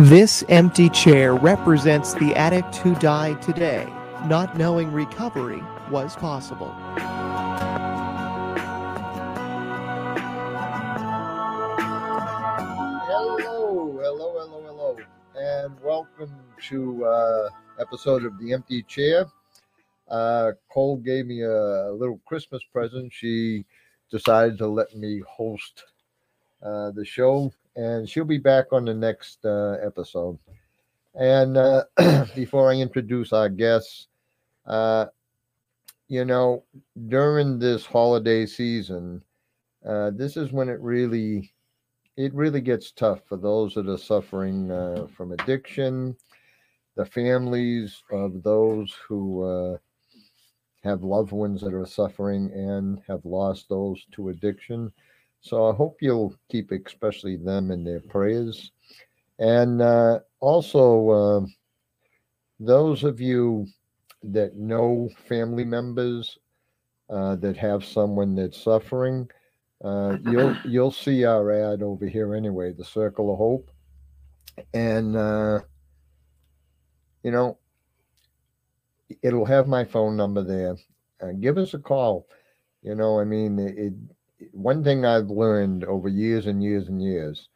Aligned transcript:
This 0.00 0.42
empty 0.48 0.90
chair 0.90 1.36
represents 1.36 2.14
the 2.14 2.34
addict 2.34 2.74
who 2.78 2.96
died 2.96 3.40
today, 3.40 3.86
not 4.26 4.58
knowing 4.58 4.90
recovery 4.90 5.62
was 5.88 6.16
possible. 6.16 6.74
Hello, 13.06 13.36
hello, 13.38 14.36
hello, 14.42 14.62
hello, 14.66 14.96
and 15.36 15.80
welcome 15.80 16.34
to 16.62 17.04
uh, 17.04 17.48
episode 17.78 18.24
of 18.24 18.36
the 18.40 18.52
Empty 18.52 18.82
Chair. 18.82 19.26
Uh, 20.08 20.50
Cole 20.72 20.96
gave 20.96 21.26
me 21.26 21.42
a 21.42 21.92
little 21.92 22.20
Christmas 22.26 22.64
present. 22.72 23.12
She 23.12 23.64
decided 24.10 24.58
to 24.58 24.66
let 24.66 24.96
me 24.96 25.22
host 25.24 25.84
uh, 26.64 26.90
the 26.90 27.04
show, 27.04 27.52
and 27.76 28.08
she'll 28.08 28.24
be 28.24 28.38
back 28.38 28.72
on 28.72 28.84
the 28.84 28.94
next 28.94 29.44
uh, 29.44 29.76
episode. 29.82 30.38
And 31.14 31.56
uh, 31.56 31.84
before 32.34 32.70
I 32.70 32.76
introduce 32.76 33.32
our 33.32 33.48
guests, 33.48 34.08
uh, 34.66 35.06
you 36.08 36.24
know, 36.24 36.64
during 37.08 37.58
this 37.58 37.86
holiday 37.86 38.46
season, 38.46 39.22
uh, 39.86 40.10
this 40.14 40.36
is 40.36 40.52
when 40.52 40.68
it 40.68 40.80
really 40.80 41.52
it 42.16 42.32
really 42.34 42.60
gets 42.60 42.92
tough 42.92 43.20
for 43.28 43.36
those 43.36 43.74
that 43.74 43.88
are 43.88 43.98
suffering 43.98 44.70
uh, 44.70 45.06
from 45.16 45.32
addiction, 45.32 46.16
the 46.96 47.04
families 47.04 48.02
of 48.12 48.42
those 48.42 48.94
who 49.08 49.42
uh, 49.42 49.76
have 50.84 51.02
loved 51.02 51.32
ones 51.32 51.60
that 51.60 51.74
are 51.74 51.86
suffering 51.86 52.52
and 52.52 53.00
have 53.08 53.24
lost 53.24 53.68
those 53.68 54.06
to 54.12 54.28
addiction. 54.28 54.92
So 55.44 55.70
I 55.70 55.74
hope 55.74 55.98
you'll 56.00 56.34
keep 56.48 56.70
especially 56.72 57.36
them 57.36 57.70
in 57.70 57.84
their 57.84 58.00
prayers. 58.00 58.72
And 59.38 59.82
uh, 59.82 60.20
also, 60.40 61.10
uh, 61.10 61.46
those 62.58 63.04
of 63.04 63.20
you 63.20 63.66
that 64.22 64.56
know 64.56 65.10
family 65.28 65.64
members 65.64 66.38
uh, 67.10 67.36
that 67.36 67.58
have 67.58 67.84
someone 67.84 68.34
that's 68.34 68.62
suffering, 68.62 69.28
uh, 69.84 70.16
you'll 70.24 70.56
you'll 70.64 70.90
see 70.90 71.26
our 71.26 71.52
ad 71.52 71.82
over 71.82 72.06
here 72.06 72.34
anyway, 72.34 72.72
the 72.72 72.84
Circle 72.84 73.30
of 73.30 73.36
Hope, 73.36 73.70
and 74.72 75.14
uh, 75.14 75.60
you 77.22 77.30
know 77.30 77.58
it'll 79.22 79.44
have 79.44 79.68
my 79.68 79.84
phone 79.84 80.16
number 80.16 80.42
there. 80.42 80.76
Uh, 81.20 81.32
give 81.38 81.58
us 81.58 81.74
a 81.74 81.78
call. 81.78 82.26
You 82.82 82.94
know, 82.94 83.20
I 83.20 83.24
mean, 83.24 83.58
it, 83.58 83.76
it. 83.76 83.92
One 84.52 84.82
thing 84.84 85.04
I've 85.04 85.30
learned 85.30 85.84
over 85.84 86.08
years 86.08 86.46
and 86.46 86.62
years 86.62 86.88
and 86.88 87.02
years 87.02 87.48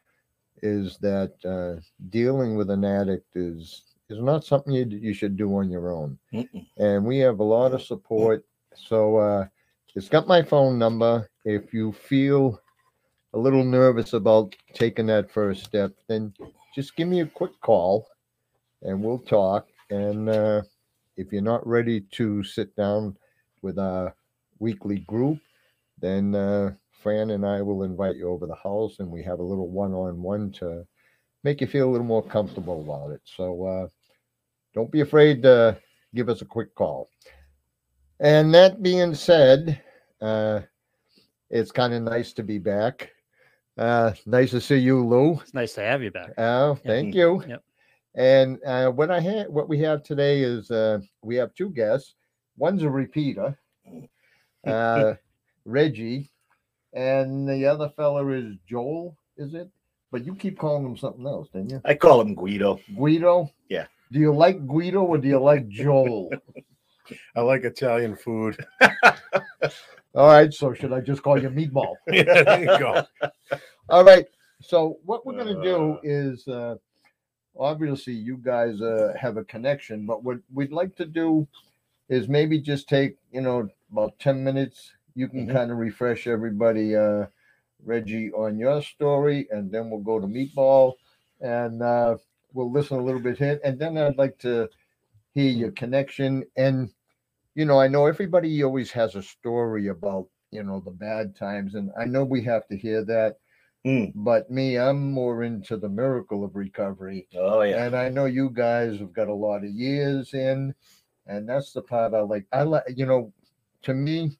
is 0.62 0.98
that 0.98 1.34
uh, 1.44 1.81
dealing 2.11 2.56
with 2.56 2.70
an 2.70 2.84
addict 2.84 3.36
is 3.36 3.84
is 4.08 4.19
not 4.19 4.44
something 4.44 4.72
you 4.72 4.86
you 4.86 5.12
should 5.12 5.36
do 5.36 5.56
on 5.56 5.70
your 5.70 5.92
own. 5.92 6.19
Mm-mm. 6.33 6.66
And 6.78 7.05
we 7.05 7.19
have 7.19 7.41
a 7.41 7.44
lot 7.44 7.75
of 7.75 7.83
support. 7.83 8.44
So 8.75 9.16
uh, 9.16 9.47
it's 9.94 10.09
got 10.09 10.27
my 10.27 10.42
phone 10.42 10.78
number. 10.78 11.28
If 11.44 11.72
you 11.75 11.92
feel 11.92 12.61
a 13.34 13.39
little 13.39 13.64
nervous 13.64 14.12
about 14.12 14.55
taking 14.72 15.06
that 15.06 15.31
first 15.31 15.64
step, 15.64 15.92
then 16.09 16.33
just 16.75 16.97
give 16.97 17.09
me 17.09 17.20
a 17.20 17.27
quick 17.27 17.61
call, 17.61 18.06
and 18.83 19.03
we'll 19.03 19.19
talk. 19.19 19.69
And 19.91 20.28
uh, 20.28 20.62
if 21.16 21.33
you're 21.33 21.42
not 21.42 21.66
ready 21.66 22.00
to 22.12 22.42
sit 22.44 22.75
down 22.77 23.16
with 23.62 23.78
our 23.78 24.14
weekly 24.61 24.98
group, 25.00 25.39
then 26.01 26.35
uh, 26.35 26.75
Fran 27.03 27.31
and 27.31 27.47
I 27.47 27.63
will 27.63 27.83
invite 27.83 28.17
you 28.17 28.29
over 28.29 28.47
the 28.47 28.55
house, 28.55 28.99
and 28.99 29.11
we 29.11 29.23
have 29.23 29.39
a 29.39 29.45
little 29.45 29.69
one-on-one 29.69 30.53
to 30.53 30.85
make 31.45 31.61
you 31.61 31.67
feel 31.67 31.89
a 31.89 31.93
little 31.93 32.07
more 32.07 32.23
comfortable 32.23 32.81
about 32.81 33.13
it. 33.13 33.21
So 33.25 33.65
uh, 33.65 33.89
don't 34.75 34.91
be 34.91 35.00
afraid 35.00 35.43
to 35.43 35.78
give 36.15 36.28
us 36.28 36.43
a 36.43 36.47
quick 36.47 36.75
call. 36.75 37.11
And 38.21 38.53
that 38.55 38.83
being 38.83 39.15
said, 39.15 39.81
uh, 40.21 40.61
it's 41.50 41.71
kind 41.71 41.95
of 41.95 42.03
nice 42.03 42.33
to 42.34 42.43
be 42.43 42.59
back. 42.59 43.11
Uh, 43.77 44.12
nice 44.27 44.51
to 44.51 44.61
see 44.61 44.78
you, 44.78 45.06
Lou. 45.06 45.34
It's 45.41 45.55
nice 45.55 45.75
to 45.75 45.83
have 45.83 46.03
you 46.03 46.11
back. 46.11 46.33
Oh, 46.37 46.75
thank 46.84 47.15
you. 47.15 47.45
Yep. 47.47 47.62
And 48.17 48.59
uh, 48.67 48.91
what 48.91 49.11
I 49.12 49.21
had, 49.21 49.49
what 49.49 49.69
we 49.69 49.78
have 49.81 50.03
today 50.03 50.43
is 50.43 50.71
uh, 50.72 50.99
we 51.22 51.37
have 51.37 51.55
two 51.55 51.71
guests. 51.71 52.17
One's 52.56 52.83
a 52.83 52.91
repeater, 52.91 53.56
uh, 54.67 55.15
Reggie, 55.69 56.31
and 56.95 57.47
the 57.49 57.67
other 57.67 57.91
fella 57.91 58.27
is 58.29 58.56
Joel. 58.67 59.17
Is 59.37 59.55
it? 59.55 59.69
But 60.11 60.25
you 60.25 60.34
keep 60.34 60.59
calling 60.59 60.84
him 60.87 60.97
something 60.97 61.27
else, 61.27 61.49
didn't 61.53 61.71
you? 61.71 61.81
I 61.84 61.95
call 61.95 62.21
him 62.21 62.34
Guido. 62.34 62.81
Guido. 62.97 63.51
Yeah. 63.69 63.87
Do 64.11 64.19
you 64.19 64.34
like 64.34 64.67
Guido 64.67 65.03
or 65.03 65.19
do 65.19 65.28
you 65.28 65.39
like 65.39 65.69
Joel? 65.69 66.31
I 67.37 67.41
like 67.41 67.65
Italian 67.65 68.17
food. 68.17 68.57
All 70.15 70.27
right. 70.28 70.53
So 70.53 70.73
should 70.73 70.93
I 70.95 71.01
just 71.01 71.23
call 71.23 71.41
you 71.41 71.51
Meatball? 71.51 71.95
yeah, 72.09 72.43
there 72.43 72.61
you 72.61 72.78
go. 72.78 73.05
All 73.91 74.05
right. 74.05 74.27
So 74.62 74.99
what 75.05 75.25
we're 75.27 75.37
gonna 75.37 75.62
do 75.62 75.93
Uh. 75.93 76.01
is 76.03 76.49
uh 76.49 76.77
obviously 77.59 78.15
you 78.15 78.39
guys 78.39 78.81
uh 78.81 79.12
have 79.21 79.37
a 79.37 79.45
connection, 79.45 80.07
but 80.07 80.25
what 80.25 80.39
we'd 80.53 80.73
like 80.73 80.97
to 80.97 81.05
do 81.05 81.47
is 82.09 82.28
maybe 82.28 82.59
just 82.59 82.89
take, 82.89 83.17
you 83.31 83.43
know, 83.43 83.69
about 83.93 84.19
10 84.19 84.43
minutes. 84.43 84.93
You 85.15 85.29
can 85.29 85.47
Mhm. 85.47 85.53
kind 85.53 85.71
of 85.71 85.79
refresh 85.79 86.27
everybody, 86.27 86.97
uh 86.97 87.27
Reggie, 87.85 88.33
on 88.33 88.59
your 88.59 88.83
story, 88.83 89.49
and 89.51 89.71
then 89.71 89.91
we'll 89.91 90.01
go 90.01 90.19
to 90.21 90.27
Meatball 90.27 90.95
and 91.41 91.83
uh 91.83 92.17
we'll 92.53 92.71
listen 92.71 92.99
a 92.99 93.03
little 93.05 93.21
bit 93.21 93.39
here. 93.39 93.61
And 93.65 93.79
then 93.79 93.97
I'd 93.99 94.19
like 94.19 94.39
to 94.39 94.69
hear 95.35 95.51
your 95.51 95.73
connection. 95.73 96.45
And 96.57 96.91
you 97.55 97.65
know, 97.65 97.81
I 97.81 97.89
know 97.89 98.07
everybody 98.07 98.63
always 98.63 98.91
has 98.93 99.15
a 99.17 99.23
story 99.23 99.89
about, 99.89 100.29
you 100.53 100.63
know, 100.63 100.81
the 100.81 100.91
bad 100.93 101.35
times, 101.37 101.75
and 101.75 101.91
I 101.99 102.05
know 102.05 102.25
we 102.25 102.43
have 102.45 102.67
to 102.69 102.77
hear 102.77 103.05
that 103.05 103.39
Mm. 103.87 104.13
but 104.15 104.51
me, 104.51 104.77
I'm 104.77 105.13
more 105.13 105.45
into 105.45 105.77
the 105.77 105.89
miracle 105.89 106.45
of 106.45 106.57
recovery. 106.57 107.29
Oh 107.37 107.63
yeah. 107.63 107.85
And 107.85 107.97
I 107.97 108.09
know 108.09 108.25
you 108.27 108.51
guys 108.51 108.99
have 108.99 109.13
got 109.13 109.29
a 109.29 109.35
lot 109.35 109.65
of 109.65 109.71
years 109.71 110.35
in, 110.35 110.75
and 111.27 111.49
that's 111.49 111.73
the 111.73 111.83
part 111.83 112.13
I 112.13 112.21
like. 112.21 112.47
I 112.53 112.65
like, 112.65 112.85
you 112.97 113.07
know, 113.07 113.33
to 113.83 113.95
me, 113.95 114.37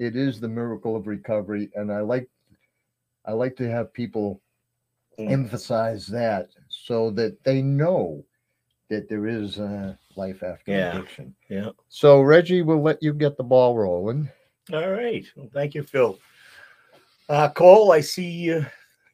it 0.00 0.16
is 0.16 0.40
the 0.40 0.48
miracle 0.48 0.96
of 0.96 1.06
recovery, 1.06 1.70
and 1.74 1.92
I 1.92 2.00
like, 2.00 2.28
I 3.26 3.32
like 3.32 3.54
to 3.56 3.70
have 3.70 3.92
people 3.92 4.40
Mm. 5.18 5.30
emphasize 5.30 6.06
that 6.06 6.48
so 6.68 7.10
that 7.10 7.42
they 7.44 7.60
know 7.60 8.24
that 8.88 9.08
there 9.08 9.26
is 9.26 9.58
uh, 9.60 9.94
life 10.16 10.42
after 10.42 10.72
Yeah. 10.72 10.96
addiction. 10.96 11.34
Yeah. 11.50 11.70
So 11.88 12.22
Reggie, 12.22 12.62
we'll 12.62 12.80
let 12.80 13.02
you 13.02 13.12
get 13.12 13.36
the 13.36 13.42
ball 13.42 13.76
rolling. 13.76 14.30
All 14.72 14.90
right. 14.90 15.26
Well, 15.36 15.50
thank 15.52 15.74
you, 15.74 15.82
Phil. 15.82 16.18
Uh, 17.28 17.50
Cole, 17.50 17.92
I 17.92 18.00
see 18.00 18.30
you. 18.30 18.64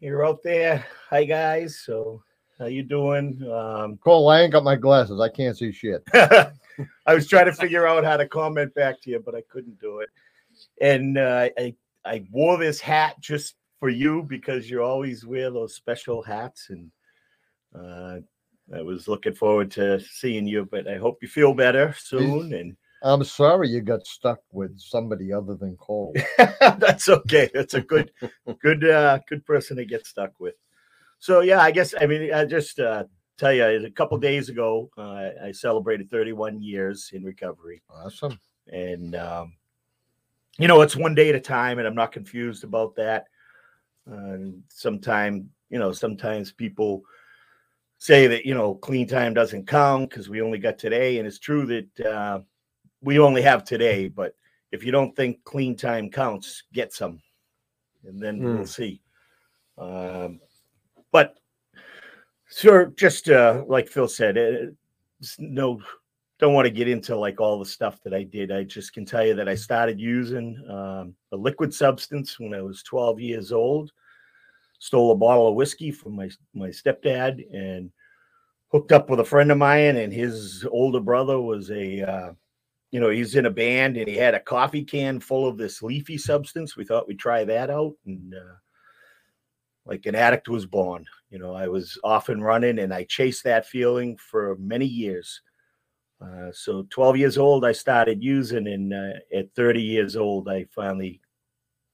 You're 0.01 0.25
out 0.25 0.43
there. 0.45 0.87
Hi 1.11 1.25
guys. 1.25 1.81
So 1.81 2.23
how 2.59 2.67
you 2.67 2.83
doing? 2.85 3.43
Um, 3.51 3.97
Cole, 4.05 4.29
I 4.29 4.43
ain't 4.43 4.53
got 4.53 4.63
my 4.65 4.77
glasses. 4.77 5.21
I 5.21 5.29
can't 5.29 5.57
see 5.57 5.73
shit. 5.73 6.05
I 6.15 7.15
was 7.15 7.27
trying 7.27 7.47
to 7.47 7.53
figure 7.53 7.87
out 7.87 8.05
how 8.05 8.17
to 8.17 8.29
comment 8.29 8.75
back 8.75 9.01
to 9.03 9.11
you, 9.11 9.19
but 9.19 9.35
I 9.35 9.41
couldn't 9.49 9.81
do 9.81 9.99
it. 10.01 10.11
And 10.81 11.19
uh, 11.19 11.49
I 11.59 11.75
I 12.05 12.25
wore 12.31 12.59
this 12.59 12.81
hat 12.81 13.21
just 13.21 13.57
for 13.81 13.89
you 13.89 14.23
because 14.23 14.71
you 14.71 14.83
always 14.83 15.27
wear 15.27 15.51
those 15.51 15.75
special 15.75 16.23
hats, 16.23 16.71
and 16.71 16.91
uh, 17.75 18.19
I 18.75 18.83
was 18.83 19.09
looking 19.09 19.35
forward 19.35 19.71
to 19.73 20.01
seeing 20.01 20.47
you. 20.47 20.67
But 20.71 20.89
I 20.89 20.97
hope 20.97 21.19
you 21.23 21.29
feel 21.29 21.55
better 21.55 21.95
soon. 21.99 22.53
And 22.53 22.77
I'm 23.03 23.25
sorry 23.25 23.69
you 23.69 23.81
got 23.81 24.07
stuck 24.07 24.41
with 24.53 24.79
somebody 24.79 25.33
other 25.33 25.55
than 25.55 25.77
Cole. 25.77 26.15
that's 26.39 27.09
okay. 27.09 27.51
That's 27.53 27.75
a 27.75 27.81
good, 27.81 28.11
good, 28.61 28.85
uh, 28.89 29.21
good 29.29 29.45
person 29.45 29.77
to 29.77 29.85
get 29.85 30.07
stuck 30.07 30.33
with. 30.41 30.55
So 31.19 31.41
yeah, 31.41 31.61
I 31.61 31.71
guess 31.71 31.95
I 32.01 32.07
mean 32.07 32.33
I 32.33 32.45
just 32.45 32.79
uh, 32.79 33.05
tell 33.39 33.53
you 33.53 33.65
a 33.65 33.91
couple 33.91 34.19
days 34.19 34.49
ago 34.49 34.91
uh, 34.97 35.31
I 35.45 35.53
celebrated 35.53 36.11
31 36.11 36.63
years 36.63 37.11
in 37.13 37.25
recovery. 37.25 37.83
Awesome. 37.91 38.39
and 38.73 39.15
um, 39.15 39.55
you 40.59 40.69
know 40.69 40.81
it's 40.83 40.97
one 40.97 41.15
day 41.15 41.29
at 41.29 41.35
a 41.35 41.41
time 41.41 41.79
and 41.79 41.87
i'm 41.87 41.95
not 41.95 42.13
confused 42.13 42.65
about 42.65 42.95
that 42.97 43.27
and 44.07 44.63
sometime 44.69 45.49
you 45.71 45.79
know 45.79 45.93
sometimes 45.93 46.53
people 46.53 47.03
say 47.99 48.27
that 48.27 48.45
you 48.47 48.55
know 48.55 48.75
clean 48.75 49.07
time 49.07 49.35
doesn't 49.35 49.67
count 49.67 50.09
because 50.11 50.29
we 50.29 50.41
only 50.43 50.59
got 50.59 50.79
today 50.79 51.19
and 51.19 51.27
it's 51.27 51.39
true 51.39 51.67
that 51.67 52.07
uh, 52.07 52.41
we 53.03 53.19
only 53.19 53.43
have 53.43 53.65
today 53.65 54.09
but 54.09 54.35
if 54.73 54.85
you 54.85 54.93
don't 54.93 55.15
think 55.17 55.43
clean 55.45 55.77
time 55.77 56.11
counts 56.11 56.65
get 56.73 56.93
some 56.93 57.21
and 58.05 58.21
then 58.21 58.41
Mm. 58.41 58.57
we'll 58.57 58.67
see 58.67 59.01
um, 59.79 60.41
but 61.13 61.39
sure 62.49 62.87
just 62.97 63.29
uh, 63.29 63.65
like 63.67 63.89
phil 63.89 64.09
said 64.09 64.37
uh, 64.39 64.71
it's 65.21 65.37
no 65.39 65.81
don't 66.39 66.55
want 66.55 66.67
to 66.67 66.71
get 66.71 66.89
into 66.89 67.17
like 67.17 67.41
all 67.41 67.59
the 67.59 67.65
stuff 67.65 68.01
that 68.03 68.13
I 68.13 68.23
did. 68.23 68.53
I 68.53 68.63
just 68.65 68.93
can 68.93 69.07
tell 69.07 69.27
you 69.27 69.35
that 69.35 69.49
I 69.49 69.55
started 69.55 69.99
using 69.99 70.63
um, 70.69 71.15
a 71.33 71.37
liquid 71.37 71.73
substance 71.73 72.39
when 72.39 72.55
I 72.55 72.63
was 72.63 72.83
12 72.83 73.21
years 73.21 73.53
old. 73.53 73.91
Stole 74.79 75.13
a 75.13 75.17
bottle 75.17 75.49
of 75.49 75.55
whiskey 75.55 75.91
from 75.91 76.15
my 76.15 76.29
my 76.55 76.69
stepdad 76.69 77.43
and 77.55 77.91
hooked 78.69 78.93
up 78.93 79.09
with 79.09 79.21
a 79.21 79.25
friend 79.25 79.51
of 79.51 79.59
mine, 79.59 79.97
and 79.97 80.13
his 80.13 80.67
older 80.71 81.01
brother 81.01 81.41
was 81.41 81.71
a, 81.71 82.03
uh, 82.03 82.33
you 82.91 83.01
know, 83.01 83.09
he's 83.09 83.35
in 83.35 83.47
a 83.47 83.51
band, 83.51 83.97
and 83.97 84.07
he 84.07 84.17
had 84.17 84.35
a 84.35 84.41
coffee 84.41 84.85
can 84.85 85.19
full 85.19 85.49
of 85.49 85.57
this 85.57 85.83
leafy 85.83 86.19
substance. 86.19 86.77
We 86.77 86.85
thought 86.85 87.09
we'd 87.09 87.19
try 87.19 87.45
that 87.45 87.71
out, 87.71 87.95
and 88.05 88.35
uh, 88.35 88.55
like 89.87 90.05
an 90.05 90.15
addict 90.15 90.49
was 90.49 90.67
born. 90.67 91.07
You 91.31 91.39
know, 91.39 91.55
I 91.55 91.69
was 91.69 91.99
off 92.05 92.29
and 92.29 92.45
running, 92.45 92.81
and 92.81 92.93
I 92.93 93.05
chased 93.05 93.45
that 93.45 93.67
feeling 93.67 94.19
for 94.19 94.57
many 94.59 94.87
years. 94.87 95.41
Uh, 96.21 96.51
so 96.53 96.87
12 96.91 97.17
years 97.19 97.39
old, 97.39 97.65
I 97.65 97.73
started 97.73 98.23
using, 98.23 98.67
and 98.67 98.93
uh, 98.93 99.19
at 99.35 99.55
30 99.55 99.83
years 99.83 100.17
old, 100.17 100.49
I 100.49 100.65
finally 100.75 101.21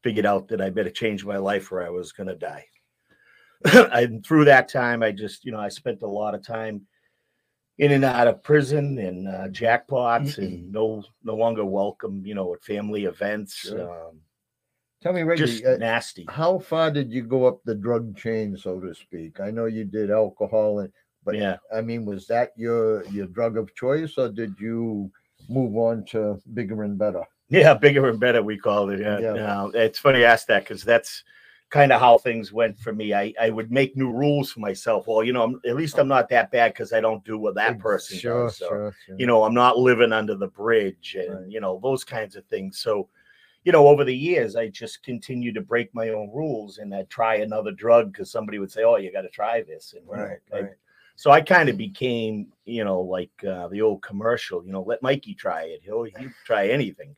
figured 0.03 0.27
out 0.27 0.49
that 0.49 0.61
I 0.61 0.71
better 0.71 0.91
change 0.91 1.25
my 1.25 1.39
life 1.39 1.71
or 1.73 1.85
I 1.85 1.91
was 1.91 2.13
going 2.13 2.29
to 2.29 2.37
die. 2.37 2.67
and 3.93 4.25
through 4.25 4.47
that 4.47 4.69
time, 4.69 5.03
I 5.03 5.13
just, 5.13 5.45
you 5.45 5.53
know, 5.53 5.61
I 5.61 5.69
spent 5.69 6.03
a 6.03 6.07
lot 6.07 6.35
of 6.35 6.45
time 6.47 6.83
in 7.79 7.93
and 7.93 8.05
out 8.05 8.29
of 8.29 8.43
prison 8.43 8.99
and 8.99 9.29
uh, 9.29 9.49
jackpots 9.49 10.39
and 10.39 10.71
no, 10.71 11.03
no 11.25 11.35
longer 11.35 11.65
welcome, 11.65 12.25
you 12.25 12.35
know, 12.35 12.53
at 12.55 12.65
family 12.65 13.05
events. 13.05 13.55
Sure. 13.55 14.09
Um, 14.09 14.21
Tell 15.03 15.13
me, 15.13 15.23
Reggie, 15.23 15.47
just 15.47 15.65
uh, 15.65 15.77
nasty. 15.79 16.27
how 16.29 16.61
far 16.61 16.93
did 16.93 17.13
you 17.13 17.23
go 17.23 17.47
up 17.47 17.61
the 17.65 17.75
drug 17.75 18.17
chain, 18.17 18.57
so 18.57 18.79
to 18.79 18.95
speak? 18.95 19.41
I 19.41 19.51
know 19.51 19.65
you 19.65 19.85
did 19.85 20.13
alcohol, 20.13 20.79
and 20.79 20.93
but 21.25 21.37
yeah. 21.37 21.57
I 21.75 21.81
mean, 21.81 22.05
was 22.05 22.27
that 22.27 22.53
your 22.57 23.05
your 23.07 23.27
drug 23.27 23.57
of 23.57 23.75
choice, 23.75 24.19
or 24.19 24.29
did 24.29 24.55
you 24.59 25.11
move 25.49 25.77
on 25.77 26.05
to 26.07 26.41
bigger 26.55 26.83
and 26.83 26.99
better? 26.99 27.23
Yeah, 27.49 27.75
bigger 27.75 28.09
and 28.09 28.19
better, 28.19 28.43
we 28.43 28.57
called 28.57 28.91
it. 28.91 29.01
Yeah. 29.01 29.19
Yeah. 29.19 29.33
Now, 29.35 29.67
it's 29.69 29.99
funny 29.99 30.21
you 30.21 30.25
ask 30.25 30.47
that 30.47 30.65
because 30.65 30.83
that's 30.83 31.23
kind 31.69 31.91
of 31.91 32.01
how 32.01 32.19
things 32.19 32.53
went 32.53 32.79
for 32.79 32.93
me. 32.93 33.15
I, 33.15 33.33
I 33.41 33.51
would 33.51 33.71
make 33.71 33.97
new 33.97 34.11
rules 34.11 34.53
for 34.53 34.61
myself. 34.61 35.07
Well, 35.07 35.25
you 35.25 35.33
know, 35.33 35.43
I'm, 35.43 35.61
at 35.67 35.75
least 35.75 35.99
I'm 35.99 36.09
not 36.09 36.29
that 36.29 36.51
bad 36.51 36.75
because 36.75 36.93
I 36.93 37.01
don't 37.01 37.25
do 37.25 37.39
what 37.39 37.55
that 37.55 37.79
person 37.79 38.19
sure, 38.19 38.45
does. 38.45 38.59
So, 38.59 38.69
sure, 38.69 38.97
sure. 39.07 39.17
you 39.19 39.27
know, 39.27 39.45
I'm 39.45 39.55
not 39.55 39.79
living 39.79 40.13
under 40.13 40.35
the 40.35 40.49
bridge 40.49 41.17
and, 41.19 41.35
Right. 41.35 41.51
you 41.51 41.61
know, 41.61 41.81
those 41.83 42.05
kinds 42.05 42.37
of 42.37 42.45
things. 42.47 42.79
So, 42.79 43.09
you 43.65 43.73
know, 43.73 43.89
over 43.89 44.05
the 44.05 44.17
years, 44.17 44.55
I 44.55 44.69
just 44.69 45.03
continued 45.03 45.55
to 45.55 45.63
break 45.63 45.95
my 45.95 46.11
own 46.11 46.31
rules 46.33 46.77
and 46.79 46.95
I'd 46.95 47.09
try 47.09 47.37
another 47.37 47.73
drug 47.73 48.13
because 48.13 48.31
somebody 48.31 48.59
would 48.59 48.71
say, 48.71 48.83
oh, 48.83 48.97
you 48.97 49.11
got 49.11 49.23
to 49.23 49.31
try 49.31 49.63
this. 49.63 49.95
And, 49.97 50.07
Right, 50.07 50.39
right. 50.53 50.71
So 51.17 51.31
I 51.31 51.41
kind 51.41 51.69
of 51.69 51.77
became, 51.77 52.53
you 52.65 52.85
know, 52.85 53.01
like 53.01 53.31
uh, 53.49 53.69
the 53.69 53.83
old 53.83 54.03
commercial, 54.03 54.65
you 54.65 54.73
know, 54.73 54.83
let 54.83 55.03
Mikey 55.03 55.35
try 55.35 55.63
it. 55.65 55.81
He'll, 55.83 56.05
he'll 56.05 56.31
try 56.45 56.69
anything. 56.69 57.15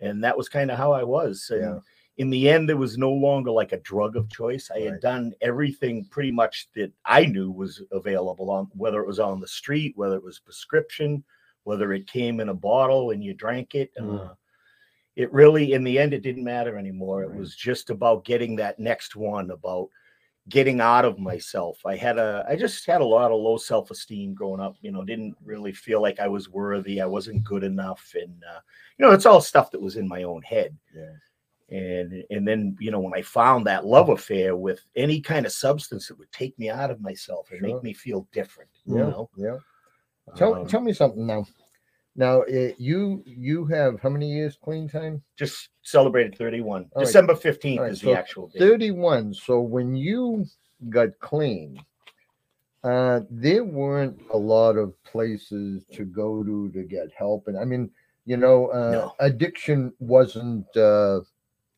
And 0.00 0.22
that 0.24 0.36
was 0.36 0.48
kind 0.48 0.70
of 0.70 0.78
how 0.78 0.92
I 0.92 1.02
was. 1.02 1.50
And 1.50 1.62
Yeah. 1.62 1.78
in 2.18 2.30
the 2.30 2.48
end, 2.48 2.68
there 2.68 2.76
was 2.76 2.98
no 2.98 3.10
longer 3.10 3.50
like 3.50 3.72
a 3.72 3.80
drug 3.80 4.16
of 4.16 4.28
choice. 4.28 4.70
I 4.70 4.74
Right. 4.74 4.84
had 4.84 5.00
done 5.00 5.32
everything 5.40 6.04
pretty 6.06 6.30
much 6.30 6.68
that 6.74 6.92
I 7.04 7.24
knew 7.26 7.50
was 7.50 7.82
available 7.90 8.50
on 8.50 8.66
whether 8.74 9.00
it 9.00 9.06
was 9.06 9.20
on 9.20 9.40
the 9.40 9.48
street, 9.48 9.96
whether 9.96 10.16
it 10.16 10.22
was 10.22 10.38
prescription, 10.38 11.24
whether 11.64 11.92
it 11.92 12.06
came 12.06 12.40
in 12.40 12.48
a 12.48 12.54
bottle 12.54 13.12
and 13.12 13.22
you 13.24 13.32
drank 13.34 13.74
it. 13.74 13.90
Mm. 13.96 14.30
Uh, 14.30 14.34
it 15.16 15.32
really, 15.32 15.72
in 15.72 15.84
the 15.84 15.98
end, 15.98 16.14
it 16.14 16.22
didn't 16.22 16.44
matter 16.44 16.76
anymore. 16.78 17.22
It 17.22 17.34
was 17.34 17.54
just 17.54 17.90
about 17.90 18.24
getting 18.24 18.56
that 18.56 18.78
next 18.78 19.14
one, 19.14 19.50
about 19.50 19.88
getting 20.48 20.80
out 20.80 21.04
of 21.04 21.18
myself. 21.18 21.78
I 21.86 21.96
had 21.96 22.18
a, 22.18 22.44
I 22.48 22.56
just 22.56 22.84
had 22.86 23.00
a 23.00 23.04
lot 23.04 23.30
of 23.30 23.40
low 23.40 23.56
self 23.56 23.90
esteem 23.90 24.34
growing 24.34 24.60
up. 24.60 24.76
You 24.80 24.90
know, 24.92 25.04
didn't 25.04 25.36
really 25.44 25.72
feel 25.72 26.02
like 26.02 26.20
I 26.20 26.28
was 26.28 26.48
worthy. 26.48 27.00
I 27.00 27.06
wasn't 27.06 27.44
good 27.44 27.64
enough, 27.64 28.12
and 28.14 28.42
uh, 28.44 28.60
you 28.98 29.06
know, 29.06 29.12
it's 29.12 29.26
all 29.26 29.40
stuff 29.40 29.70
that 29.70 29.80
was 29.80 29.96
in 29.96 30.08
my 30.08 30.24
own 30.24 30.42
head. 30.42 30.76
Yeah. 30.94 31.12
And 31.78 32.24
and 32.30 32.46
then 32.46 32.76
you 32.80 32.90
know, 32.90 33.00
when 33.00 33.14
I 33.14 33.22
found 33.22 33.66
that 33.66 33.86
love 33.86 34.08
affair 34.10 34.56
with 34.56 34.80
any 34.96 35.20
kind 35.20 35.46
of 35.46 35.52
substance 35.52 36.08
that 36.08 36.18
would 36.18 36.30
take 36.32 36.58
me 36.58 36.68
out 36.68 36.90
of 36.90 37.00
myself 37.00 37.48
and 37.50 37.60
Sure. 37.60 37.68
make 37.68 37.82
me 37.82 37.94
feel 37.94 38.28
different, 38.32 38.70
you 38.84 38.96
Yeah, 38.96 39.04
know. 39.04 39.30
yeah. 39.36 39.56
Tell 40.36 40.54
Um, 40.54 40.66
tell 40.66 40.80
me 40.80 40.92
something 40.92 41.26
now. 41.26 41.46
Now, 42.14 42.42
uh, 42.42 42.72
you 42.78 43.22
you 43.24 43.64
have 43.66 44.00
how 44.00 44.10
many 44.10 44.30
years 44.30 44.58
clean 44.62 44.88
time? 44.88 45.22
just 45.36 45.70
celebrated 45.82 46.36
31. 46.36 46.82
All 46.94 47.02
right. 47.02 47.06
December 47.06 47.34
15th 47.34 47.76
All 47.78 47.82
right, 47.84 47.92
is 47.92 48.00
so 48.00 48.06
the 48.10 48.18
actual 48.18 48.48
date. 48.48 48.58
31. 48.58 49.32
So 49.34 49.60
when 49.60 49.96
you 49.96 50.44
got 50.90 51.08
clean, 51.20 51.82
uh, 52.84 53.20
there 53.30 53.64
weren't 53.64 54.20
a 54.32 54.36
lot 54.36 54.76
of 54.76 54.92
places 55.04 55.84
to 55.92 56.04
go 56.04 56.42
to 56.44 56.70
to 56.72 56.82
get 56.82 57.10
help. 57.16 57.48
And 57.48 57.58
I 57.58 57.64
mean, 57.64 57.90
you 58.26 58.36
know, 58.36 58.66
uh, 58.68 58.90
No. 58.90 59.14
addiction 59.20 59.92
wasn't 59.98 60.66
uh, 60.76 61.20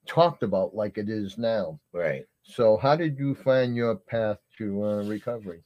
talked 0.06 0.42
about 0.42 0.74
like 0.74 0.98
it 0.98 1.08
is 1.08 1.38
now. 1.38 1.78
Right. 1.92 2.24
So 2.42 2.76
how 2.76 2.96
did 2.96 3.18
you 3.18 3.34
find 3.36 3.76
your 3.76 3.94
path 3.94 4.38
to 4.58 4.84
uh, 4.84 5.02
recovery? 5.04 5.62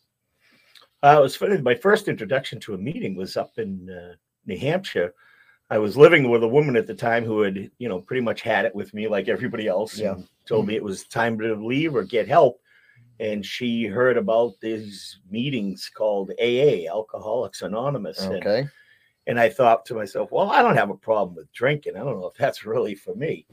Uh, 1.02 1.16
it 1.18 1.22
was 1.22 1.36
funny. 1.36 1.56
My 1.62 1.74
first 1.74 2.06
introduction 2.08 2.60
to 2.60 2.74
a 2.74 2.78
meeting 2.78 3.14
was 3.16 3.36
up 3.36 3.58
in 3.58 3.88
uh, 3.88 4.14
New 4.48 4.58
Hampshire. 4.58 5.14
I 5.70 5.78
was 5.78 5.96
living 5.96 6.30
with 6.30 6.42
a 6.42 6.48
woman 6.48 6.76
at 6.76 6.86
the 6.86 6.94
time 6.94 7.24
who 7.24 7.42
had, 7.42 7.70
you 7.78 7.88
know, 7.88 8.00
pretty 8.00 8.22
much 8.22 8.40
had 8.40 8.64
it 8.64 8.74
with 8.74 8.94
me 8.94 9.06
like 9.06 9.28
everybody 9.28 9.68
else. 9.68 9.98
Yeah. 9.98 10.14
and 10.14 10.28
told 10.46 10.66
me 10.66 10.74
it 10.74 10.82
was 10.82 11.04
time 11.04 11.38
to 11.38 11.54
leave 11.54 11.94
or 11.94 12.02
get 12.04 12.26
help. 12.26 12.58
And 13.20 13.44
she 13.44 13.84
heard 13.84 14.16
about 14.16 14.54
these 14.62 15.18
meetings 15.30 15.90
called 15.94 16.30
AA, 16.40 16.88
Alcoholics 16.88 17.60
Anonymous. 17.62 18.18
And, 18.24 18.36
Okay. 18.36 18.66
and 19.26 19.38
I 19.38 19.50
thought 19.50 19.84
to 19.86 19.94
myself, 19.94 20.32
well, 20.32 20.50
I 20.50 20.62
don't 20.62 20.76
have 20.76 20.88
a 20.88 20.94
problem 20.94 21.36
with 21.36 21.52
drinking. 21.52 21.96
I 21.96 21.98
don't 21.98 22.18
know 22.18 22.28
if 22.28 22.36
that's 22.38 22.64
really 22.64 22.94
for 22.94 23.14
me. 23.14 23.46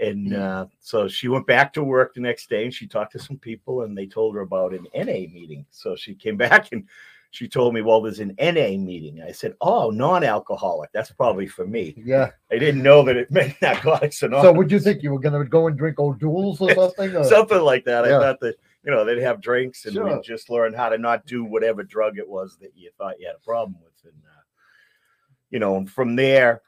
And 0.00 0.34
uh, 0.34 0.66
so 0.80 1.06
she 1.08 1.28
went 1.28 1.46
back 1.46 1.72
to 1.74 1.84
work 1.84 2.12
the 2.14 2.20
next 2.20 2.48
day 2.50 2.64
and 2.64 2.74
she 2.74 2.86
talked 2.88 3.12
to 3.12 3.18
some 3.20 3.38
people 3.38 3.82
and 3.82 3.96
they 3.96 4.06
told 4.06 4.34
her 4.34 4.40
about 4.40 4.74
an 4.74 4.86
NA 4.94 5.28
meeting. 5.32 5.64
So 5.70 5.94
she 5.94 6.14
came 6.16 6.36
back 6.48 6.72
and 6.72 6.88
she 7.32 7.48
told 7.48 7.72
me, 7.72 7.80
well, 7.80 8.02
there's 8.02 8.20
an 8.20 8.34
NA 8.38 8.76
meeting. 8.76 9.22
I 9.26 9.32
said, 9.32 9.54
oh, 9.62 9.88
non 9.88 10.22
alcoholic. 10.22 10.90
That's 10.92 11.10
probably 11.10 11.46
for 11.46 11.66
me. 11.66 11.94
Yeah. 11.96 12.30
I 12.50 12.58
didn't 12.58 12.82
know 12.82 13.02
that 13.04 13.16
it 13.16 13.30
meant 13.30 13.56
Narcotics 13.62 14.18
So 14.18 14.52
would 14.52 14.70
you 14.70 14.78
think 14.78 15.02
you 15.02 15.10
were 15.10 15.18
going 15.18 15.42
to 15.42 15.48
go 15.48 15.66
and 15.66 15.76
drink 15.76 15.98
O'Doul's 15.98 16.60
or 16.60 16.74
something? 16.74 17.16
or- 17.16 17.24
Something 17.24 17.62
like 17.62 17.86
that. 17.86 18.04
Yeah. 18.06 18.18
I 18.18 18.20
thought 18.20 18.40
that, 18.40 18.56
you 18.84 18.90
know, 18.90 19.04
they'd 19.06 19.18
have 19.22 19.40
drinks 19.40 19.86
and 19.86 19.94
Sure. 19.94 20.04
we'd 20.14 20.22
just 20.22 20.50
learn 20.50 20.74
how 20.74 20.90
to 20.90 20.98
not 20.98 21.24
do 21.24 21.42
whatever 21.42 21.82
drug 21.82 22.18
it 22.18 22.28
was 22.28 22.58
that 22.60 22.72
you 22.76 22.90
thought 22.98 23.18
you 23.18 23.26
had 23.26 23.36
a 23.36 23.44
problem 23.44 23.76
with. 23.82 24.12
And, 24.12 24.22
uh, 24.24 24.42
you 25.48 25.58
know, 25.58 25.76
and 25.76 25.90
from 25.90 26.16
there, 26.16 26.60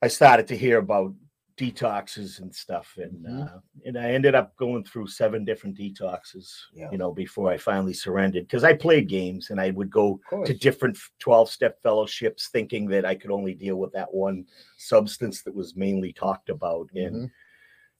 I 0.00 0.06
started 0.06 0.46
to 0.48 0.56
hear 0.56 0.78
about 0.78 1.12
detoxes 1.60 2.40
and 2.40 2.54
stuff. 2.54 2.96
And, 2.96 3.24
Mhm. 3.26 3.46
uh, 3.54 3.58
and 3.84 3.98
I 3.98 4.12
ended 4.12 4.34
up 4.34 4.56
going 4.56 4.82
through 4.84 5.08
seven 5.08 5.44
different 5.44 5.76
detoxes, 5.76 6.46
Yeah. 6.72 6.88
you 6.90 6.98
know, 6.98 7.12
before 7.12 7.50
I 7.50 7.58
finally 7.58 7.92
surrendered 7.92 8.44
because 8.44 8.64
I 8.64 8.72
played 8.74 9.08
games 9.08 9.50
and 9.50 9.60
I 9.60 9.70
would 9.70 9.90
go 9.90 10.20
to 10.46 10.54
different 10.54 10.96
12 11.18 11.50
step 11.50 11.82
fellowships 11.82 12.48
thinking 12.48 12.88
that 12.88 13.04
I 13.04 13.14
could 13.14 13.30
only 13.30 13.54
deal 13.54 13.76
with 13.76 13.92
that 13.92 14.12
one 14.12 14.46
substance 14.78 15.42
that 15.42 15.54
was 15.54 15.76
mainly 15.76 16.12
talked 16.12 16.48
about. 16.48 16.88
And 16.94 17.16
Mhm. 17.16 17.30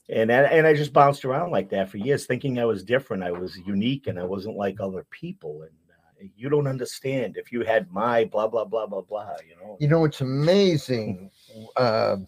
and 0.08 0.32
I- 0.32 0.42
and 0.56 0.66
I 0.66 0.74
just 0.74 0.92
bounced 0.92 1.24
around 1.24 1.52
like 1.52 1.68
that 1.70 1.88
for 1.88 1.98
years, 1.98 2.26
thinking 2.26 2.58
I 2.58 2.64
was 2.64 2.82
different, 2.82 3.22
I 3.22 3.30
was 3.30 3.56
unique, 3.58 4.08
and 4.08 4.18
I 4.18 4.24
wasn't 4.24 4.56
like 4.56 4.80
other 4.80 5.04
people. 5.10 5.62
And 5.62 5.70
uh, 5.90 6.24
you 6.36 6.48
don't 6.48 6.66
understand 6.66 7.36
if 7.36 7.52
you 7.52 7.62
had 7.62 7.92
my 7.92 8.24
blah 8.24 8.48
blah 8.48 8.64
blah 8.64 8.86
blah 8.86 9.02
blah. 9.02 9.36
You 9.48 9.54
know, 9.56 9.76
You 9.78 9.86
know, 9.88 10.04
it's 10.04 10.20
amazing 10.20 11.30
um, 11.76 12.26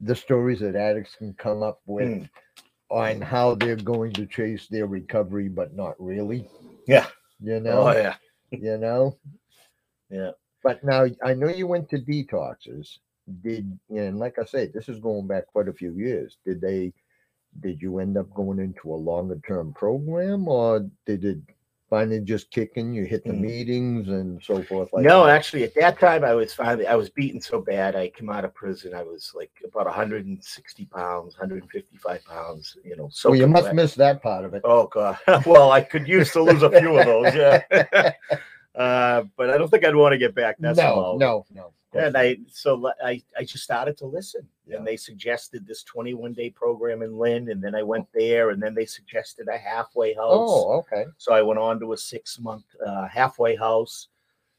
the 0.00 0.14
stories 0.14 0.60
that 0.60 0.76
addicts 0.76 1.14
can 1.16 1.32
come 1.34 1.62
up 1.62 1.80
with 1.86 2.08
Mm. 2.08 2.28
on 2.90 3.20
how 3.20 3.54
they're 3.54 3.76
going 3.76 4.12
to 4.12 4.26
chase 4.26 4.68
their 4.68 4.86
recovery, 4.86 5.48
but 5.48 5.74
not 5.74 5.94
really. 5.98 6.48
Yeah. 6.86 7.06
You 7.40 7.60
know, 7.60 7.88
oh 7.88 7.92
yeah, 7.92 8.16
you 8.50 8.78
know. 8.78 9.16
Yeah. 10.08 10.30
But 10.62 10.84
now 10.84 11.06
I 11.24 11.34
know 11.34 11.48
you 11.48 11.66
went 11.66 11.88
to 11.90 11.98
detoxes. 11.98 12.98
Did 13.42 13.76
and 13.90 14.18
like 14.20 14.38
I 14.38 14.44
said, 14.44 14.72
this 14.72 14.88
is 14.88 15.00
going 15.00 15.26
back 15.26 15.46
quite 15.48 15.66
a 15.68 15.72
few 15.72 15.92
years. 15.92 16.38
Did 16.44 16.60
they? 16.60 16.92
Did 17.60 17.82
you 17.82 17.98
end 17.98 18.16
up 18.16 18.32
going 18.34 18.60
into 18.60 18.92
a 18.92 18.94
longer 18.94 19.40
term 19.46 19.72
program, 19.72 20.46
or 20.46 20.88
did 21.06 21.24
it 21.24 21.38
finally 21.88 22.20
just 22.20 22.50
kicking? 22.50 22.92
You 22.92 23.04
hit 23.04 23.24
the 23.24 23.32
Mm. 23.32 23.40
meetings 23.40 24.08
and 24.08 24.42
so 24.42 24.62
forth. 24.62 24.92
Like 24.92 25.04
no, 25.04 25.24
that? 25.24 25.36
actually, 25.36 25.64
at 25.64 25.74
that 25.74 25.98
time, 25.98 26.24
I 26.24 26.34
was 26.34 26.52
finally 26.54 26.86
I 26.86 26.94
was 26.94 27.10
beaten 27.10 27.40
so 27.40 27.60
bad. 27.60 27.94
I 27.96 28.08
came 28.08 28.30
out 28.30 28.44
of 28.44 28.54
prison. 28.54 28.94
I 28.94 29.02
was 29.02 29.32
like 29.34 29.50
about 29.64 29.86
160 29.86 30.84
pounds, 30.86 31.38
155 31.38 32.24
pounds. 32.24 32.76
You 32.84 32.96
know, 32.96 33.08
so 33.12 33.30
well, 33.30 33.38
you 33.38 33.46
must 33.46 33.72
miss 33.72 33.94
that 33.94 34.22
part 34.22 34.44
of 34.44 34.54
it. 34.54 34.62
Oh 34.64 34.86
god. 34.86 35.18
well, 35.46 35.72
I 35.72 35.80
could 35.80 36.06
use 36.08 36.32
to 36.32 36.42
lose 36.42 36.62
a 36.62 36.70
few 36.70 36.98
of 36.98 37.06
those. 37.06 37.34
Yeah. 37.34 37.62
uh, 38.74 39.24
but 39.36 39.50
I 39.50 39.58
don't 39.58 39.70
think 39.70 39.84
I'd 39.84 39.94
want 39.94 40.12
to 40.12 40.18
get 40.18 40.34
back. 40.34 40.56
That's 40.58 40.78
no, 40.78 40.94
all. 40.94 41.18
no, 41.18 41.46
no. 41.52 41.72
And. 41.98 42.16
I 42.16 42.36
so 42.48 42.90
I 43.02 43.22
I 43.38 43.44
just 43.44 43.64
started 43.64 43.96
to 43.98 44.06
listen, 44.06 44.46
Yeah. 44.66 44.76
and 44.78 44.86
they 44.86 44.96
suggested 44.96 45.66
this 45.66 45.82
21 45.84 46.32
day 46.34 46.50
program 46.50 47.02
in 47.02 47.16
Lynn, 47.18 47.50
and 47.50 47.62
then 47.62 47.74
I 47.74 47.82
went 47.82 48.06
there, 48.12 48.50
and 48.50 48.62
then 48.62 48.74
they 48.74 48.86
suggested 48.86 49.48
a 49.48 49.58
halfway 49.58 50.14
house. 50.14 50.50
Oh, 50.50 50.72
okay. 50.80 51.04
So 51.18 51.32
I 51.34 51.42
went 51.42 51.58
on 51.60 51.80
to 51.80 51.92
a 51.92 51.96
six 51.96 52.38
month 52.40 52.64
uh, 52.84 53.06
halfway 53.08 53.56
house. 53.56 54.08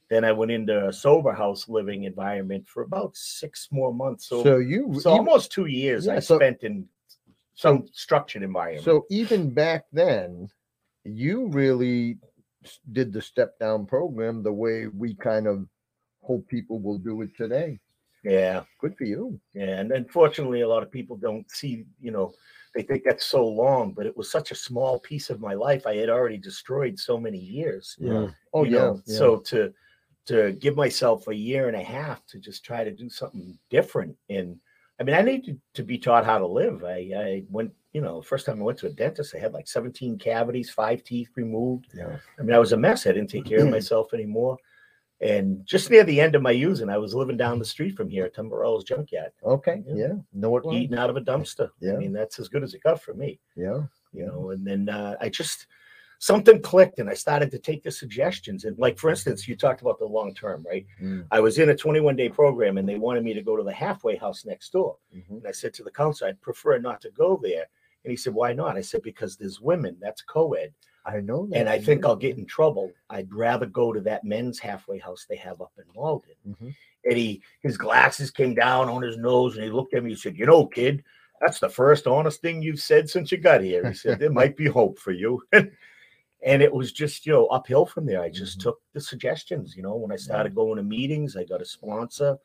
Then 0.09 0.23
I 0.23 0.31
went 0.31 0.51
into 0.51 0.87
a 0.87 0.93
sober 0.93 1.33
house 1.33 1.67
living 1.67 2.03
environment 2.05 2.65
for 2.67 2.83
about 2.83 3.15
six 3.15 3.67
more 3.71 3.93
months. 3.93 4.27
So, 4.27 4.41
So, 4.43 4.57
you, 4.57 4.99
so 5.01 5.11
you- 5.11 5.17
almost 5.17 5.51
two 5.51 5.65
years 5.65 6.05
Yeah, 6.05 6.15
I 6.15 6.19
so- 6.19 6.37
spent 6.37 6.63
in 6.63 6.87
some 7.55 7.87
structured 7.91 8.43
environment. 8.43 8.85
so 8.85 9.05
even 9.09 9.53
back 9.53 9.85
then, 9.91 10.47
you 11.03 11.47
really 11.47 12.19
did 12.91 13.11
the 13.11 13.21
step 13.21 13.57
down 13.59 13.85
program 13.85 14.43
the 14.43 14.51
way 14.53 14.87
we 14.87 15.13
kind 15.15 15.47
of 15.47 15.67
hope 16.27 16.47
people 16.47 16.79
will 16.79 16.97
do 16.97 17.21
it 17.21 17.35
today. 17.35 17.79
Yeah. 18.23 18.63
Good 18.81 18.97
for 18.97 19.05
you. 19.05 19.39
Yeah, 19.53 19.79
and 19.79 19.91
unfortunately, 19.91 20.61
a 20.61 20.67
lot 20.67 20.83
of 20.83 20.91
people 20.91 21.15
don't 21.15 21.49
see, 21.49 21.85
you 22.01 22.11
know, 22.11 22.33
they 22.75 22.81
think 22.83 23.03
that's 23.05 23.25
so 23.25 23.45
long, 23.45 23.93
but 23.93 24.05
it 24.05 24.15
was 24.15 24.29
such 24.29 24.51
a 24.51 24.55
small 24.55 24.99
piece 24.99 25.29
of 25.29 25.39
my 25.39 25.53
life. 25.53 25.87
I 25.87 25.95
had 25.95 26.09
already 26.09 26.37
destroyed 26.37 26.99
so 26.99 27.17
many 27.17 27.39
years. 27.39 27.95
Yeah. 27.97 28.27
Oh 28.53 28.65
yeah. 28.65 28.93
yeah. 29.05 29.17
So 29.17 29.37
to 29.51 29.73
to 30.27 30.51
give 30.59 30.75
myself 30.75 31.27
a 31.27 31.35
year 31.35 31.69
and 31.69 31.77
a 31.77 31.83
half 31.83 32.25
to 32.27 32.37
just 32.37 32.65
try 32.65 32.83
to 32.83 32.91
do 32.91 33.09
something 33.09 33.57
different, 33.69 34.15
and 34.29 34.59
I 34.99 35.03
mean, 35.03 35.15
I 35.15 35.21
needed 35.21 35.59
to 35.75 35.83
be 35.83 35.97
taught 35.97 36.25
how 36.25 36.37
to 36.37 36.45
live. 36.45 36.83
I 36.83 37.11
I 37.17 37.43
went, 37.49 37.71
you 37.93 38.01
know, 38.01 38.21
first 38.21 38.45
time 38.45 38.59
I 38.59 38.63
went 38.63 38.79
to 38.79 38.87
a 38.87 38.91
dentist, 38.91 39.33
I 39.33 39.39
had 39.39 39.53
like 39.53 39.67
17 39.67 40.19
cavities, 40.19 40.69
five 40.69 41.03
teeth 41.03 41.29
removed. 41.35 41.87
yeah. 41.95 42.17
I 42.37 42.43
mean, 42.43 42.55
I 42.55 42.59
was 42.59 42.73
a 42.73 42.77
mess. 42.77 43.07
I 43.07 43.13
didn't 43.13 43.29
take 43.29 43.45
care 43.45 43.63
of 43.65 43.71
myself 43.77 44.13
anymore. 44.13 44.57
And 45.19 45.65
just 45.65 45.89
near 45.89 46.03
the 46.03 46.21
end 46.21 46.35
of 46.35 46.43
my 46.43 46.51
using, 46.51 46.89
I 46.89 46.97
was 46.99 47.15
living 47.15 47.37
down 47.37 47.57
the 47.57 47.65
street 47.65 47.95
from 47.95 48.07
here 48.09 48.25
at 48.25 48.35
Junkyard, 48.35 49.31
Okay. 49.43 49.83
Yeah. 49.87 49.95
Yeah. 49.95 50.13
Know 50.33 50.51
well. 50.51 50.75
eating 50.75 50.97
out 50.97 51.09
of 51.09 51.17
a 51.17 51.21
dumpster. 51.21 51.69
Yeah. 51.79 51.93
I 51.93 51.97
mean, 51.97 52.13
that's 52.13 52.37
as 52.39 52.49
good 52.49 52.63
as 52.63 52.73
it 52.75 52.83
got 52.83 53.01
for 53.01 53.13
me, 53.15 53.39
Yeah. 53.55 53.81
you 54.13 54.25
know. 54.27 54.51
And 54.51 54.65
then 54.65 54.89
uh, 54.89 55.15
I 55.19 55.29
just 55.29 55.65
something 56.19 56.61
clicked, 56.61 56.99
and 56.99 57.09
I 57.09 57.13
started 57.15 57.49
to 57.51 57.59
take 57.59 57.81
the 57.83 57.89
suggestions. 57.91 58.65
And 58.65 58.77
like 58.77 58.99
for 58.99 59.09
instance, 59.09 59.47
you 59.47 59.55
talked 59.55 59.81
about 59.81 59.97
the 59.97 60.05
long 60.05 60.35
term, 60.35 60.63
right? 60.69 60.85
Mm, 61.01 61.25
I 61.31 61.39
was 61.39 61.57
in 61.57 61.69
a 61.69 61.75
21 61.75 62.15
day 62.15 62.29
program, 62.29 62.77
and 62.77 62.87
they 62.87 62.97
wanted 62.99 63.23
me 63.23 63.33
to 63.33 63.41
go 63.41 63.57
to 63.57 63.63
the 63.63 63.73
halfway 63.73 64.17
house 64.17 64.45
next 64.45 64.71
door. 64.71 64.97
mhm. 65.15 65.29
And 65.37 65.47
I 65.47 65.51
said 65.51 65.73
to 65.75 65.83
the 65.83 65.91
counselor, 65.91 66.29
I'd 66.29 66.41
prefer 66.41 66.77
not 66.77 67.01
to 67.01 67.09
go 67.11 67.39
there. 67.41 67.65
And 68.03 68.11
he 68.11 68.17
said, 68.17 68.35
Why 68.35 68.53
not? 68.53 68.77
I 68.77 68.81
said, 68.81 69.01
Because 69.01 69.35
there's 69.35 69.59
women. 69.59 69.97
That's 69.99 70.21
co-ed. 70.21 70.73
I 71.07 71.21
know 71.21 71.47
that. 71.47 71.57
and 71.57 71.69
I 71.69 71.79
think 71.79 72.05
I'll 72.05 72.15
get 72.17 72.37
in 72.37 72.45
trouble. 72.45 72.91
I'd 73.09 73.33
rather 73.33 73.65
go 73.65 73.93
to 73.93 74.01
that 74.01 74.23
men's 74.25 74.59
halfway 74.59 74.99
house 74.99 75.25
they 75.29 75.37
have 75.37 75.61
up 75.61 75.71
in 75.77 75.85
Malden. 75.95 76.35
Mhm. 76.47 76.75
And 77.05 77.17
he, 77.17 77.41
his 77.61 77.77
glasses 77.77 78.29
came 78.29 78.53
down 78.53 78.89
on 78.89 79.01
his 79.01 79.17
nose, 79.17 79.55
and 79.55 79.63
he 79.63 79.71
looked 79.71 79.93
at 79.93 80.03
me. 80.03 80.09
He 80.11 80.15
said, 80.17 80.37
"You 80.37 80.45
know, 80.45 80.65
kid, 80.67 81.03
that's 81.39 81.59
the 81.59 81.69
first 81.69 82.07
honest 82.07 82.41
thing 82.41 82.61
you've 82.61 82.81
said 82.81 83.09
since 83.09 83.31
you 83.31 83.37
got 83.37 83.61
here." 83.61 83.87
He 83.87 83.93
said, 83.93 84.19
"There 84.19 84.29
might 84.31 84.57
be 84.57 84.65
hope 84.67 84.99
for 84.99 85.11
you." 85.13 85.41
and 86.43 86.61
it 86.61 86.73
was 86.73 86.91
just 86.91 87.25
you 87.25 87.31
know 87.33 87.47
uphill 87.47 87.85
from 87.85 88.05
there. 88.05 88.21
I 88.21 88.29
just 88.29 88.59
Mhm. 88.59 88.63
took 88.63 88.81
the 88.93 89.01
suggestions. 89.01 89.75
You 89.77 89.83
know, 89.83 89.95
when 89.95 90.11
I 90.11 90.17
started 90.17 90.53
going 90.53 90.75
to 90.77 90.83
meetings, 90.83 91.37
I 91.37 91.45
got 91.45 91.61
a 91.61 91.65
sponsor. 91.65 92.37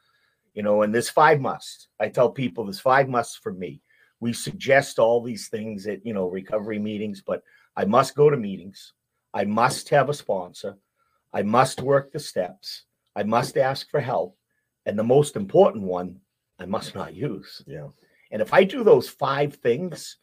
You 0.54 0.62
know, 0.62 0.83
and 0.83 0.95
there's 0.95 1.09
five 1.11 1.40
musts. 1.40 1.88
I 1.99 2.09
tell 2.09 2.31
people 2.31 2.64
there's 2.64 2.78
five 2.78 3.09
musts 3.09 3.37
for 3.37 3.52
me. 3.52 3.81
We 4.21 4.33
suggest 4.33 4.99
all 5.00 5.21
these 5.21 5.49
things 5.49 5.87
at 5.88 6.04
you 6.07 6.14
know 6.14 6.28
recovery 6.28 6.78
meetings, 6.78 7.21
but 7.21 7.42
I 7.76 7.85
must 7.85 8.14
go 8.14 8.31
to 8.31 8.37
meetings. 8.37 8.93
I 9.35 9.45
must 9.45 9.88
have 9.91 10.09
a 10.09 10.14
sponsor. 10.14 10.76
I 11.33 11.43
must 11.43 11.81
work 11.81 12.12
the 12.12 12.19
steps. 12.19 12.85
I 13.17 13.23
must 13.23 13.57
ask 13.57 13.91
for 13.91 14.00
help. 14.00 14.37
And 14.87 14.99
the 14.99 15.05
most 15.05 15.37
important 15.37 15.85
one, 15.85 16.21
I 16.59 16.67
must 16.67 16.95
not 16.95 17.14
use. 17.14 17.62
Yeah. 17.67 17.88
And 18.31 18.43
if 18.43 18.52
I 18.52 18.64
do 18.64 18.83
those 18.85 19.09
five 19.09 19.55
things, 19.55 20.19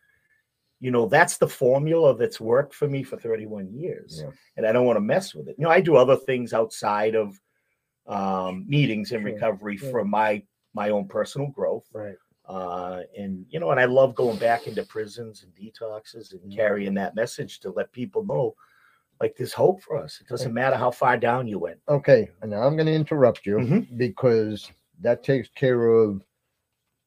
you 0.79 0.91
know, 0.91 1.08
that's 1.08 1.38
the 1.38 1.48
formula 1.48 2.15
that's 2.15 2.39
worked 2.39 2.74
for 2.74 2.88
me 2.88 3.03
for 3.03 3.18
31 3.18 3.74
years. 3.74 4.22
Yeah. 4.24 4.32
And 4.58 4.65
I 4.65 4.72
don't 4.72 4.86
want 4.86 4.98
to 4.98 5.01
mess 5.01 5.34
with 5.36 5.48
it. 5.48 5.56
You 5.58 5.65
know, 5.65 5.72
I 5.72 5.82
do 5.82 5.96
other 5.96 6.15
things 6.15 6.53
outside 6.53 7.15
of 7.15 7.38
um, 8.08 8.65
meetings 8.68 9.12
and 9.12 9.24
recovery 9.24 9.77
Yeah. 9.82 9.91
for 9.91 10.06
my 10.06 10.44
my 10.74 10.91
own 10.91 11.08
personal 11.08 11.48
growth. 11.48 11.86
Right. 11.94 12.15
Uh, 12.50 13.03
and 13.15 13.46
you 13.50 13.60
know, 13.60 13.70
and 13.70 13.79
I 13.79 13.86
love 13.86 14.15
going 14.15 14.38
back 14.39 14.65
into 14.65 14.84
prisons 14.84 15.44
and 15.44 15.53
detoxes 15.56 16.32
and 16.32 16.41
Mhm. 16.41 16.56
carrying 16.56 16.96
that 16.96 17.13
message 17.15 17.60
to 17.60 17.70
let 17.70 17.91
people 17.91 18.25
know, 18.25 18.56
like 19.22 19.36
there's 19.38 19.53
hope 19.53 19.84
for 19.84 19.98
us. 19.98 20.20
It 20.20 20.27
doesn't 20.27 20.53
matter 20.53 20.75
how 20.75 20.89
far 20.89 21.15
down 21.15 21.48
you 21.48 21.60
went. 21.60 21.79
Okay. 21.88 22.32
And 22.41 22.50
now 22.50 22.63
I'm 22.63 22.75
going 22.75 22.88
to 22.88 22.94
interrupt 22.94 23.46
you 23.46 23.58
Mhm. 23.58 23.98
because 23.98 24.72
that 25.01 25.24
takes 25.24 25.48
care 25.50 25.88
of 25.89 26.25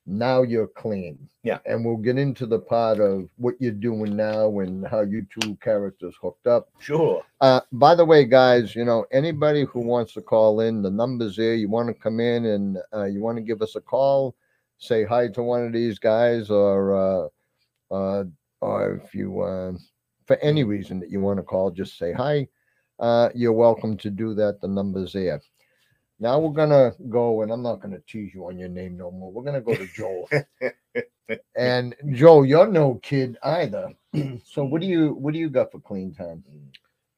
now 0.06 0.42
you're 0.42 0.68
clean. 0.68 1.28
Yeah. 1.42 1.58
And 1.66 1.84
we'll 1.84 1.96
get 1.96 2.18
into 2.18 2.46
the 2.46 2.58
part 2.58 3.00
of 3.00 3.28
what 3.36 3.54
you're 3.60 3.72
doing 3.72 4.16
now 4.16 4.58
and 4.60 4.86
how 4.86 5.00
you 5.00 5.26
two 5.40 5.56
characters 5.56 6.14
hooked 6.20 6.46
up. 6.46 6.70
Sure. 6.78 7.24
Uh, 7.40 7.60
by 7.72 7.94
the 7.94 8.04
way, 8.04 8.24
guys, 8.24 8.74
you 8.76 8.84
know, 8.84 9.06
anybody 9.12 9.64
who 9.64 9.80
wants 9.80 10.12
to 10.14 10.20
call 10.22 10.60
in, 10.60 10.82
the 10.82 10.90
number's 10.90 11.36
there. 11.36 11.54
You 11.54 11.68
want 11.68 11.88
to 11.88 11.94
come 11.94 12.20
in 12.20 12.46
and 12.46 12.78
uh, 12.92 13.04
you 13.04 13.20
want 13.20 13.38
to 13.38 13.42
give 13.42 13.62
us 13.62 13.76
a 13.76 13.80
call, 13.80 14.34
say 14.82 15.04
hi 15.04 15.28
to 15.28 15.42
one 15.42 15.64
of 15.64 15.72
these 15.72 15.98
guys, 15.98 16.50
or 16.50 17.30
uh, 17.90 17.94
uh, 17.94 18.24
or 18.60 19.00
if 19.04 19.14
you, 19.14 19.40
uh, 19.40 19.72
for 20.26 20.36
any 20.38 20.64
reason 20.64 20.98
that 21.00 21.10
you 21.10 21.20
want 21.20 21.38
to 21.38 21.42
call, 21.42 21.70
just 21.70 21.96
say 21.96 22.12
hi. 22.12 22.48
Uh, 22.98 23.28
you're 23.34 23.52
welcome 23.52 23.96
to 23.96 24.10
do 24.10 24.34
that. 24.34 24.60
The 24.60 24.68
number's 24.68 25.12
there. 25.12 25.40
Now 26.18 26.38
we're 26.38 26.52
gonna 26.52 26.92
go, 27.08 27.42
and 27.42 27.52
I'm 27.52 27.62
not 27.62 27.80
gonna 27.80 28.00
tease 28.06 28.34
you 28.34 28.46
on 28.46 28.58
your 28.58 28.68
name 28.68 28.96
no 28.96 29.10
more. 29.10 29.32
We're 29.32 29.44
gonna 29.44 29.60
go 29.60 29.74
to 29.74 29.86
Joel. 29.86 30.28
and 31.56 31.94
Joe, 32.12 32.42
you're 32.42 32.68
no 32.68 32.96
kid 33.02 33.38
either. 33.42 33.92
so 34.44 34.64
what 34.64 34.80
do 34.80 34.86
you 34.86 35.14
what 35.14 35.32
do 35.32 35.40
you 35.40 35.48
got 35.48 35.72
for 35.72 35.80
clean 35.80 36.12
time? 36.12 36.44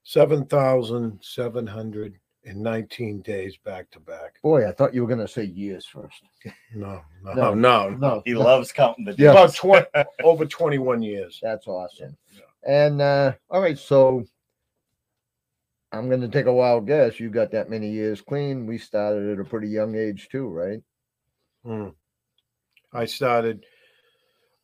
Seven 0.04 0.44
thousand 0.46 1.18
seven 1.22 1.66
hundred 1.66 2.18
and 2.44 2.60
nineteen 2.60 3.20
days 3.22 3.56
back 3.56 3.90
to 3.92 4.00
back. 4.00 4.40
Boy, 4.42 4.68
I 4.68 4.72
thought 4.72 4.94
you 4.94 5.02
were 5.02 5.08
gonna 5.08 5.28
say 5.28 5.44
years 5.44 5.86
first. 5.86 6.22
No, 6.74 7.00
no, 7.24 7.32
No. 7.34 7.54
no. 7.54 7.90
No, 7.90 8.22
He 8.24 8.32
no, 8.34 8.40
loves 8.40 8.72
counting 8.72 9.04
the 9.04 9.12
Yeah. 9.12 9.32
days. 9.32 9.32
About 9.32 9.54
twenty 9.54 9.86
over 10.24 10.44
twenty-one 10.46 11.02
years. 11.02 11.38
that's 11.42 11.66
awesome. 11.66 12.16
And 12.66 13.00
uh, 13.00 13.32
all 13.50 13.60
right, 13.60 13.78
so 13.78 14.24
I'm 15.92 16.08
gonna 16.10 16.28
take 16.28 16.46
a 16.46 16.52
wild 16.52 16.86
guess. 16.86 17.20
You 17.20 17.30
got 17.30 17.50
that 17.52 17.70
many 17.70 17.90
years 17.90 18.20
clean. 18.20 18.66
We 18.66 18.78
started 18.78 19.30
at 19.32 19.38
a 19.40 19.48
pretty 19.48 19.68
young 19.68 19.94
age 19.94 20.28
too, 20.30 20.48
right? 20.48 20.80
Hmm. 21.64 21.88
I 22.92 23.04
started. 23.06 23.64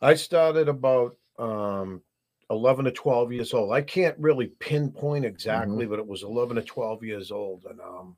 I 0.02 0.14
started 0.14 0.68
about 0.68 1.16
um, 1.38 2.02
eleven 2.50 2.84
to 2.84 2.90
twelve 2.90 3.32
years 3.32 3.54
old. 3.54 3.72
I 3.72 3.82
can't 3.82 4.18
really 4.18 4.48
pinpoint 4.58 5.24
exactly, 5.24 5.86
but 5.86 5.98
it 5.98 6.06
was 6.06 6.22
eleven 6.22 6.56
to 6.56 6.62
twelve 6.62 7.02
years 7.02 7.30
old, 7.30 7.64
and 7.70 7.80
um, 7.80 8.16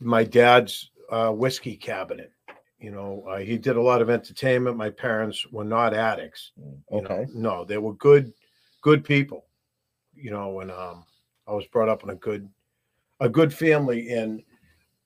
my 0.00 0.24
dad's 0.24 0.90
uh, 1.10 1.30
whiskey 1.30 1.76
cabinet. 1.76 2.32
You 2.78 2.90
know, 2.90 3.24
uh, 3.28 3.38
he 3.38 3.58
did 3.58 3.76
a 3.76 3.82
lot 3.82 4.00
of 4.00 4.08
entertainment. 4.08 4.76
My 4.76 4.88
parents 4.88 5.46
were 5.50 5.64
not 5.64 5.92
addicts. 5.92 6.52
you 6.56 7.02
know. 7.02 7.08
Okay. 7.08 7.26
No, 7.34 7.64
they 7.64 7.76
were 7.76 7.92
good, 7.94 8.32
good 8.80 9.04
people. 9.04 9.44
You 10.14 10.30
know, 10.30 10.60
and 10.60 10.70
um, 10.70 11.04
I 11.46 11.52
was 11.52 11.66
brought 11.66 11.90
up 11.90 12.02
in 12.04 12.10
a 12.10 12.14
good, 12.14 12.48
a 13.20 13.28
good 13.28 13.52
family. 13.52 14.10
And 14.12 14.42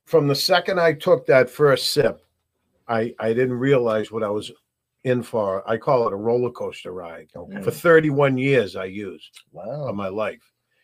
from 0.04 0.28
the 0.28 0.34
second 0.36 0.78
I 0.78 0.92
took 0.92 1.26
that 1.26 1.50
first 1.50 1.90
sip, 1.92 2.20
I 2.86 3.14
I 3.18 3.32
didn't 3.32 3.58
realize 3.58 4.12
what 4.12 4.22
I 4.22 4.30
was 4.30 4.52
in 5.04 5.22
for. 5.22 5.68
I 5.68 5.76
call 5.76 6.06
it 6.06 6.12
a 6.12 6.16
roller 6.16 6.50
coaster 6.50 6.92
ride. 6.92 7.28
Okay. 7.36 7.62
For 7.62 7.70
31 7.70 8.36
years, 8.38 8.74
I 8.76 8.86
used 8.86 9.40
Wow. 9.52 9.88
of 9.88 9.94
my 9.94 10.08
life. 10.08 10.42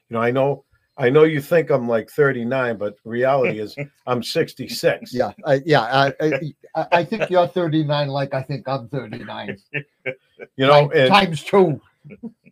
You 0.08 0.14
know, 0.14 0.22
I 0.22 0.30
know. 0.30 0.64
I 0.98 1.08
know 1.08 1.22
you 1.24 1.40
think 1.40 1.70
I'm 1.70 1.88
like 1.88 2.10
39, 2.10 2.76
but 2.76 2.94
reality 3.04 3.58
is 3.60 3.74
I'm 4.06 4.22
66. 4.22 5.14
Yeah, 5.14 5.32
I, 5.46 5.60
yeah. 5.64 5.82
I, 5.82 6.12
I- 6.20 6.86
I, 6.92 7.04
think 7.04 7.30
you're 7.30 7.48
39, 7.48 8.08
like 8.08 8.32
I 8.34 8.42
think 8.42 8.68
I'm 8.68 8.88
39. 8.88 9.56
You 10.04 10.66
know, 10.66 10.90
and 10.92 11.08
times 11.08 11.42
two. 11.42 11.80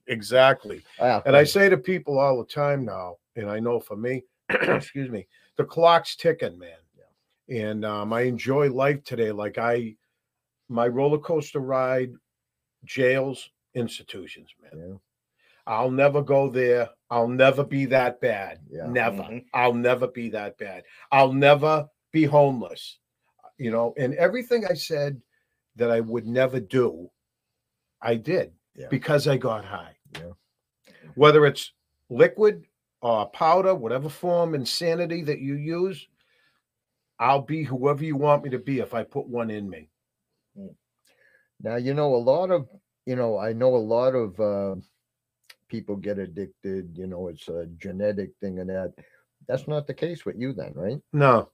exactly. 0.06 0.82
Yeah, 0.98 1.20
And 1.26 1.36
I 1.36 1.44
say 1.44 1.68
to 1.68 1.76
people 1.76 2.18
all 2.18 2.38
the 2.38 2.48
time 2.48 2.84
now, 2.84 3.16
and 3.36 3.50
I 3.50 3.60
know 3.60 3.78
for 3.80 3.96
me, 3.96 4.24
excuse 4.48 5.10
me, 5.10 5.26
the 5.56 5.64
clock's 5.64 6.16
ticking, 6.16 6.58
man. 6.58 6.70
And 7.50 7.84
um, 7.84 8.12
I 8.12 8.22
enjoy 8.22 8.70
life 8.70 9.04
today. 9.04 9.32
Like 9.32 9.56
I, 9.58 9.94
my 10.68 10.86
roller 10.86 11.18
coaster 11.18 11.60
ride, 11.60 12.12
jails, 12.84 13.50
institutions, 13.74 14.50
man. 14.62 14.88
Yeah. 14.90 14.96
I'll 15.66 15.90
never 15.90 16.22
go 16.22 16.48
there. 16.48 16.88
I'll 17.10 17.28
never 17.28 17.62
be 17.64 17.84
that 17.86 18.20
bad. 18.20 18.60
Yeah. 18.70 18.86
Never. 18.86 19.22
Mhm. 19.22 19.44
I'll 19.52 19.74
never 19.74 20.08
be 20.08 20.30
that 20.30 20.56
bad. 20.58 20.84
I'll 21.12 21.32
never 21.32 21.88
be 22.12 22.24
homeless. 22.24 22.98
You 23.58 23.70
know, 23.70 23.92
and 23.98 24.14
everything 24.14 24.64
I 24.64 24.74
said 24.74 25.20
that 25.76 25.90
I 25.90 26.00
would 26.00 26.26
never 26.26 26.60
do, 26.60 27.10
I 28.00 28.14
did 28.14 28.54
Yeah. 28.74 28.88
because 28.88 29.26
I 29.28 29.36
got 29.36 29.64
high. 29.64 29.96
Yeah. 30.14 30.32
Whether 31.16 31.44
it's 31.44 31.72
liquid 32.08 32.66
or 33.02 33.28
powder, 33.30 33.74
whatever 33.74 34.08
form 34.08 34.54
insanity 34.54 35.22
that 35.24 35.40
you 35.40 35.54
use, 35.54 36.08
I'll 37.18 37.42
be 37.42 37.64
whoever 37.64 38.04
you 38.04 38.16
want 38.16 38.44
me 38.44 38.50
to 38.50 38.58
be 38.58 38.78
if 38.78 38.94
I 38.94 39.02
put 39.02 39.26
one 39.26 39.50
in 39.50 39.68
me. 39.68 39.90
Now, 41.62 41.76
you 41.76 41.94
know, 41.94 42.14
a 42.14 42.16
lot 42.16 42.50
of, 42.50 42.68
you 43.06 43.16
know, 43.16 43.38
I 43.38 43.52
know 43.52 43.74
a 43.74 43.78
lot 43.78 44.14
of 44.14 44.38
uh, 44.40 44.76
people 45.68 45.96
get 45.96 46.18
addicted, 46.18 46.96
you 46.96 47.06
know, 47.06 47.28
it's 47.28 47.48
a 47.48 47.66
genetic 47.78 48.30
thing 48.40 48.58
and 48.60 48.70
that. 48.70 48.92
That's 49.46 49.66
not 49.68 49.86
the 49.86 49.94
case 49.94 50.24
with 50.24 50.36
you 50.36 50.52
then, 50.52 50.72
right? 50.74 50.98
No, 51.12 51.50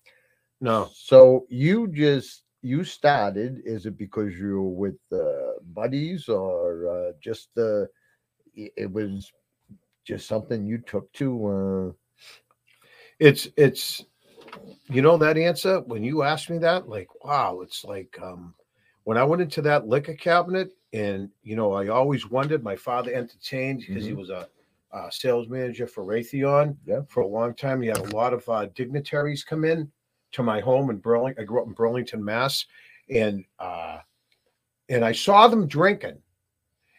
no. 0.60 0.88
So 0.94 1.46
you 1.48 1.88
just, 1.88 2.42
you 2.62 2.84
started, 2.84 3.62
is 3.64 3.86
it 3.86 3.96
because 3.98 4.34
you 4.38 4.62
were 4.62 4.90
with 4.90 4.98
uh, 5.12 5.60
buddies 5.74 6.28
or 6.28 6.88
uh, 6.88 7.12
just 7.22 7.50
uh, 7.58 7.84
it 8.54 8.90
was 8.90 9.32
just 10.04 10.26
something 10.26 10.66
you 10.66 10.78
took 10.78 11.12
to. 11.14 11.46
Uh, 11.46 11.92
It's 13.18 13.48
it's 13.56 14.04
you 14.88 15.02
know 15.02 15.16
that 15.18 15.36
answer 15.38 15.80
when 15.80 16.02
you 16.04 16.22
asked 16.22 16.50
me 16.50 16.58
that, 16.58 16.88
like, 16.88 17.08
wow, 17.24 17.60
it's 17.62 17.84
like 17.84 18.16
um 18.22 18.54
when 19.04 19.16
I 19.18 19.24
went 19.24 19.42
into 19.42 19.62
that 19.62 19.86
liquor 19.86 20.14
cabinet 20.14 20.72
and 20.92 21.30
you 21.42 21.56
know, 21.56 21.72
I 21.72 21.88
always 21.88 22.28
wondered 22.30 22.62
my 22.62 22.76
father 22.76 23.12
entertained 23.12 23.84
because 23.86 24.04
he 24.04 24.12
Mhm. 24.12 24.16
was 24.16 24.30
a, 24.30 24.48
uh 24.92 25.10
sales 25.10 25.48
manager 25.48 25.86
for 25.86 26.04
Raytheon 26.04 26.76
Yeah. 26.86 27.00
for 27.08 27.20
a 27.22 27.26
long 27.26 27.54
time. 27.54 27.80
He 27.80 27.88
had 27.88 27.98
a 27.98 28.16
lot 28.16 28.32
of 28.32 28.48
uh, 28.48 28.66
dignitaries 28.74 29.42
come 29.44 29.64
in 29.64 29.90
to 30.32 30.42
my 30.42 30.60
home 30.60 30.90
in 30.90 30.98
Burlington. 30.98 31.42
I 31.42 31.46
grew 31.46 31.60
up 31.60 31.66
in 31.66 31.72
Burlington, 31.74 32.24
Mass, 32.24 32.66
and 33.10 33.44
uh, 33.58 33.98
and 34.88 35.04
I 35.04 35.12
saw 35.12 35.48
them 35.48 35.66
drinking, 35.66 36.18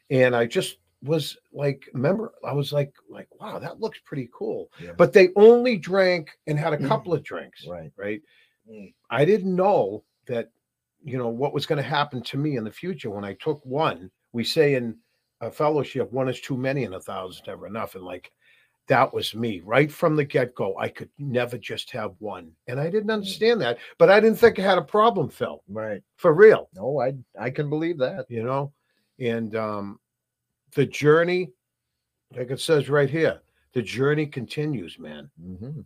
and 0.09 0.35
I 0.35 0.45
just 0.45 0.77
was 1.03 1.37
like, 1.53 1.87
remember, 1.93 2.33
I 2.43 2.51
was 2.51 2.73
like, 2.73 2.91
like, 3.07 3.27
wow, 3.39 3.59
that 3.59 3.79
looks 3.79 3.99
pretty 4.03 4.27
cool. 4.33 4.71
Yeah. 4.81 4.93
But 4.97 5.13
they 5.13 5.29
only 5.35 5.77
drank 5.77 6.31
and 6.47 6.57
had 6.57 6.73
a 6.73 6.87
couple 6.87 7.13
of 7.13 7.21
drinks, 7.21 7.67
right. 7.67 7.91
right? 7.95 8.21
Mm. 8.67 8.91
I 9.11 9.23
didn't 9.23 9.55
know 9.55 10.03
that, 10.25 10.49
you 11.05 11.17
know, 11.19 11.29
what 11.29 11.53
was 11.53 11.67
going 11.67 11.77
to 11.77 11.87
happen 11.87 12.21
to 12.23 12.37
me 12.37 12.57
in 12.57 12.63
the 12.63 12.71
future 12.71 13.11
when 13.11 13.23
I 13.23 13.33
took 13.35 13.63
one. 13.63 14.09
We 14.33 14.43
say 14.43 14.73
in 14.73 14.97
a 15.39 15.51
fellowship, 15.51 16.11
one 16.11 16.27
is 16.27 16.41
too 16.41 16.57
many 16.57 16.83
and 16.83 16.95
a 16.95 16.99
thousand 16.99 17.45
never 17.45 17.67
enough. 17.67 17.93
And 17.93 18.03
like 18.03 18.31
that 18.87 19.13
was 19.13 19.35
me 19.35 19.61
right 19.63 19.91
from 19.91 20.15
the 20.15 20.23
get 20.23 20.55
go. 20.55 20.75
I 20.79 20.89
could 20.89 21.09
never 21.19 21.59
just 21.59 21.91
have 21.91 22.13
one. 22.17 22.51
And 22.67 22.79
I 22.79 22.89
didn't 22.89 23.11
understand 23.11 23.61
that, 23.61 23.77
but 23.99 24.09
I 24.09 24.19
didn't 24.19 24.39
think 24.39 24.57
I 24.59 24.63
had 24.63 24.79
a 24.79 24.83
problem, 24.83 25.29
Phil, 25.29 25.61
Right. 25.69 26.01
for 26.17 26.33
real, 26.33 26.69
No, 26.73 26.99
I 26.99 27.13
I 27.39 27.51
can 27.51 27.69
believe 27.69 27.99
that. 27.99 28.25
you 28.27 28.43
know? 28.43 28.73
And 29.19 29.55
um, 29.55 29.99
the 30.73 30.87
journey, 30.87 31.51
like 32.35 32.49
it 32.49 32.59
says 32.59 32.89
right 32.89 33.09
here, 33.09 33.41
the 33.73 33.81
journey 33.81 34.25
continues, 34.25 34.97
man. 34.97 35.29
hmm 35.39 35.81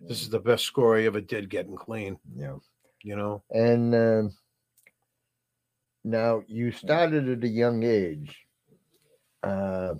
This 0.00 0.20
is 0.20 0.28
the 0.30 0.40
best 0.40 0.64
score 0.64 0.96
I 0.98 1.04
ever 1.04 1.20
did 1.20 1.48
getting 1.48 1.76
clean, 1.76 2.18
Yeah. 2.36 2.56
you 3.02 3.14
know? 3.14 3.42
And 3.50 3.94
um 3.94 4.32
now 6.04 6.42
you 6.46 6.70
started 6.70 7.28
at 7.28 7.42
a 7.44 7.48
young 7.48 7.82
age. 7.82 8.46
Uh, 9.42 9.94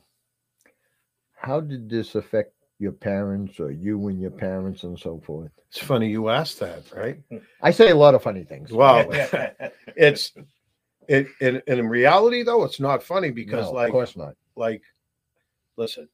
how 1.34 1.60
did 1.60 1.88
this 1.88 2.14
affect 2.14 2.54
your 2.78 2.92
parents 2.92 3.58
or 3.60 3.70
you 3.70 4.08
and 4.08 4.20
your 4.20 4.30
parents 4.30 4.82
and 4.84 4.98
so 4.98 5.20
forth? 5.24 5.50
It's 5.68 5.78
funny 5.78 6.08
you 6.08 6.28
asked 6.28 6.60
that, 6.60 6.84
right? 6.94 7.20
I 7.60 7.70
say 7.70 7.90
a 7.90 7.96
lot 7.96 8.14
of 8.14 8.22
funny 8.22 8.44
things. 8.44 8.72
Wow. 8.72 9.06
it's 9.96 10.32
it, 11.08 11.26
and 11.40 11.62
in 11.66 11.88
reality 11.88 12.42
though, 12.42 12.64
it's 12.64 12.80
not 12.80 13.02
funny 13.02 13.30
because 13.30 13.66
No, 13.66 13.72
like 13.72 13.88
of 13.88 13.92
course 13.92 14.16
not. 14.16 14.34
like 14.56 14.82
listen, 15.76 16.08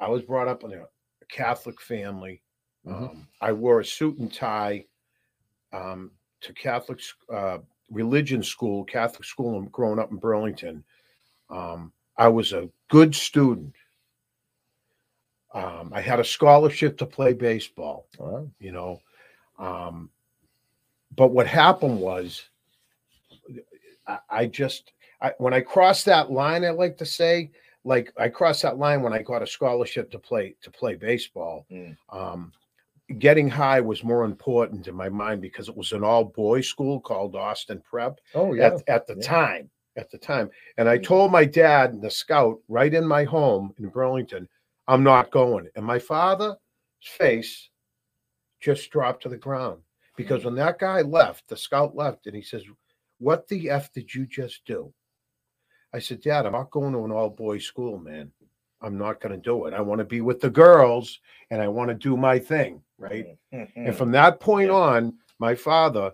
I 0.00 0.08
was 0.08 0.22
brought 0.22 0.48
up 0.48 0.64
in 0.64 0.72
a 0.72 0.84
Catholic 1.28 1.80
family. 1.80 2.42
Mhm. 2.86 3.10
Um, 3.10 3.28
I 3.40 3.52
wore 3.52 3.80
a 3.80 3.84
suit 3.84 4.18
and 4.18 4.32
tie 4.32 4.84
um, 5.72 6.12
to 6.42 6.52
Catholic 6.52 7.00
uh, 7.32 7.58
religion 7.90 8.42
school, 8.42 8.84
Catholic 8.84 9.24
school, 9.24 9.58
and 9.58 9.70
growing 9.72 9.98
up 9.98 10.10
in 10.10 10.16
Burlington. 10.16 10.84
Um, 11.50 11.92
I 12.16 12.28
was 12.28 12.52
a 12.52 12.68
good 12.88 13.14
student. 13.14 13.74
Um, 15.54 15.92
I 15.94 16.00
had 16.00 16.20
a 16.20 16.24
scholarship 16.24 16.98
to 16.98 17.06
play 17.06 17.32
baseball 17.32 18.08
Well, 18.18 18.50
you 18.58 18.72
know. 18.72 19.00
Um, 19.58 20.10
but 21.14 21.28
what 21.28 21.46
happened 21.46 21.98
was, 21.98 22.42
I, 24.06 24.18
I 24.28 24.46
just 24.46 24.92
I, 25.22 25.32
when 25.38 25.54
I 25.54 25.60
crossed 25.60 26.04
that 26.06 26.30
line, 26.30 26.64
I 26.64 26.70
like 26.70 26.98
to 26.98 27.06
say, 27.06 27.50
like 27.84 28.12
I 28.18 28.28
crossed 28.28 28.62
that 28.62 28.78
line 28.78 29.02
when 29.02 29.12
I 29.12 29.22
got 29.22 29.42
a 29.42 29.46
scholarship 29.46 30.10
to 30.10 30.18
play 30.18 30.56
to 30.62 30.70
play 30.70 30.94
baseball. 30.94 31.66
Mm. 31.70 31.96
Um, 32.10 32.52
getting 33.18 33.48
high 33.48 33.80
was 33.80 34.02
more 34.04 34.24
important 34.24 34.88
in 34.88 34.94
my 34.94 35.08
mind 35.08 35.40
because 35.40 35.68
it 35.68 35.76
was 35.76 35.92
an 35.92 36.04
all 36.04 36.24
boys 36.24 36.68
school 36.68 37.00
called 37.00 37.36
Austin 37.36 37.80
Prep 37.88 38.18
oh 38.34 38.52
yeah. 38.52 38.66
at, 38.66 38.88
at 38.88 39.06
the 39.06 39.14
yeah. 39.16 39.26
time. 39.26 39.70
At 39.98 40.10
the 40.10 40.18
time, 40.18 40.50
and 40.76 40.90
I 40.90 40.98
Mm. 40.98 41.04
told 41.04 41.32
my 41.32 41.46
dad, 41.46 42.02
the 42.02 42.10
scout, 42.10 42.58
right 42.68 42.92
in 42.92 43.06
my 43.06 43.24
home 43.24 43.72
in 43.78 43.88
Burlington, 43.88 44.46
I'm 44.86 45.02
not 45.02 45.30
going. 45.30 45.68
And 45.74 45.86
my 45.86 45.98
father's 45.98 46.56
face 47.00 47.70
just 48.60 48.90
dropped 48.90 49.22
to 49.22 49.30
the 49.30 49.38
ground 49.38 49.80
because 50.16 50.44
when 50.44 50.54
that 50.56 50.78
guy 50.78 51.00
left, 51.00 51.48
the 51.48 51.56
scout 51.56 51.96
left, 51.96 52.26
and 52.26 52.36
he 52.36 52.42
says, 52.42 52.62
"What 53.20 53.48
the 53.48 53.70
f 53.70 53.90
did 53.90 54.14
you 54.14 54.26
just 54.26 54.66
do?" 54.66 54.92
I 55.94 55.98
said, 55.98 56.20
"Dad, 56.20 56.44
I'm 56.44 56.52
not 56.52 56.70
going 56.70 56.92
to 56.92 57.04
an 57.06 57.10
all 57.10 57.30
boys 57.30 57.64
school, 57.64 57.98
man. 57.98 58.30
I'm 58.82 58.98
not 58.98 59.18
going 59.22 59.32
to 59.32 59.40
do 59.40 59.64
it. 59.64 59.72
I 59.72 59.80
want 59.80 60.00
to 60.00 60.04
be 60.04 60.20
with 60.20 60.40
the 60.42 60.50
girls, 60.50 61.20
and 61.50 61.62
I 61.62 61.68
want 61.68 61.88
to 61.88 61.94
do 61.94 62.18
my 62.18 62.38
thing, 62.38 62.82
right?" 62.98 63.26
Mm-hmm. 63.26 63.56
And 63.56 63.68
mm-hmm. 63.68 63.96
from 63.96 64.10
that 64.12 64.40
point 64.40 64.70
on, 64.70 65.14
my 65.38 65.54
father 65.54 66.12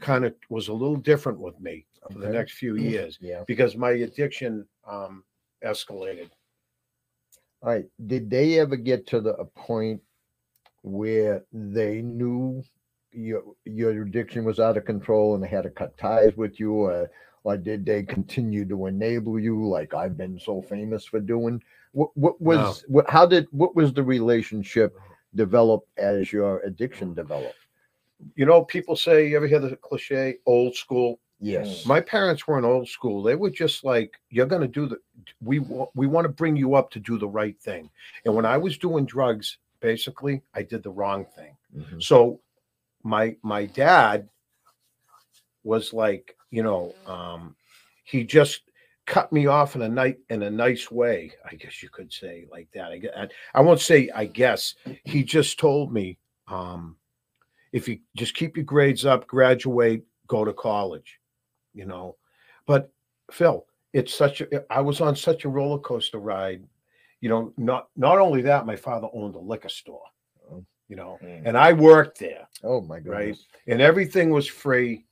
kind 0.00 0.24
of 0.24 0.34
was 0.50 0.68
a 0.68 0.72
little 0.72 0.96
different 0.96 1.40
with 1.40 1.58
me 1.60 1.86
for 2.12 2.18
the 2.18 2.28
next 2.28 2.52
few 2.52 2.74
mm-hmm. 2.74 2.88
years 2.88 3.18
Yeah. 3.20 3.42
because 3.46 3.76
my 3.76 3.90
addiction 3.90 4.66
um, 4.86 5.24
escalated. 5.64 6.30
All 7.62 7.70
right. 7.70 7.86
Did 8.06 8.30
they 8.30 8.58
ever 8.58 8.76
get 8.76 9.06
to 9.08 9.20
the 9.20 9.34
a 9.34 9.44
point 9.44 10.00
where 10.82 11.44
they 11.52 12.02
knew 12.02 12.62
your 13.12 13.42
your 13.64 14.02
addiction 14.02 14.44
was 14.44 14.60
out 14.60 14.76
of 14.76 14.84
control 14.84 15.34
and 15.34 15.42
they 15.42 15.48
had 15.48 15.64
to 15.64 15.70
cut 15.70 15.96
ties 15.96 16.36
with 16.36 16.60
you, 16.60 16.72
or 16.72 17.10
or 17.44 17.56
did 17.56 17.86
they 17.86 18.02
continue 18.02 18.64
to 18.66 18.86
enable 18.86 19.38
you, 19.40 19.66
like 19.66 19.94
I've 19.94 20.16
been 20.16 20.38
so 20.38 20.62
famous 20.62 21.04
for 21.04 21.18
doing? 21.18 21.62
What 21.92 22.10
what 22.16 22.40
was 22.40 22.84
what? 22.88 23.08
How 23.08 23.24
did 23.24 23.48
what 23.50 23.74
was 23.74 23.92
the 23.92 24.02
relationship 24.02 24.96
develop 25.36 25.86
as 25.96 26.32
your 26.32 26.60
addiction 26.60 27.14
developed? 27.14 27.54
You 28.34 28.46
know, 28.46 28.64
people 28.64 28.96
say, 28.96 29.28
you 29.28 29.36
ever 29.36 29.46
hear 29.46 29.60
the 29.60 29.76
cliche, 29.76 30.38
old 30.46 30.74
school? 30.74 31.20
Yes. 31.38 31.84
My 31.84 32.00
parents 32.00 32.48
weren't 32.48 32.64
old 32.64 32.88
school. 32.88 33.22
They 33.22 33.34
were 33.34 33.50
just 33.50 33.84
like, 33.84 34.18
you're 34.30 34.46
going 34.46 34.62
to 34.62 34.68
do 34.68 34.86
the, 34.88 34.96
we, 35.42 35.58
wa- 35.58 35.90
we 35.94 36.06
want 36.06 36.24
to 36.24 36.30
bring 36.30 36.56
you 36.56 36.74
up 36.74 36.90
to 36.92 36.98
do 36.98 37.18
the 37.18 37.28
right 37.28 37.58
thing. 37.60 37.90
And 38.24 38.34
when 38.34 38.46
I 38.46 38.56
was 38.56 38.78
doing 38.78 39.04
drugs, 39.04 39.58
basically, 39.80 40.40
I 40.54 40.62
did 40.62 40.82
the 40.82 40.90
wrong 40.90 41.26
thing. 41.36 41.54
Mhm. 41.76 42.02
So 42.02 42.40
my 43.02 43.36
my 43.42 43.66
dad 43.66 44.28
was 45.62 45.92
like, 45.92 46.36
you 46.50 46.62
know, 46.62 46.94
um, 47.06 47.54
he 48.04 48.24
just 48.24 48.62
cut 49.06 49.32
me 49.32 49.46
off 49.46 49.76
in 49.76 49.82
a 49.82 49.88
night 49.88 50.18
in 50.30 50.42
a 50.42 50.50
nice 50.50 50.90
way, 50.90 51.32
I 51.50 51.54
guess 51.54 51.82
you 51.82 51.88
could 51.88 52.12
say 52.12 52.46
like 52.50 52.68
that. 52.74 52.90
I, 53.16 53.28
I, 53.54 53.60
won't 53.60 53.80
say 53.80 54.10
I 54.14 54.26
guess. 54.26 54.74
He 55.04 55.22
just 55.22 55.58
told 55.58 55.92
me, 55.92 56.18
um, 56.48 56.96
if 57.72 57.88
you 57.88 57.98
just 58.16 58.34
keep 58.34 58.56
your 58.56 58.64
grades 58.64 59.04
up, 59.06 59.26
graduate, 59.26 60.04
go 60.26 60.44
to 60.44 60.52
college, 60.52 61.20
you 61.74 61.86
know. 61.86 62.16
But 62.66 62.90
Phil, 63.30 63.64
it's 63.92 64.14
such 64.14 64.40
a 64.40 64.64
I 64.70 64.80
was 64.80 65.00
on 65.00 65.14
such 65.16 65.44
a 65.44 65.48
roller 65.48 65.78
coaster 65.78 66.18
ride. 66.18 66.64
You 67.20 67.28
know, 67.28 67.52
not 67.56 67.88
not 67.96 68.18
only 68.18 68.42
that, 68.42 68.66
my 68.66 68.76
father 68.76 69.08
owned 69.12 69.34
a 69.36 69.38
liquor 69.38 69.68
store, 69.68 70.04
Oh. 70.50 70.64
you 70.88 70.96
know, 70.96 71.18
Mm. 71.22 71.42
and 71.46 71.56
I 71.56 71.72
worked 71.72 72.18
there 72.18 72.46
Oh 72.62 72.80
my 72.80 72.98
Right. 72.98 73.36
and 73.66 73.80
everything 73.80 74.30
was 74.30 74.46
free 74.46 75.04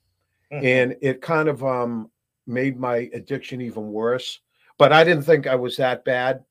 Mm-hmm. 0.52 0.66
and 0.66 0.96
it 1.00 1.22
kind 1.22 1.48
of 1.48 1.64
um 1.64 2.10
made 2.46 2.78
my 2.78 3.08
addiction 3.14 3.60
even 3.60 3.90
worse 3.90 4.40
but 4.78 4.92
i 4.92 5.02
didn't 5.04 5.24
think 5.24 5.46
i 5.46 5.54
was 5.54 5.76
that 5.76 6.04
bad 6.04 6.44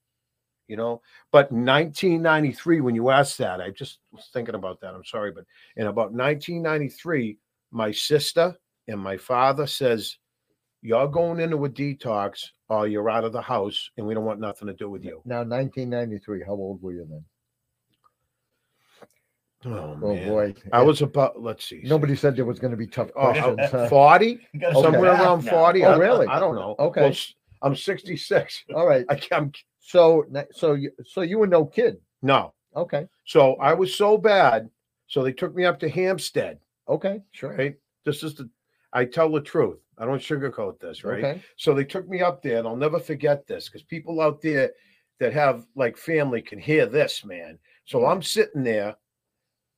you 0.67 0.77
know 0.77 1.01
but 1.31 1.51
1993 1.51 2.81
when 2.81 2.95
you 2.95 3.09
asked 3.09 3.37
that 3.37 3.61
i 3.61 3.69
just 3.69 3.99
was 4.11 4.29
thinking 4.33 4.55
about 4.55 4.79
that 4.79 4.93
i'm 4.93 5.05
sorry 5.05 5.31
but 5.31 5.45
in 5.75 5.87
about 5.87 6.11
1993 6.11 7.37
my 7.71 7.91
sister 7.91 8.55
and 8.87 8.99
my 8.99 9.17
father 9.17 9.67
says 9.67 10.17
you're 10.83 11.07
going 11.07 11.39
into 11.39 11.63
a 11.65 11.69
detox 11.69 12.49
or 12.69 12.87
you're 12.87 13.09
out 13.09 13.23
of 13.23 13.31
the 13.31 13.41
house 13.41 13.89
and 13.97 14.05
we 14.05 14.13
don't 14.13 14.25
want 14.25 14.39
nothing 14.39 14.67
to 14.67 14.73
do 14.73 14.89
with 14.89 15.03
you 15.03 15.21
Now, 15.25 15.43
1993. 15.43 16.43
How 16.45 16.51
old 16.53 16.81
were 16.81 16.91
you 16.91 17.07
then? 17.09 17.23
Oh, 19.65 19.97
Oh 20.01 20.15
boy. 20.25 20.53
i 20.71 20.81
was 20.81 21.01
about 21.01 21.41
let's 21.41 21.65
see 21.65 21.81
Nobody 21.83 22.15
said 22.15 22.35
there 22.35 22.45
was 22.45 22.59
going 22.59 22.71
to 22.71 22.77
be 22.77 22.87
tough 22.87 23.09
oh, 23.15 23.31
questions. 23.31 23.59
Uh, 23.59 23.67
huh? 23.71 23.89
40 23.89 24.39
Okay. 24.63 24.81
somewhere 24.81 25.11
around 25.13 25.41
40 25.41 25.83
Oh, 25.85 25.89
I- 25.89 25.93
I- 25.93 25.97
really? 25.97 26.27
I, 26.27 26.39
don't 26.39 26.55
know 26.55 26.75
Okay. 26.79 27.01
Well, 27.01 27.09
s- 27.11 27.33
i'm 27.61 27.75
66 27.75 28.63
All 28.75 28.87
right. 28.87 29.05
I 29.09 29.15
can't, 29.15 29.57
So, 29.79 30.25
so 30.51 30.73
you, 30.73 30.91
so 31.05 31.21
you 31.21 31.37
were 31.39 31.47
no 31.47 31.65
kid. 31.65 31.97
no. 32.21 32.53
Okay. 32.75 33.07
So 33.25 33.53
I 33.55 33.73
was 33.75 33.93
so 33.95 34.17
bad. 34.17 34.69
So 35.07 35.21
they 35.23 35.31
took 35.33 35.53
me 35.55 35.63
up 35.65 35.79
to 35.81 35.89
Hampstead, 35.89 36.57
Okay. 36.89 37.21
Sure. 37.31 37.55
right? 37.55 37.75
This 38.03 38.23
is 38.23 38.33
the, 38.33 38.49
I 38.93 39.05
tell 39.05 39.31
the 39.31 39.41
truth. 39.41 39.77
I 39.99 40.05
don't 40.05 40.19
sugarcoat 40.19 40.79
this, 40.79 41.03
right? 41.03 41.23
Okay. 41.23 41.41
So 41.55 41.75
they 41.75 41.83
took 41.83 42.09
me 42.09 42.21
up 42.21 42.41
there, 42.41 42.57
and 42.57 42.67
I'll 42.67 42.75
never 42.75 42.99
forget 42.99 43.45
this 43.45 43.69
because 43.69 43.83
people 43.83 44.21
out 44.21 44.41
there 44.41 44.71
that 45.19 45.33
have 45.33 45.67
like 45.75 45.95
family 45.97 46.41
can 46.41 46.57
hear 46.57 46.87
this, 46.87 47.23
man. 47.23 47.59
So 47.85 47.99
mm-hmm. 47.99 48.09
I'm 48.11 48.23
sitting 48.23 48.63
there, 48.63 48.95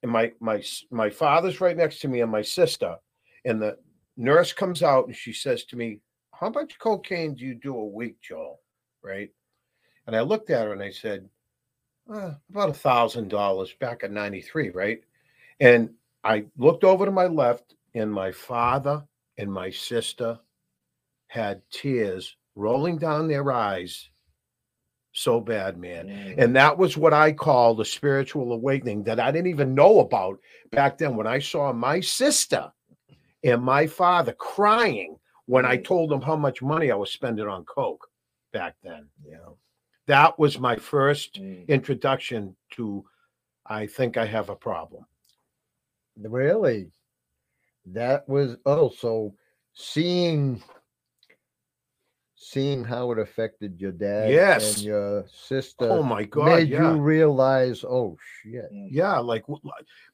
and 0.06 0.12
my 0.12 0.32
my 0.39 0.63
my 0.91 1.10
father's 1.10 1.60
right 1.60 1.76
next 1.76 1.98
to 2.02 2.08
me, 2.08 2.22
and 2.22 2.32
my 2.32 2.44
sister, 2.44 2.96
and 3.44 3.60
the 3.60 3.76
nurse 4.18 4.54
comes 4.54 4.84
out 4.84 5.08
and 5.08 5.15
she 5.15 5.34
says 5.34 5.65
to 5.65 5.76
me, 5.76 6.00
"How 6.32 6.50
much 6.50 6.78
cocaine 6.78 7.34
do 7.34 7.44
you 7.44 7.56
do 7.56 7.76
a 7.76 7.86
week, 7.86 8.22
Joel?" 8.22 8.62
Right? 9.04 9.32
And 10.06 10.15
I 10.15 10.22
looked 10.22 10.52
at 10.52 10.68
her 10.68 10.74
and 10.74 10.84
I 10.84 10.91
said, 10.91 11.28
uh, 12.13 12.34
about 12.52 12.70
a 12.70 12.74
thousand 12.74 13.30
dollars 13.30 13.74
back 13.80 14.04
in 14.04 14.13
93 14.13 14.70
right 14.70 15.02
and 15.60 15.89
i 16.24 16.46
looked 16.56 16.84
over 16.84 17.04
to 17.04 17.12
my 17.12 17.26
left 17.26 17.74
and 17.96 18.13
my 18.13 18.32
father 18.32 19.04
and 19.39 19.52
my 19.52 19.72
sister 19.72 20.38
had 21.26 21.63
tears 21.72 22.38
rolling 22.54 23.00
down 23.00 23.28
their 23.28 23.52
eyes 23.52 24.12
so 25.17 25.39
bad 25.39 25.78
man 25.78 26.08
Mm. 26.08 26.36
and 26.38 26.56
that 26.58 26.78
was 26.78 26.97
what 26.97 27.13
i 27.13 27.32
call 27.32 27.73
the 27.73 27.86
spiritual 27.86 28.51
awakening 28.51 29.01
that 29.04 29.17
i 29.19 29.32
didn't 29.32 29.47
even 29.47 29.73
know 29.73 29.99
about 29.99 30.38
back 30.71 30.97
then 30.97 31.15
when 31.15 31.25
i 31.25 31.39
saw 31.39 31.71
my 31.71 32.01
sister 32.01 32.69
and 33.43 33.63
my 33.63 33.88
father 33.88 34.34
crying 34.34 35.17
when 35.45 35.65
i 35.65 35.78
Mm. 35.78 35.86
told 35.86 36.10
them 36.12 36.21
how 36.21 36.36
much 36.36 36.62
money 36.62 36.91
i 36.91 36.95
was 36.95 37.12
spending 37.12 37.47
on 37.47 37.63
coke 37.63 38.10
back 38.51 38.75
then 38.84 39.08
yeah. 39.25 39.38
that 40.06 40.38
was 40.38 40.60
my 40.60 40.75
first 40.75 41.36
Mm. 41.41 41.65
introduction 41.69 42.56
to 42.71 43.06
I 43.67 43.88
think 43.88 44.15
I 44.15 44.25
have 44.28 44.49
a 44.49 44.56
problem. 44.56 45.06
Really? 46.21 46.91
That 47.88 48.30
was 48.30 48.58
also 48.63 49.34
seeing 49.73 50.62
seeing 52.51 52.84
how 52.84 53.12
it 53.12 53.19
affected 53.19 53.79
your 53.81 53.91
dad 53.91 54.29
Yes. 54.29 54.75
and 54.75 54.84
your 54.86 55.25
sister 55.27 55.89
oh 55.89 56.03
my 56.03 56.23
god, 56.23 56.45
made 56.45 56.69
yeah. 56.69 56.91
you 56.93 57.01
realize, 57.01 57.84
oh 57.84 58.17
shit. 58.41 58.69
Yeah, 58.71 59.17
like 59.19 59.45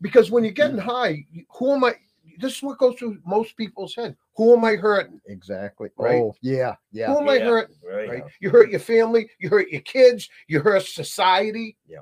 because 0.01 0.31
when 0.31 0.43
you're 0.43 0.53
getting 0.53 0.77
high, 0.77 1.25
who 1.57 1.73
am 1.73 1.83
I 1.83 1.95
this 2.39 2.57
is 2.57 2.63
what 2.63 2.77
goes 2.77 2.95
through 2.97 3.17
most 3.25 3.57
people's 3.57 3.95
head. 3.95 4.15
Who 4.37 4.55
am 4.55 4.63
I 4.63 4.75
hurting? 4.75 5.19
Exactly. 5.27 5.89
Right. 5.97 6.15
Oh 6.21 6.35
yeah, 6.41 6.75
yeah. 6.91 7.07
Who 7.07 7.19
am 7.19 7.29
I 7.29 7.39
hurting? 7.39 7.75
Right. 7.85 8.09
Right? 8.09 8.23
You 8.39 8.49
hurt 8.49 8.69
your 8.69 8.79
family, 8.79 9.29
you 9.39 9.49
hurt 9.49 9.69
your 9.69 9.81
kids, 9.81 10.29
you 10.47 10.59
hurt 10.61 10.83
society. 10.83 11.77
Yeah 11.87 11.99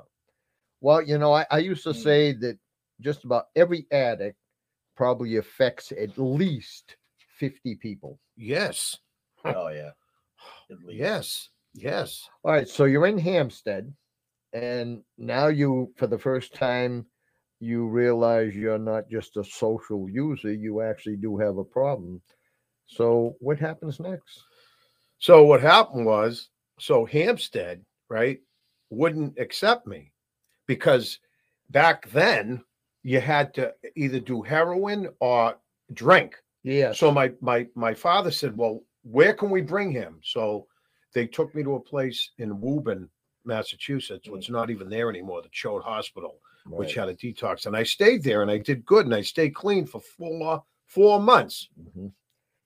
well, 0.80 1.02
you 1.02 1.18
know, 1.18 1.32
I, 1.32 1.46
I 1.50 1.58
used 1.58 1.84
to 1.84 1.90
Mm. 1.90 2.02
say 2.02 2.32
that 2.32 2.58
just 3.00 3.24
about 3.24 3.46
every 3.56 3.86
addict 3.90 4.36
probably 4.96 5.36
affects 5.36 5.92
at 5.92 6.18
least 6.18 6.96
50 7.38 7.76
people. 7.76 8.18
Yes. 8.36 8.98
Oh 9.42 9.68
yeah. 9.68 9.92
At 10.70 10.78
least. 10.84 10.98
Yes. 10.98 11.48
Yes. 11.74 12.28
All 12.44 12.52
right, 12.52 12.68
so 12.68 12.84
you're 12.84 13.06
in 13.06 13.18
Hampstead, 13.18 13.92
and 14.52 15.02
now 15.18 15.46
you, 15.46 15.92
for 15.96 16.06
the 16.06 16.18
first 16.18 16.54
time, 16.54 17.06
you 17.60 17.86
realize 17.86 18.54
you're 18.54 18.78
not 18.78 19.08
just 19.08 19.36
a 19.36 19.44
social 19.44 20.08
user, 20.08 20.52
you 20.52 20.80
actually 20.80 21.16
do 21.16 21.36
have 21.38 21.58
a 21.58 21.64
problem. 21.64 22.20
So, 22.86 23.36
what 23.38 23.58
happens 23.58 24.00
next? 24.00 24.42
So 25.20 25.44
what 25.44 25.60
happened 25.60 26.06
was, 26.06 26.48
so 26.78 27.04
Hampstead, 27.04 27.84
right, 28.08 28.40
wouldn't 28.88 29.38
accept 29.38 29.86
me 29.86 30.12
because 30.66 31.18
back 31.68 32.08
then 32.10 32.64
you 33.02 33.20
had 33.20 33.54
to 33.54 33.74
either 33.96 34.18
do 34.18 34.42
heroin 34.42 35.08
or 35.20 35.56
drink. 35.92 36.36
Yeah. 36.62 36.92
So 36.92 37.12
my 37.12 37.32
my 37.40 37.66
my 37.74 37.94
father 37.94 38.30
said, 38.30 38.56
"Well, 38.56 38.82
where 39.02 39.34
can 39.34 39.50
we 39.50 39.62
bring 39.62 39.90
him?" 39.90 40.20
So 40.22 40.66
they 41.14 41.26
took 41.26 41.54
me 41.54 41.62
to 41.62 41.74
a 41.74 41.80
place 41.80 42.30
in 42.38 42.60
Woburn, 42.60 43.08
Massachusetts, 43.44 44.28
which 44.28 44.46
is 44.46 44.50
not 44.50 44.70
even 44.70 44.88
there 44.88 45.10
anymore, 45.10 45.42
the 45.42 45.48
Choate 45.50 45.82
Hospital, 45.82 46.40
which 46.66 46.94
had 46.94 47.08
a 47.08 47.14
detox, 47.14 47.66
and 47.66 47.76
I 47.76 47.82
stayed 47.82 48.22
there 48.22 48.42
and 48.42 48.50
I 48.50 48.58
did 48.58 48.84
good 48.84 49.06
and 49.06 49.14
I 49.14 49.22
stayed 49.22 49.54
clean 49.54 49.86
for 49.86 50.00
four 50.00 50.62
four 50.86 51.20
months. 51.20 51.68
Mhm. 51.80 52.12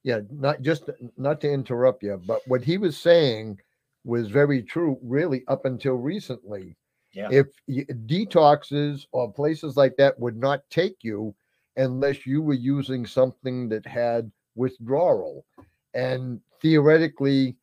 Yeah, 0.03 0.20
not 0.31 0.61
just 0.62 0.90
not 1.16 1.40
to 1.42 1.51
interrupt 1.51 2.03
you, 2.03 2.20
but 2.27 2.47
what 2.47 2.62
he 2.62 2.77
was 2.79 2.99
saying 2.99 3.61
was 4.05 4.29
very 4.29 4.62
true, 4.62 4.99
really, 5.03 5.44
up 5.49 5.64
until 5.64 5.94
recently. 5.94 6.77
Yeah. 7.12 7.31
If 7.31 7.47
detoxes 7.68 9.07
or 9.12 9.33
places 9.33 9.77
like 9.77 9.97
that 9.97 10.18
would 10.18 10.37
not 10.37 10.68
take 10.68 10.97
you 11.03 11.35
unless 11.77 12.27
you 12.27 12.42
were 12.42 12.55
using 12.55 13.07
something 13.07 13.68
that 13.68 13.87
had 13.87 14.31
withdrawal, 14.57 15.47
and 15.95 16.41
theoretically, 16.61 17.57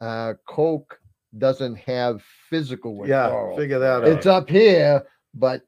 uh, 0.00 0.34
Coke 0.46 0.98
doesn't 1.38 1.76
have 1.76 2.22
physical 2.50 2.96
withdrawal. 2.96 3.50
Yeah, 3.52 3.56
figure 3.56 3.78
that 3.78 4.02
out. 4.02 4.08
it's 4.08 4.26
up 4.26 4.48
here, 4.48 5.06
but 5.34 5.62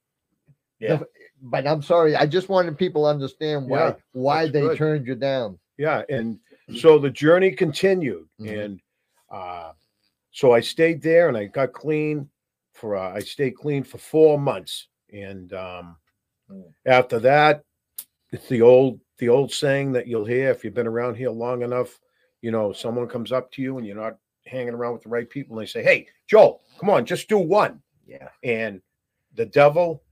Yeah. 0.80 0.96
the- 0.96 1.08
but 1.40 1.66
I'm 1.66 1.82
sorry, 1.82 2.16
I 2.16 2.26
just 2.26 2.48
wanted 2.48 2.76
people 2.76 3.02
to 3.04 3.08
understand 3.08 3.68
why 3.68 3.78
Yeah, 3.88 3.94
why 4.12 4.48
they 4.48 4.60
good. 4.62 4.76
turned 4.78 5.06
you 5.06 5.14
down. 5.14 5.58
Yeah, 5.76 6.02
and 6.08 6.40
so 6.76 6.98
the 6.98 7.10
journey 7.10 7.52
continued, 7.52 8.28
Mhm. 8.40 8.64
and 8.64 8.80
uh, 9.30 9.72
so 10.32 10.52
I 10.52 10.60
stayed 10.60 11.00
there 11.02 11.28
and 11.28 11.36
I 11.36 11.44
got 11.46 11.72
clean 11.72 12.28
for 12.74 12.96
uh, 12.96 13.12
I 13.12 13.20
stayed 13.20 13.52
clean 13.56 13.84
for 13.84 13.98
four 13.98 14.38
months, 14.38 14.88
and 15.12 15.52
um, 15.52 15.96
Mm. 16.50 16.72
after 16.86 17.18
that, 17.20 17.62
it's 18.32 18.48
the 18.48 18.62
old 18.62 19.00
the 19.18 19.28
old 19.28 19.52
saying 19.52 19.92
that 19.92 20.06
you'll 20.06 20.24
hear 20.24 20.50
if 20.50 20.64
you've 20.64 20.74
been 20.74 20.86
around 20.86 21.16
here 21.16 21.30
long 21.30 21.62
enough. 21.62 22.00
You 22.42 22.50
know, 22.50 22.72
someone 22.72 23.08
comes 23.08 23.32
up 23.32 23.50
to 23.52 23.62
you 23.62 23.78
and 23.78 23.86
you're 23.86 23.96
not 23.96 24.16
hanging 24.46 24.74
around 24.74 24.94
with 24.94 25.02
the 25.02 25.08
right 25.08 25.28
people, 25.28 25.58
and 25.58 25.66
they 25.66 25.70
say, 25.70 25.82
"Hey, 25.82 26.06
Joel, 26.26 26.62
come 26.78 26.90
on, 26.90 27.04
just 27.04 27.28
do 27.28 27.38
one." 27.38 27.80
Yeah. 28.06 28.28
and 28.42 28.80
the 29.34 29.44
devil 29.44 30.02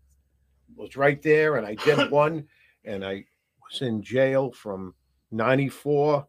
was 0.76 0.96
right 0.96 1.22
there 1.22 1.56
and 1.56 1.66
i 1.66 1.74
did 1.74 2.10
one 2.10 2.46
and 2.84 3.04
i 3.04 3.24
was 3.70 3.80
in 3.80 4.02
jail 4.02 4.52
from 4.52 4.94
94 5.30 6.26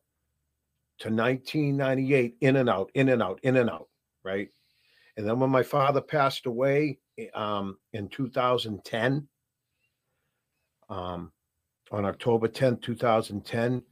to 1.00 1.10
1998 1.10 2.38
in 2.42 2.56
and 2.56 2.70
out 2.70 2.90
in 2.94 3.10
and 3.10 3.22
out 3.22 3.40
in 3.44 3.58
and 3.58 3.70
out 3.70 3.90
right 4.24 4.50
and 5.18 5.28
then 5.28 5.40
when 5.40 5.50
my 5.50 5.64
father 5.64 6.02
passed 6.02 6.46
away 6.46 6.98
um, 7.34 7.78
in 7.94 8.08
2010 8.08 9.28
um, 10.90 11.32
on 11.92 12.06
october 12.06 12.48
10th 12.48 12.82
2010 12.82 13.84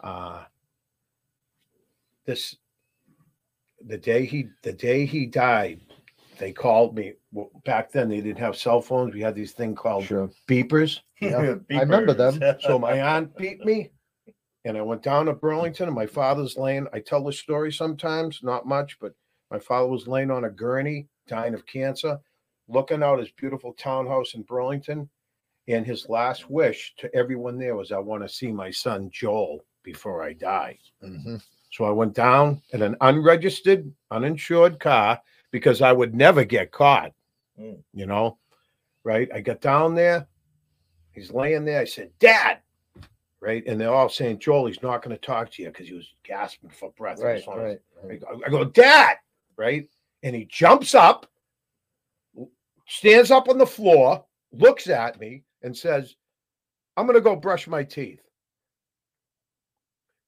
uh, 0.00 0.44
this 2.28 2.54
the 3.86 3.96
day 3.96 4.26
he 4.26 4.48
the 4.62 4.72
day 4.72 5.06
he 5.06 5.24
died 5.24 5.80
they 6.38 6.52
called 6.52 6.94
me 6.94 7.14
well, 7.32 7.48
back 7.64 7.90
then 7.90 8.08
they 8.10 8.20
didn't 8.20 8.38
have 8.38 8.54
cell 8.54 8.82
phones 8.82 9.14
we 9.14 9.20
had 9.22 9.34
these 9.34 9.52
thing 9.52 9.74
called 9.74 10.04
Sure. 10.04 10.30
beepers 10.46 11.00
Yeah, 11.22 11.54
I 11.72 11.80
remember 11.80 12.12
them. 12.12 12.38
so 12.60 12.78
my 12.78 13.00
aunt 13.00 13.34
beat 13.38 13.64
me 13.64 13.90
and 14.66 14.76
i 14.76 14.82
went 14.82 15.02
down 15.02 15.24
to 15.26 15.32
burlington 15.32 15.86
and 15.86 15.94
my 15.94 16.06
father's 16.06 16.56
laying 16.58 16.86
i 16.92 17.00
tell 17.00 17.24
the 17.24 17.32
story 17.32 17.72
sometimes 17.72 18.40
not 18.42 18.66
much 18.66 18.98
but 19.00 19.14
my 19.50 19.58
father 19.58 19.88
was 19.88 20.06
laying 20.06 20.30
on 20.30 20.44
a 20.44 20.50
gurney 20.50 21.08
dying 21.28 21.54
of 21.54 21.64
cancer 21.64 22.18
looking 22.68 23.02
out 23.02 23.18
his 23.20 23.30
beautiful 23.30 23.72
townhouse 23.72 24.34
in 24.34 24.42
burlington 24.42 25.08
and 25.68 25.86
his 25.86 26.08
last 26.10 26.50
wish 26.50 26.92
to 26.98 27.08
everyone 27.16 27.56
there 27.58 27.74
was 27.76 27.90
i 27.90 27.98
want 27.98 28.22
to 28.22 28.28
see 28.28 28.52
my 28.52 28.70
son 28.70 29.08
joel 29.10 29.64
before 29.82 30.22
i 30.22 30.32
die 30.34 30.76
Mhm. 31.02 31.42
So 31.70 31.84
I 31.84 31.90
went 31.90 32.14
down 32.14 32.62
in 32.72 32.82
an 32.82 32.96
unregistered, 33.00 33.90
uninsured 34.10 34.80
car 34.80 35.20
because 35.50 35.82
I 35.82 35.92
would 35.92 36.14
never 36.14 36.44
get 36.44 36.72
caught. 36.72 37.12
Mm. 37.60 37.82
You 37.92 38.06
know, 38.06 38.38
right? 39.04 39.28
I 39.34 39.40
got 39.40 39.60
down 39.60 39.94
there. 39.94 40.26
He's 41.12 41.32
laying 41.32 41.64
there. 41.64 41.80
I 41.80 41.84
said, 41.84 42.10
Dad. 42.18 42.58
Right. 43.40 43.64
And 43.66 43.80
they're 43.80 43.94
all 43.94 44.08
saying, 44.08 44.40
Joel, 44.40 44.66
he's 44.66 44.82
not 44.82 45.02
going 45.02 45.16
to 45.16 45.20
talk 45.26 45.50
to 45.52 45.62
you 45.62 45.68
because 45.68 45.88
he 45.88 45.94
was 45.94 46.12
gasping 46.24 46.70
for 46.70 46.90
breath. 46.96 47.20
Right, 47.20 47.36
was 47.36 47.46
on 47.46 47.64
his- 47.64 47.78
right, 48.02 48.22
right. 48.22 48.42
I 48.46 48.50
go, 48.50 48.64
Dad. 48.64 49.16
Right. 49.56 49.88
And 50.22 50.34
he 50.34 50.44
jumps 50.46 50.94
up, 50.94 51.30
stands 52.88 53.30
up 53.30 53.48
on 53.48 53.58
the 53.58 53.66
floor, 53.66 54.24
looks 54.52 54.88
at 54.88 55.20
me, 55.20 55.44
and 55.62 55.76
says, 55.76 56.16
I'm 56.96 57.06
going 57.06 57.14
to 57.14 57.20
go 57.20 57.36
brush 57.36 57.68
my 57.68 57.84
teeth. 57.84 58.20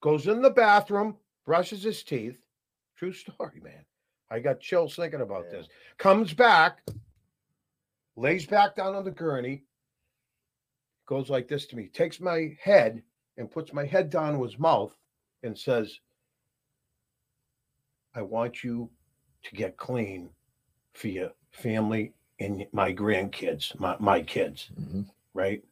Goes 0.03 0.29
in 0.29 0.41
the 0.41 0.51
bathroom, 0.51 1.17
brushes 1.47 1.83
his 1.83 2.03
teeth. 2.03 2.39
True 2.97 3.13
story, 3.15 3.61
man. 3.63 3.85
I 4.31 4.39
got 4.41 4.61
chills 4.61 4.95
thinking 4.97 5.21
about 5.23 5.47
Yeah. 5.51 5.59
this. 5.59 5.69
Comes 5.99 6.33
back, 6.33 6.83
lays 8.17 8.47
back 8.47 8.77
down 8.77 8.95
on 8.95 9.05
the 9.05 9.11
gurney, 9.11 9.65
goes 11.07 11.29
like 11.31 11.49
this 11.49 11.67
to 11.67 11.77
me, 11.77 11.89
takes 11.89 12.21
my 12.21 12.57
head 12.63 13.03
and 13.37 13.51
puts 13.51 13.73
my 13.73 13.85
head 13.85 14.11
down 14.11 14.35
to 14.35 14.45
his 14.45 14.59
mouth 14.59 14.95
and 15.43 15.59
says, 15.59 15.99
I 18.15 18.23
want 18.23 18.63
you 18.63 18.91
to 19.45 19.55
get 19.55 19.77
clean 19.77 20.31
for 20.93 21.09
your 21.09 21.31
family 21.53 22.13
and 22.39 22.67
my 22.73 22.93
grandkids, 22.93 23.79
my, 23.79 23.97
my 23.99 24.23
kids, 24.23 24.71
Mhm. 24.79 25.07
right? 25.35 25.65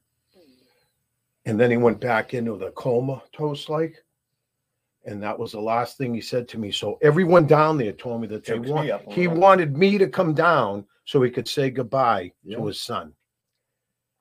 And 1.46 1.58
then 1.58 1.70
he 1.70 1.76
went 1.76 2.00
back 2.00 2.34
into 2.34 2.56
the 2.56 2.72
coma 2.72 3.22
toast 3.32 3.68
like. 3.68 4.04
And 5.08 5.22
that 5.22 5.38
was 5.38 5.52
the 5.52 5.60
last 5.60 5.96
thing 5.96 6.12
he 6.12 6.20
said 6.20 6.46
to 6.48 6.58
me. 6.58 6.70
So 6.70 6.98
everyone 7.00 7.46
down 7.46 7.78
there 7.78 7.92
told 7.92 8.20
me 8.20 8.26
that 8.28 8.44
they 8.44 8.52
Chokes 8.54 8.68
me 8.68 8.90
up 8.90 9.06
a 9.06 9.12
he 9.14 9.22
little. 9.26 9.40
wanted 9.42 9.74
me 9.76 9.96
to 9.96 10.06
come 10.06 10.34
down 10.34 10.84
so 11.06 11.22
he 11.22 11.30
could 11.30 11.48
say 11.48 11.70
goodbye 11.70 12.30
Yeah. 12.44 12.58
to 12.58 12.66
his 12.66 12.80
son. 12.82 13.14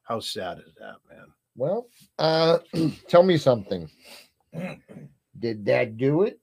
How 0.03 0.21
sad 0.21 0.59
is 0.65 0.73
that, 0.79 0.95
man? 1.09 1.25
Well, 1.57 1.87
uh, 2.19 2.59
tell 3.09 3.23
me 3.23 3.35
something. 3.37 3.89
Did 5.39 5.65
that 5.65 5.97
do 5.97 6.21
it? 6.23 6.39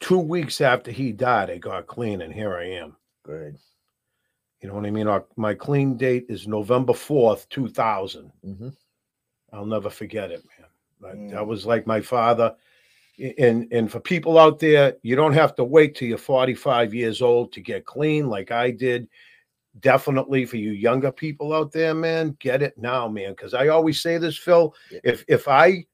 Two 0.00 0.18
weeks 0.18 0.60
after 0.60 0.90
he 0.90 1.12
died, 1.12 1.48
I 1.48 1.56
got 1.56 1.86
clean, 1.86 2.20
and 2.20 2.32
here 2.32 2.54
I 2.58 2.66
am. 2.72 2.94
Good. 3.24 3.56
You 4.60 4.68
know 4.68 4.74
what 4.74 4.84
I 4.84 4.90
mean? 4.90 5.06
Our, 5.08 5.24
my 5.36 5.54
clean 5.54 5.96
date 5.96 6.26
is 6.28 6.46
November 6.46 6.92
4th, 6.92 7.48
2000. 7.48 8.30
Mhm. 8.44 8.76
I'll 9.52 9.64
never 9.64 9.88
forget 9.88 10.30
it, 10.30 10.42
man. 10.44 10.68
That, 11.00 11.16
Mm. 11.18 11.30
that 11.30 11.46
was 11.46 11.64
like 11.64 11.86
my 11.86 12.00
father. 12.02 12.54
And 13.38 13.66
and 13.72 13.90
for 13.90 14.00
people 14.00 14.38
out 14.38 14.58
there, 14.58 14.94
you 15.02 15.16
don't 15.16 15.32
have 15.32 15.54
to 15.56 15.64
wait 15.64 15.94
till 15.94 16.08
you're 16.08 16.18
45 16.18 16.92
years 16.92 17.22
old 17.22 17.52
to 17.52 17.60
get 17.60 17.86
clean 17.86 18.28
like 18.28 18.50
I 18.50 18.70
did. 18.70 19.08
Definitely 19.80 20.44
for 20.46 20.56
you 20.56 20.72
younger 20.72 21.12
people 21.12 21.52
out 21.52 21.72
there, 21.72 21.94
man, 21.94 22.36
get 22.40 22.62
it 22.62 22.76
now, 22.78 23.08
man. 23.08 23.30
Because 23.30 23.54
I 23.54 23.68
always 23.68 24.00
say 24.00 24.18
this, 24.18 24.36
Phil. 24.36 24.74
Yeah. 24.90 25.00
If 25.04 25.24
if 25.28 25.48
I 25.48 25.84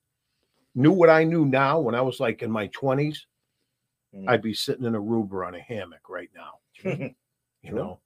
knew 0.75 0.93
what 0.93 1.11
I 1.11 1.23
knew 1.25 1.45
now 1.45 1.79
when 1.81 1.95
I 1.95 2.01
was 2.01 2.19
like 2.21 2.43
in 2.43 2.51
my 2.51 2.69
20s, 2.69 3.19
Mm. 4.15 4.29
I'd 4.29 4.43
be 4.43 4.53
sitting 4.53 4.85
in 4.85 4.93
Aruba 4.93 5.47
on 5.47 5.55
a 5.55 5.61
hammock 5.61 6.09
right 6.11 6.29
now. 6.35 6.59
You 7.63 7.71
Sure. 7.71 7.79
know, 7.79 8.01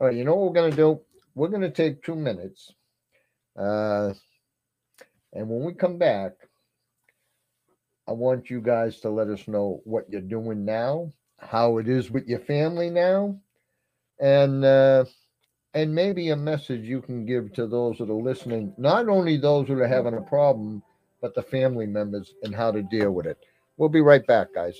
All 0.00 0.06
right, 0.06 0.16
you 0.16 0.24
know 0.24 0.34
what 0.36 0.46
we're 0.54 0.60
gonna 0.62 0.74
do? 0.74 1.00
We're 1.34 1.48
gonna 1.48 1.70
take 1.70 2.02
two 2.02 2.14
minutes. 2.14 2.72
Uh, 3.56 4.14
and 5.32 5.48
when 5.48 5.64
we 5.64 5.74
come 5.74 5.98
back, 5.98 6.32
I 8.08 8.12
want 8.12 8.50
you 8.50 8.60
guys 8.60 9.00
to 9.00 9.10
let 9.10 9.28
us 9.28 9.46
know 9.46 9.80
what 9.84 10.10
you're 10.10 10.20
doing 10.20 10.64
now, 10.64 11.12
how 11.38 11.78
it 11.78 11.88
is 11.88 12.10
with 12.10 12.26
your 12.26 12.40
family 12.40 12.90
now, 12.90 13.38
and 14.20 14.64
uh, 14.64 15.04
and 15.74 15.94
maybe 15.94 16.30
a 16.30 16.36
message 16.36 16.82
you 16.82 17.00
can 17.00 17.24
give 17.24 17.52
to 17.54 17.66
those 17.66 17.98
that 17.98 18.10
are 18.10 18.14
listening, 18.14 18.74
not 18.76 19.08
only 19.08 19.36
those 19.36 19.68
that 19.68 19.78
are 19.78 19.86
having 19.86 20.14
a 20.14 20.22
problem, 20.22 20.82
but 21.20 21.34
the 21.34 21.42
family 21.42 21.86
members 21.86 22.34
and 22.42 22.54
how 22.54 22.72
to 22.72 22.82
deal 22.82 23.12
with 23.12 23.26
it. 23.26 23.38
We'll 23.76 23.88
be 23.88 24.00
right 24.00 24.26
back, 24.26 24.48
guys. 24.52 24.76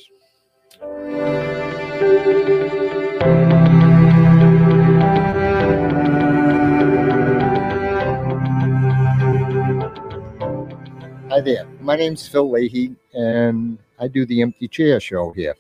Hi 11.33 11.41
there. 11.41 11.67
My 11.81 11.97
name's 11.97 12.29
Phil 12.29 12.51
Leahy, 12.51 12.95
and 13.15 13.79
I 13.99 14.07
do 14.07 14.27
the 14.27 14.43
Empty 14.43 14.69
Chair 14.69 15.01
Show 15.01 15.33
here. 15.33 15.55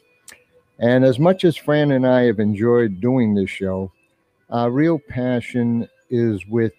And 0.78 1.02
as 1.02 1.18
much 1.18 1.46
as 1.46 1.56
Fran 1.56 1.92
and 1.92 2.06
I 2.06 2.24
have 2.24 2.40
enjoyed 2.40 3.00
doing 3.00 3.34
this 3.34 3.48
show, 3.48 3.90
our 4.50 4.70
real 4.70 4.98
passion 4.98 5.88
is 6.10 6.46
with 6.46 6.74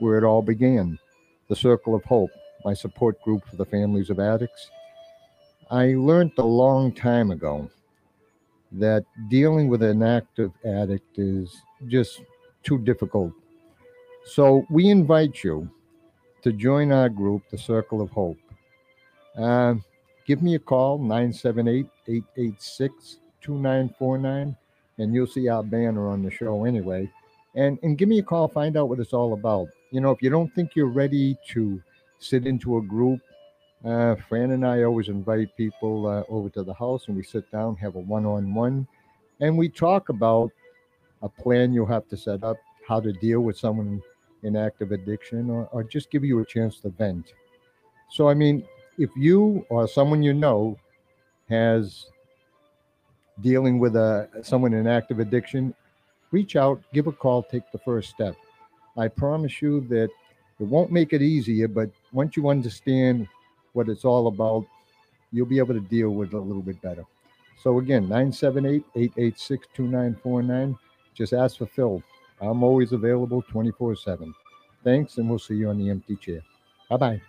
where 0.00 0.18
it 0.18 0.24
all 0.24 0.42
began 0.42 0.98
the 1.46 1.54
Circle 1.54 1.94
of 1.94 2.02
Hope, 2.02 2.32
my 2.64 2.74
support 2.74 3.22
group 3.22 3.46
for 3.48 3.54
the 3.54 3.64
families 3.64 4.10
of 4.10 4.18
addicts. 4.18 4.68
I 5.70 5.94
learned 5.94 6.32
a 6.38 6.42
long 6.42 6.90
time 6.90 7.30
ago 7.30 7.70
that 8.72 9.04
dealing 9.30 9.68
with 9.68 9.84
an 9.84 10.02
active 10.02 10.50
addict 10.66 11.16
is 11.16 11.62
just 11.86 12.20
too 12.64 12.78
difficult. 12.78 13.34
So 14.24 14.66
we 14.68 14.88
invite 14.88 15.44
you 15.44 15.70
to 16.42 16.52
join 16.52 16.92
our 16.92 17.08
group, 17.08 17.42
the 17.50 17.58
Circle 17.58 18.00
of 18.00 18.10
Hope. 18.10 18.38
Uh, 19.36 19.74
give 20.26 20.42
me 20.42 20.56
a 20.56 20.58
call, 20.58 20.98
978 20.98 21.86
886 22.08 23.18
2949, 23.40 24.56
and 24.98 25.14
you'll 25.14 25.26
see 25.26 25.48
our 25.48 25.62
banner 25.62 26.08
on 26.08 26.22
the 26.22 26.30
show 26.30 26.64
anyway. 26.64 27.10
And, 27.54 27.78
and 27.82 27.98
give 27.98 28.08
me 28.08 28.18
a 28.18 28.22
call, 28.22 28.48
find 28.48 28.76
out 28.76 28.88
what 28.88 28.98
it's 28.98 29.12
all 29.12 29.34
about. 29.34 29.68
You 29.90 30.00
know, 30.00 30.10
if 30.10 30.22
you 30.22 30.30
don't 30.30 30.52
think 30.54 30.74
you're 30.74 30.86
ready 30.86 31.36
to 31.50 31.82
sit 32.18 32.46
into 32.46 32.78
a 32.78 32.82
group, 32.82 33.20
uh, 33.84 34.14
Fran 34.28 34.52
and 34.52 34.64
I 34.64 34.84
always 34.84 35.08
invite 35.08 35.56
people 35.56 36.06
uh, 36.06 36.22
over 36.28 36.48
to 36.50 36.62
the 36.62 36.74
house 36.74 37.08
and 37.08 37.16
we 37.16 37.24
sit 37.24 37.50
down, 37.50 37.76
have 37.76 37.96
a 37.96 37.98
one 37.98 38.24
on 38.24 38.54
one, 38.54 38.86
and 39.40 39.58
we 39.58 39.68
talk 39.68 40.08
about 40.08 40.50
a 41.20 41.28
plan 41.28 41.72
you'll 41.72 41.86
have 41.86 42.08
to 42.08 42.16
set 42.16 42.44
up, 42.44 42.56
how 42.86 43.00
to 43.00 43.12
deal 43.12 43.40
with 43.40 43.58
someone 43.58 44.00
in 44.42 44.56
active 44.56 44.92
addiction, 44.92 45.50
or, 45.50 45.68
or 45.72 45.84
just 45.84 46.10
give 46.10 46.24
you 46.24 46.40
a 46.40 46.44
chance 46.44 46.78
to 46.80 46.90
vent. 46.90 47.32
So, 48.10 48.28
I 48.28 48.34
mean, 48.34 48.64
if 48.98 49.10
you 49.16 49.64
or 49.68 49.88
someone 49.88 50.22
you 50.22 50.34
know 50.34 50.78
has 51.48 52.06
dealing 53.40 53.78
with 53.78 53.96
a 53.96 54.28
someone 54.42 54.74
in 54.74 54.86
active 54.86 55.18
addiction, 55.18 55.74
reach 56.30 56.56
out, 56.56 56.82
give 56.92 57.06
a 57.06 57.12
call, 57.12 57.42
take 57.42 57.70
the 57.72 57.78
first 57.78 58.10
step. 58.10 58.36
I 58.96 59.08
promise 59.08 59.62
you 59.62 59.80
that 59.88 60.10
it 60.60 60.64
won't 60.64 60.92
make 60.92 61.12
it 61.12 61.22
easier, 61.22 61.68
but 61.68 61.90
once 62.12 62.36
you 62.36 62.48
understand 62.48 63.26
what 63.72 63.88
it's 63.88 64.04
all 64.04 64.26
about, 64.26 64.66
you'll 65.32 65.46
be 65.46 65.58
able 65.58 65.74
to 65.74 65.80
deal 65.80 66.10
with 66.10 66.34
it 66.34 66.36
a 66.36 66.40
little 66.40 66.62
bit 66.62 66.80
better. 66.82 67.04
So 67.62 67.78
again, 67.78 68.08
978-886-2949. 68.08 70.76
Just 71.14 71.32
ask 71.32 71.58
for 71.58 71.66
Phil. 71.66 72.02
I'm 72.42 72.62
always 72.64 72.92
available 72.92 73.42
24/7. 73.42 74.34
Thanks, 74.82 75.16
and 75.18 75.30
we'll 75.30 75.38
see 75.38 75.54
you 75.54 75.68
on 75.68 75.78
the 75.78 75.88
empty 75.90 76.16
chair. 76.16 76.42
Bye 76.90 76.96
bye. 76.96 77.22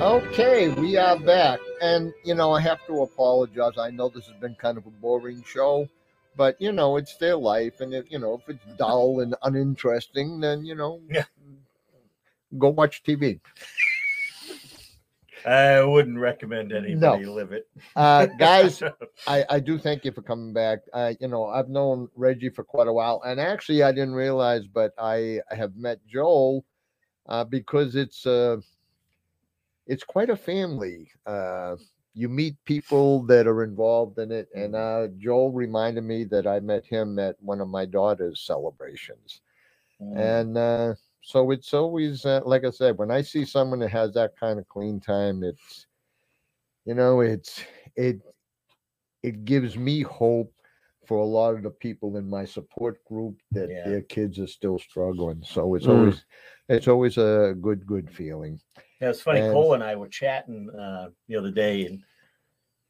Okay, 0.00 0.68
we 0.68 0.96
are 0.96 1.18
back. 1.18 1.60
And, 1.80 2.12
you 2.24 2.34
know, 2.34 2.52
I 2.52 2.60
have 2.60 2.84
to 2.86 3.02
apologize. 3.02 3.78
I 3.78 3.90
know 3.90 4.08
this 4.08 4.26
has 4.26 4.36
been 4.40 4.54
kind 4.56 4.76
of 4.76 4.86
a 4.86 4.90
boring 4.90 5.42
show, 5.44 5.88
but, 6.36 6.60
you 6.60 6.72
know, 6.72 6.96
it's 6.96 7.16
their 7.16 7.36
life. 7.36 7.80
And, 7.80 7.94
if, 7.94 8.10
you 8.10 8.18
know, 8.18 8.34
if 8.34 8.48
it's 8.48 8.76
dull 8.76 9.20
and 9.20 9.34
uninteresting, 9.42 10.40
then, 10.40 10.64
you 10.64 10.74
know, 10.74 11.00
Yeah. 11.08 11.24
go 12.58 12.70
watch 12.70 13.02
TV. 13.02 13.40
I 15.46 15.82
wouldn't 15.82 16.18
recommend 16.18 16.72
anybody 16.72 17.26
live 17.26 17.52
it. 17.52 17.68
Uh, 17.94 18.26
guys, 18.26 18.82
I, 19.26 19.44
I 19.50 19.60
do 19.60 19.78
thank 19.78 20.04
you 20.04 20.12
for 20.12 20.22
coming 20.22 20.52
back. 20.52 20.80
I, 20.92 21.16
you 21.20 21.28
know, 21.28 21.46
I've 21.46 21.68
known 21.68 22.08
Reggie 22.16 22.48
for 22.50 22.64
quite 22.64 22.88
a 22.88 22.92
while, 22.92 23.22
and 23.26 23.38
actually, 23.40 23.82
I 23.82 23.92
didn't 23.92 24.14
realize, 24.14 24.66
but 24.66 24.92
I, 24.98 25.40
I 25.50 25.54
have 25.54 25.76
met 25.76 25.98
Joel 26.06 26.64
uh, 27.28 27.44
because 27.44 27.94
it's 27.96 28.26
uh, 28.26 28.56
it's 29.86 30.04
quite 30.04 30.30
a 30.30 30.36
family. 30.36 31.10
Uh, 31.26 31.76
you 32.14 32.28
meet 32.28 32.56
people 32.64 33.22
that 33.24 33.46
are 33.46 33.64
involved 33.64 34.18
in 34.18 34.30
it, 34.30 34.48
and 34.54 34.74
uh, 34.76 35.08
Joel 35.18 35.50
reminded 35.52 36.04
me 36.04 36.24
that 36.24 36.46
I 36.46 36.60
met 36.60 36.86
him 36.86 37.18
at 37.18 37.36
one 37.42 37.60
of 37.60 37.68
my 37.68 37.84
daughter's 37.84 38.40
celebrations, 38.40 39.40
Mm. 40.02 40.18
and 40.18 40.58
uh, 40.58 40.94
so 41.26 41.50
it's 41.52 41.72
always 41.72 42.26
uh, 42.26 42.42
like 42.44 42.64
I 42.64 42.70
said, 42.70 42.98
when 42.98 43.10
I 43.10 43.22
see 43.22 43.46
someone 43.46 43.78
that 43.80 43.88
has 43.90 44.12
that 44.12 44.36
kind 44.38 44.58
of 44.58 44.68
clean 44.68 45.00
time, 45.00 45.42
it's 45.42 45.86
you 46.84 46.94
know, 46.94 47.20
it's 47.20 47.64
it 47.96 48.20
it 49.22 49.46
gives 49.46 49.78
me 49.78 50.02
hope 50.02 50.52
for 51.06 51.18
a 51.18 51.24
lot 51.24 51.54
of 51.54 51.62
the 51.62 51.70
people 51.70 52.18
in 52.18 52.28
my 52.28 52.44
support 52.44 53.02
group 53.04 53.36
that 53.52 53.70
Yeah. 53.70 53.84
their 53.84 54.02
kids 54.02 54.38
are 54.38 54.46
still 54.46 54.78
struggling. 54.78 55.42
So 55.42 55.74
it's 55.74 55.86
Mm. 55.86 55.94
always 55.94 56.26
it's 56.68 56.88
always 56.88 57.16
a 57.16 57.54
good 57.58 57.86
good 57.86 58.10
feeling. 58.10 58.60
Yeah, 59.00 59.08
it's 59.10 59.22
funny. 59.22 59.40
And- 59.40 59.50
Cole 59.50 59.72
and 59.74 59.82
I 59.82 59.96
were 59.96 60.08
chatting 60.08 60.68
uh, 60.70 61.08
the 61.26 61.36
other 61.36 61.50
day 61.50 61.86
and 61.86 62.04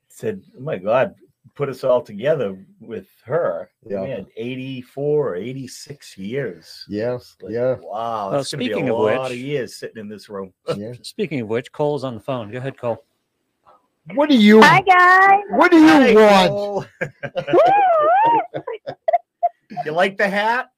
said, 0.08 0.42
"Oh 0.58 0.60
my 0.60 0.78
God, 0.78 1.14
put 1.54 1.68
us 1.68 1.84
all 1.84 2.00
together 2.02 2.56
with 2.80 3.08
her. 3.24 3.70
Yeah. 3.86 4.02
We 4.02 4.10
had 4.10 4.26
84 4.36 5.28
or 5.30 5.36
86 5.36 6.18
years. 6.18 6.84
Yeah, 6.88 7.18
like, 7.42 7.52
yeah. 7.52 7.76
Wow. 7.80 8.30
Well, 8.30 8.30
That's 8.32 8.50
gonna 8.52 8.60
be 8.60 8.66
speaking 8.70 8.88
a 8.88 8.94
of 8.94 9.00
lot 9.00 9.22
which- 9.24 9.32
of 9.32 9.38
years 9.44 9.76
sitting 9.76 9.98
in 9.98 10.08
this 10.08 10.28
room. 10.28 10.52
Yeah. 10.76 10.92
Speaking 11.02 11.40
of 11.40 11.48
which, 11.48 11.70
Cole's 11.72 12.02
on 12.04 12.14
the 12.14 12.20
phone. 12.20 12.50
Go 12.50 12.58
ahead, 12.58 12.76
Cole. 12.78 13.04
What 14.14 14.28
do 14.28 14.36
you 14.36 14.60
Hi 14.60 14.82
guys. 14.82 15.40
what 15.50 15.70
do 15.70 15.78
you 15.78 16.18
Hi, 16.18 16.48
want? 16.50 16.88
You 19.84 19.92
like 19.92 20.16
the 20.16 20.28
hat? 20.28 20.70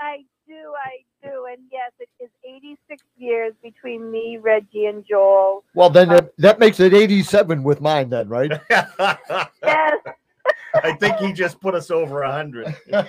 I 0.00 0.24
do, 0.46 0.72
I 0.84 1.04
do, 1.24 1.46
and 1.50 1.58
yes, 1.72 1.92
it 1.98 2.08
is 2.22 2.30
86 2.44 3.02
years 3.16 3.52
between 3.62 4.10
me, 4.10 4.38
Reggie, 4.40 4.86
and 4.86 5.04
Joel. 5.08 5.64
Well 5.74 5.90
then 5.90 6.08
that, 6.08 6.36
that 6.38 6.58
makes 6.58 6.80
it 6.80 6.94
87 6.94 7.62
with 7.62 7.80
mine 7.80 8.10
then, 8.10 8.28
right? 8.28 8.52
Yes, 9.62 9.98
I 10.74 10.92
think 10.92 11.16
he 11.16 11.32
just 11.32 11.60
put 11.60 11.74
us 11.74 11.90
over 11.90 12.22
a 12.22 12.32
hundred. 12.32 12.74
yeah, 12.88 13.02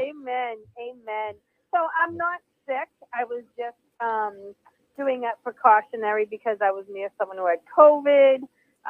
amen, 0.00 0.56
amen. 0.78 1.34
So 1.70 1.78
I'm 2.00 2.16
not 2.16 2.40
sick. 2.66 2.88
I 3.12 3.24
was 3.24 3.42
just 3.58 3.76
um, 4.00 4.54
doing 4.96 5.20
that 5.22 5.42
precautionary 5.42 6.26
because 6.28 6.58
I 6.62 6.70
was 6.70 6.84
near 6.90 7.10
someone 7.18 7.36
who 7.36 7.46
had 7.46 7.58
COVID. 7.76 8.38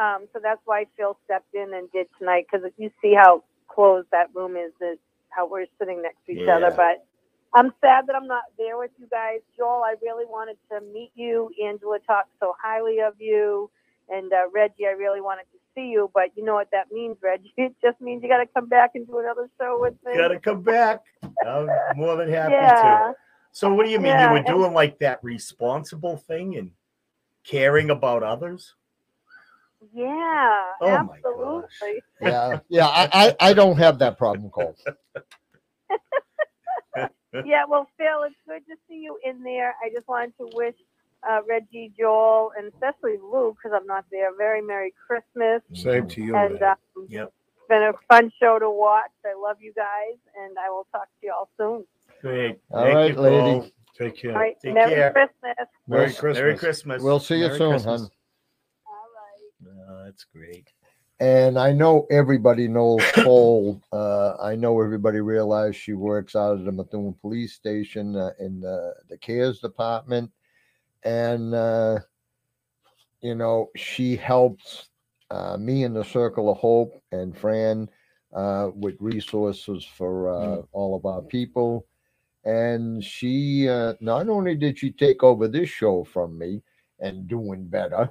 Um, 0.00 0.26
so 0.32 0.40
that's 0.42 0.60
why 0.64 0.86
Phil 0.96 1.16
stepped 1.24 1.54
in 1.54 1.72
and 1.74 1.90
did 1.92 2.06
tonight 2.18 2.46
because 2.50 2.68
you 2.76 2.90
see 3.00 3.14
how 3.14 3.44
closed 3.68 4.08
that 4.12 4.28
room 4.34 4.56
is, 4.56 4.72
that 4.80 4.98
how 5.30 5.48
we're 5.48 5.66
sitting 5.78 6.02
next 6.02 6.18
to 6.26 6.32
each 6.32 6.48
other. 6.48 6.70
But 6.70 7.06
I'm 7.54 7.72
sad 7.80 8.06
that 8.08 8.16
I'm 8.16 8.26
not 8.26 8.44
there 8.58 8.76
with 8.78 8.90
you 8.98 9.06
guys. 9.10 9.40
Joel, 9.56 9.82
I 9.84 9.94
really 10.02 10.24
wanted 10.26 10.56
to 10.72 10.80
meet 10.92 11.12
you. 11.14 11.50
Angela 11.64 11.98
talked 12.06 12.30
so 12.40 12.54
highly 12.60 12.98
of 13.00 13.14
you. 13.18 13.70
And 14.08 14.32
uh, 14.32 14.48
Reggie, 14.52 14.86
I 14.86 14.90
really 14.92 15.20
wanted 15.20 15.44
to 15.52 15.58
see 15.74 15.86
you. 15.88 16.10
But 16.12 16.30
you 16.36 16.44
know 16.44 16.54
what 16.54 16.68
that 16.72 16.90
means, 16.92 17.16
Reggie? 17.22 17.52
It 17.56 17.74
just 17.82 18.00
means 18.00 18.22
you 18.22 18.28
got 18.28 18.38
to 18.38 18.46
come 18.46 18.68
back 18.68 18.90
and 18.94 19.06
do 19.06 19.18
another 19.18 19.48
show 19.60 19.78
with 19.80 19.94
me. 20.04 20.16
Gotta 20.16 20.40
come 20.40 20.62
back. 20.62 21.02
I'm 21.46 21.68
more 21.96 22.16
than 22.16 22.28
happy 22.28 22.52
yeah. 22.54 22.72
to. 23.08 23.14
So 23.52 23.72
what 23.72 23.86
do 23.86 23.92
you 23.92 23.98
mean 23.98 24.08
Yeah, 24.08 24.26
you 24.26 24.30
were 24.32 24.38
and- 24.38 24.46
doing 24.46 24.72
like 24.74 24.98
that 24.98 25.22
responsible 25.22 26.16
thing 26.16 26.56
and 26.56 26.72
caring 27.44 27.90
about 27.90 28.22
others? 28.24 28.74
Yeah, 29.94 30.62
Oh 30.80 31.02
my 31.04 31.16
absolutely. 31.18 32.02
Yeah, 32.20 32.58
yeah. 32.70 32.86
I, 32.86 33.08
I, 33.12 33.36
I 33.50 33.52
don't 33.52 33.76
have 33.76 33.98
that 33.98 34.16
problem, 34.18 34.50
Cole. 34.50 34.74
yeah, 37.44 37.64
well, 37.68 37.88
Phil, 37.96 38.22
it's 38.24 38.36
good 38.46 38.64
to 38.66 38.76
see 38.88 38.96
you 38.96 39.18
in 39.24 39.42
there. 39.42 39.74
I 39.84 39.90
just 39.94 40.06
wanted 40.08 40.36
to 40.38 40.48
wish 40.54 40.74
uh, 41.28 41.40
Reggie, 41.48 41.92
Joel, 41.98 42.52
and 42.56 42.72
especially 42.72 43.16
Lou, 43.22 43.54
because 43.54 43.78
I'm 43.78 43.86
not 43.86 44.04
there, 44.10 44.34
very 44.36 44.60
Merry 44.62 44.92
Christmas. 45.06 45.62
Same 45.72 46.08
to 46.08 46.20
you. 46.22 46.36
And 46.36 46.60
man. 46.60 46.70
um, 46.96 47.06
Yep. 47.08 47.32
it's 47.56 47.68
been 47.68 47.82
a 47.82 47.92
fun 48.08 48.30
show 48.40 48.58
to 48.58 48.70
watch. 48.70 49.10
I 49.24 49.34
love 49.40 49.56
you 49.60 49.72
guys, 49.74 50.18
and 50.40 50.56
I 50.58 50.70
will 50.70 50.86
talk 50.92 51.04
to 51.20 51.26
you 51.26 51.32
all 51.32 51.48
soon. 51.56 51.84
Great. 52.20 52.60
All 52.70 52.84
Thank 52.84 52.94
right, 52.94 53.14
you, 53.14 53.20
lady. 53.20 53.60
Paul. 53.60 53.66
Take 53.98 54.16
care. 54.20 54.32
All 54.32 54.38
right, 54.40 54.56
Take 54.60 54.74
Merry 54.74 54.90
care. 54.90 55.12
Christmas. 55.12 55.68
Merry 55.86 56.06
Christmas. 56.12 56.34
Merry 56.38 56.56
Christmas. 56.58 57.02
We'll 57.02 57.20
see 57.20 57.36
you 57.36 57.46
Merry 57.46 57.58
soon, 57.58 57.70
Christmas. 57.72 58.00
hon. 58.00 58.10
All 58.86 59.08
right. 59.14 60.00
Uh, 60.00 60.04
that's 60.04 60.24
great. 60.24 60.68
And 61.20 61.58
I 61.58 61.72
know 61.72 62.06
everybody 62.10 62.66
knows 62.66 63.00
Cole. 63.12 63.80
Uh, 63.92 64.34
I 64.42 64.56
know 64.56 64.80
everybody 64.80 65.20
realized 65.20 65.76
she 65.76 65.92
works 65.92 66.34
out 66.34 66.54
of 66.54 66.64
the 66.64 66.72
Methuen 66.72 67.14
Police 67.20 67.54
Station 67.54 68.16
uh, 68.16 68.30
in 68.40 68.60
the, 68.60 68.94
the 69.08 69.16
CARES 69.16 69.60
department. 69.60 70.30
And, 71.04 71.54
uh, 71.54 72.00
you 73.20 73.36
know, 73.36 73.70
she 73.76 74.16
helps 74.16 74.88
uh, 75.30 75.56
me 75.56 75.84
in 75.84 75.94
the 75.94 76.04
Circle 76.04 76.50
of 76.50 76.58
Hope 76.58 77.00
and 77.12 77.36
Fran 77.36 77.88
uh, 78.34 78.70
with 78.74 78.96
resources 78.98 79.84
for 79.84 80.28
uh, 80.28 80.62
all 80.72 80.96
of 80.96 81.06
our 81.06 81.22
people. 81.22 81.86
And 82.44 83.02
she, 83.02 83.68
uh, 83.68 83.94
not 84.00 84.28
only 84.28 84.56
did 84.56 84.78
she 84.78 84.90
take 84.90 85.22
over 85.22 85.46
this 85.46 85.68
show 85.68 86.04
from 86.04 86.36
me 86.36 86.62
and 86.98 87.28
doing 87.28 87.66
better, 87.66 88.10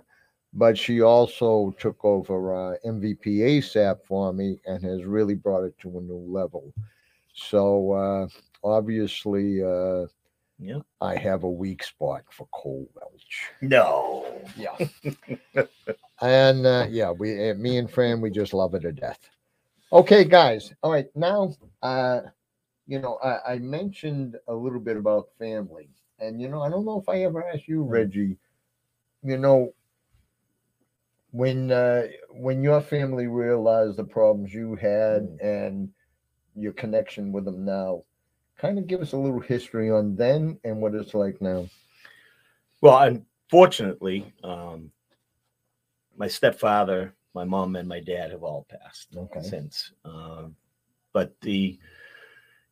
but 0.54 0.78
she 0.78 1.02
also 1.02 1.76
took 1.80 2.04
over 2.06 2.54
uh, 2.56 2.76
MVP 2.86 3.26
ASAP 3.26 4.00
for 4.06 4.32
me 4.34 4.60
and 4.66 4.84
has 4.84 5.04
really 5.04 5.36
brought 5.36 5.64
it 5.64 5.78
to 5.80 5.98
a 5.98 6.02
new 6.02 6.26
level. 6.32 6.74
So 7.34 7.92
uh, 7.92 8.28
obviously, 8.64 9.64
uh, 9.64 10.06
Yeah. 10.60 10.80
I 11.02 11.16
have 11.16 11.44
a 11.44 11.50
weak 11.50 11.84
spot 11.84 12.24
for 12.30 12.48
Cole 12.54 12.88
Welch. 12.96 13.50
No. 13.62 14.26
Yeah, 14.56 14.78
and 16.22 16.66
uh, 16.66 16.86
yeah, 16.90 17.12
we, 17.12 17.50
uh, 17.50 17.56
me 17.56 17.78
and 17.78 17.90
Fran, 17.90 18.22
we 18.22 18.30
just 18.30 18.54
love 18.54 18.74
her 18.74 18.80
to 18.80 18.92
death. 18.92 19.20
Okay, 19.92 20.24
guys. 20.24 20.74
All 20.84 20.92
right, 20.92 21.08
now, 21.16 21.56
uh, 21.82 22.22
you 22.88 23.00
know, 23.00 23.18
I, 23.24 23.54
I 23.54 23.60
mentioned 23.60 24.38
a 24.48 24.54
little 24.54 24.80
bit 24.80 24.98
about 24.98 25.30
family, 25.40 25.90
and 26.20 26.40
you 26.40 26.48
know, 26.50 26.62
I 26.62 26.70
don't 26.70 26.86
know 26.86 27.00
if 27.00 27.10
I 27.10 27.24
ever 27.24 27.44
asked 27.48 27.68
you, 27.68 27.82
Reggie. 27.84 28.38
You 29.24 29.38
know, 29.38 29.74
when 31.34 31.72
uh, 31.72 32.04
when 32.30 32.64
your 32.64 32.80
family 32.80 33.26
realized 33.26 33.98
the 33.98 34.04
problems 34.04 34.54
you 34.54 34.76
had 34.76 35.24
and 35.42 35.90
your 36.56 36.74
connection 36.74 37.32
with 37.32 37.46
them 37.46 37.66
now, 37.66 38.04
kind 38.58 38.78
of 38.78 38.86
give 38.86 39.02
us 39.02 39.14
a 39.14 39.18
little 39.18 39.40
history 39.40 39.90
on 39.90 40.16
then 40.16 40.60
and 40.64 40.78
what 40.78 40.94
it's 40.94 41.16
like 41.16 41.42
now. 41.42 41.68
Well, 42.82 43.00
unfortunately, 43.00 44.32
um, 44.44 44.92
my 46.16 46.28
stepfather, 46.28 47.16
my 47.34 47.44
mom, 47.44 47.76
and 47.78 47.90
my 47.90 48.00
dad 48.00 48.30
have 48.30 48.44
all 48.44 48.68
passed 48.70 49.16
Okay. 49.18 49.42
since. 49.42 49.92
Um, 50.06 50.56
but 51.14 51.34
the, 51.42 51.80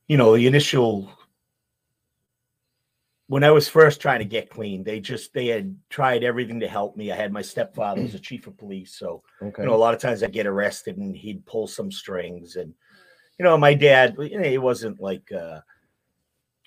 you 0.08 0.18
know, 0.18 0.36
the 0.36 0.46
initial 0.46 1.12
when 3.32 3.46
I 3.46 3.52
was 3.52 3.70
first 3.70 4.02
trying 4.02 4.20
to 4.20 4.26
get 4.26 4.50
clean, 4.50 4.84
they 4.84 5.00
just 5.00 5.34
they 5.34 5.48
had 5.48 5.74
tried 5.90 6.22
everything 6.22 6.60
to 6.60 6.68
help 6.68 6.98
me. 6.98 7.14
I 7.14 7.16
had 7.16 7.32
my 7.32 7.42
stepfather 7.42 8.02
was 8.02 8.14
a 8.14 8.20
chief 8.20 8.46
of 8.46 8.58
police, 8.58 8.96
so 8.96 9.24
Okay. 9.42 9.64
you 9.64 9.70
know 9.70 9.74
a 9.74 9.78
lot 9.86 9.94
of 9.94 10.02
times 10.02 10.22
I'd 10.22 10.34
get 10.34 10.48
arrested 10.48 10.98
and 10.98 11.16
he'd 11.16 11.46
pull 11.46 11.66
some 11.66 11.94
strings, 11.94 12.58
and 12.58 12.74
you 13.40 13.46
know 13.46 13.58
my 13.58 13.74
dad, 13.74 14.18
you 14.20 14.38
know, 14.38 14.50
he 14.50 14.58
wasn't 14.58 15.00
like 15.00 15.32
uh, 15.32 15.62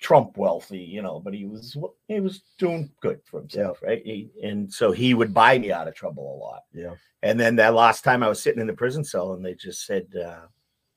Trump 0.01 0.37
wealthy, 0.37 0.79
you 0.79 1.03
know, 1.03 1.19
but 1.19 1.35
he 1.35 1.45
was 1.45 1.77
he 2.07 2.19
was 2.19 2.41
doing 2.57 2.89
good 2.99 3.21
for 3.25 3.41
himself, 3.41 3.83
right? 3.83 4.01
He, 4.03 4.31
and 4.41 4.73
so 4.73 4.91
he 4.91 5.13
would 5.13 5.35
buy 5.35 5.59
me 5.59 5.71
out 5.71 5.87
of 5.87 5.93
trouble 5.93 6.35
a 6.35 6.41
lot. 6.43 6.63
Yeah. 6.73 6.95
And 7.21 7.39
then 7.39 7.55
that 7.57 7.75
last 7.75 8.03
time 8.03 8.23
I 8.23 8.27
was 8.27 8.41
sitting 8.41 8.59
in 8.59 8.65
the 8.65 8.73
prison 8.73 9.03
cell, 9.03 9.33
and 9.33 9.45
they 9.45 9.53
just 9.53 9.85
said, 9.85 10.07
uh, 10.15 10.47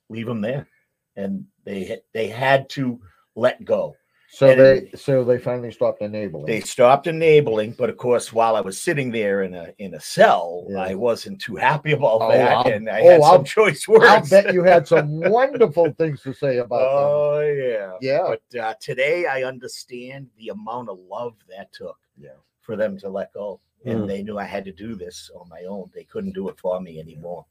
"Leave 0.09 0.28
him 0.28 0.40
there," 0.40 0.66
and 1.14 1.44
they 1.64 2.00
they 2.14 2.28
had 2.28 2.70
to 2.70 2.98
let 3.35 3.66
go. 3.66 3.94
So 4.30 4.46
And 4.50 4.60
they 4.60 4.90
so 4.94 5.24
they 5.24 5.38
finally 5.38 5.72
stopped 5.72 6.02
enabling. 6.02 6.44
They 6.44 6.60
stopped 6.60 7.06
enabling, 7.06 7.72
but 7.78 7.88
of 7.88 7.96
course, 7.96 8.30
while 8.30 8.56
I 8.56 8.60
was 8.60 8.78
sitting 8.78 9.10
there 9.10 9.42
in 9.42 9.54
a 9.54 9.72
in 9.78 9.94
a 9.94 10.00
cell, 10.00 10.66
Yeah. 10.68 10.80
I 10.80 10.94
wasn't 10.94 11.40
too 11.40 11.56
happy 11.56 11.92
about 11.92 12.20
Oh, 12.20 12.32
that, 12.32 12.52
I'll- 12.58 12.66
and 12.72 12.90
I 12.90 13.00
oh, 13.00 13.08
had 13.10 13.22
some 13.22 13.30
I'll- 13.30 13.44
choice 13.44 13.88
words. 13.88 14.04
I'll 14.04 14.28
bet 14.42 14.52
you 14.52 14.64
had 14.64 14.86
some 14.86 15.18
wonderful 15.38 15.92
things 15.92 16.20
to 16.24 16.34
say 16.34 16.58
about 16.58 16.80
Oh 16.82 17.40
yeah. 17.40 17.92
Yeah. 18.02 18.34
But 18.52 18.58
uh, 18.60 18.74
today 18.80 19.24
I 19.26 19.44
understand 19.44 20.28
the 20.36 20.48
amount 20.50 20.90
of 20.90 20.98
love 21.00 21.34
that 21.48 21.72
took 21.72 21.96
Yeah. 22.20 22.36
for 22.60 22.76
them 22.76 22.98
to 22.98 23.08
let 23.08 23.32
go, 23.32 23.60
and 23.86 24.00
Mm. 24.02 24.08
they 24.08 24.22
knew 24.22 24.38
I 24.38 24.44
had 24.44 24.64
to 24.66 24.72
do 24.72 24.94
this 24.94 25.30
on 25.34 25.48
my 25.48 25.62
own. 25.62 25.90
They 25.94 26.04
couldn't 26.04 26.34
do 26.34 26.50
it 26.50 26.58
for 26.58 26.80
me 26.82 27.00
anymore. 27.00 27.46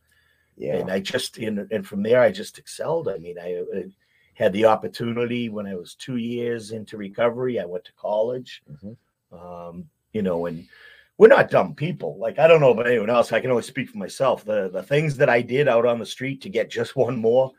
Yeah. 0.55 0.75
and 0.77 0.91
I 0.91 0.99
just 0.99 1.37
and, 1.39 1.67
and 1.71 1.87
from 1.87 2.03
there 2.03 2.21
I 2.21 2.31
just 2.31 2.59
excelled. 2.59 3.07
I 3.09 3.17
mean, 3.17 3.37
I, 3.39 3.63
I 3.75 3.83
had 4.37 4.53
the 4.53 4.65
opportunity 4.65 5.49
when 5.49 5.65
I 5.65 5.73
was 5.75 5.95
two 5.95 6.17
years 6.17 6.71
into 6.71 6.95
recovery. 6.95 7.59
I 7.59 7.65
went 7.65 7.83
to 7.85 7.93
college, 7.93 8.61
Mhm. 8.71 8.95
um, 9.31 9.89
you 10.13 10.21
know, 10.21 10.45
and 10.45 10.67
we're 11.17 11.27
not 11.27 11.49
dumb 11.49 11.73
people. 11.73 12.17
Like 12.19 12.37
I 12.37 12.47
don't 12.47 12.61
know 12.61 12.71
about 12.71 12.85
anyone 12.87 13.09
else. 13.09 13.31
I 13.31 13.41
can 13.41 13.49
only 13.49 13.63
speak 13.63 13.89
for 13.89 13.97
myself. 13.97 14.45
The 14.45 14.69
the 14.69 14.83
things 14.83 15.17
that 15.17 15.29
I 15.29 15.41
did 15.41 15.67
out 15.67 15.87
on 15.87 15.97
the 15.97 16.05
street 16.05 16.41
to 16.41 16.49
get 16.49 16.69
just 16.69 16.95
one 17.07 17.17
more, 17.17 17.51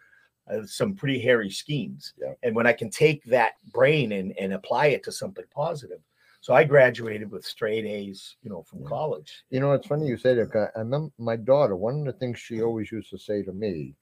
uh, 0.49 0.65
some 0.65 0.95
pretty 0.95 1.19
hairy 1.19 1.51
schemes. 1.51 2.15
Yeah. 2.17 2.35
And 2.45 2.55
when 2.55 2.67
I 2.69 2.73
can 2.73 2.91
take 2.91 3.25
that 3.25 3.55
brain 3.73 4.13
and 4.13 4.33
and 4.39 4.53
apply 4.53 4.87
it 4.89 5.03
to 5.05 5.13
something 5.13 5.45
positive. 5.51 6.01
So 6.41 6.55
I 6.55 6.63
graduated 6.63 7.29
with 7.33 7.45
straight 7.45 7.85
A's, 7.85 8.37
you 8.43 8.51
know, 8.51 8.63
from 8.63 8.83
Yeah. 8.83 8.89
college. 8.89 9.43
You 9.51 9.59
know, 9.59 9.73
it's 9.73 9.89
funny 9.89 10.07
you 10.07 10.17
say 10.17 10.35
that. 10.35 10.71
I 10.77 10.79
remember 10.79 11.11
my 11.19 11.35
daughter, 11.35 11.75
one 11.75 11.99
of 11.99 12.05
the 12.07 12.13
things 12.21 12.39
she 12.39 12.63
always 12.63 12.93
used 12.93 13.11
to 13.11 13.19
say 13.19 13.43
to 13.43 13.53
me 13.53 13.97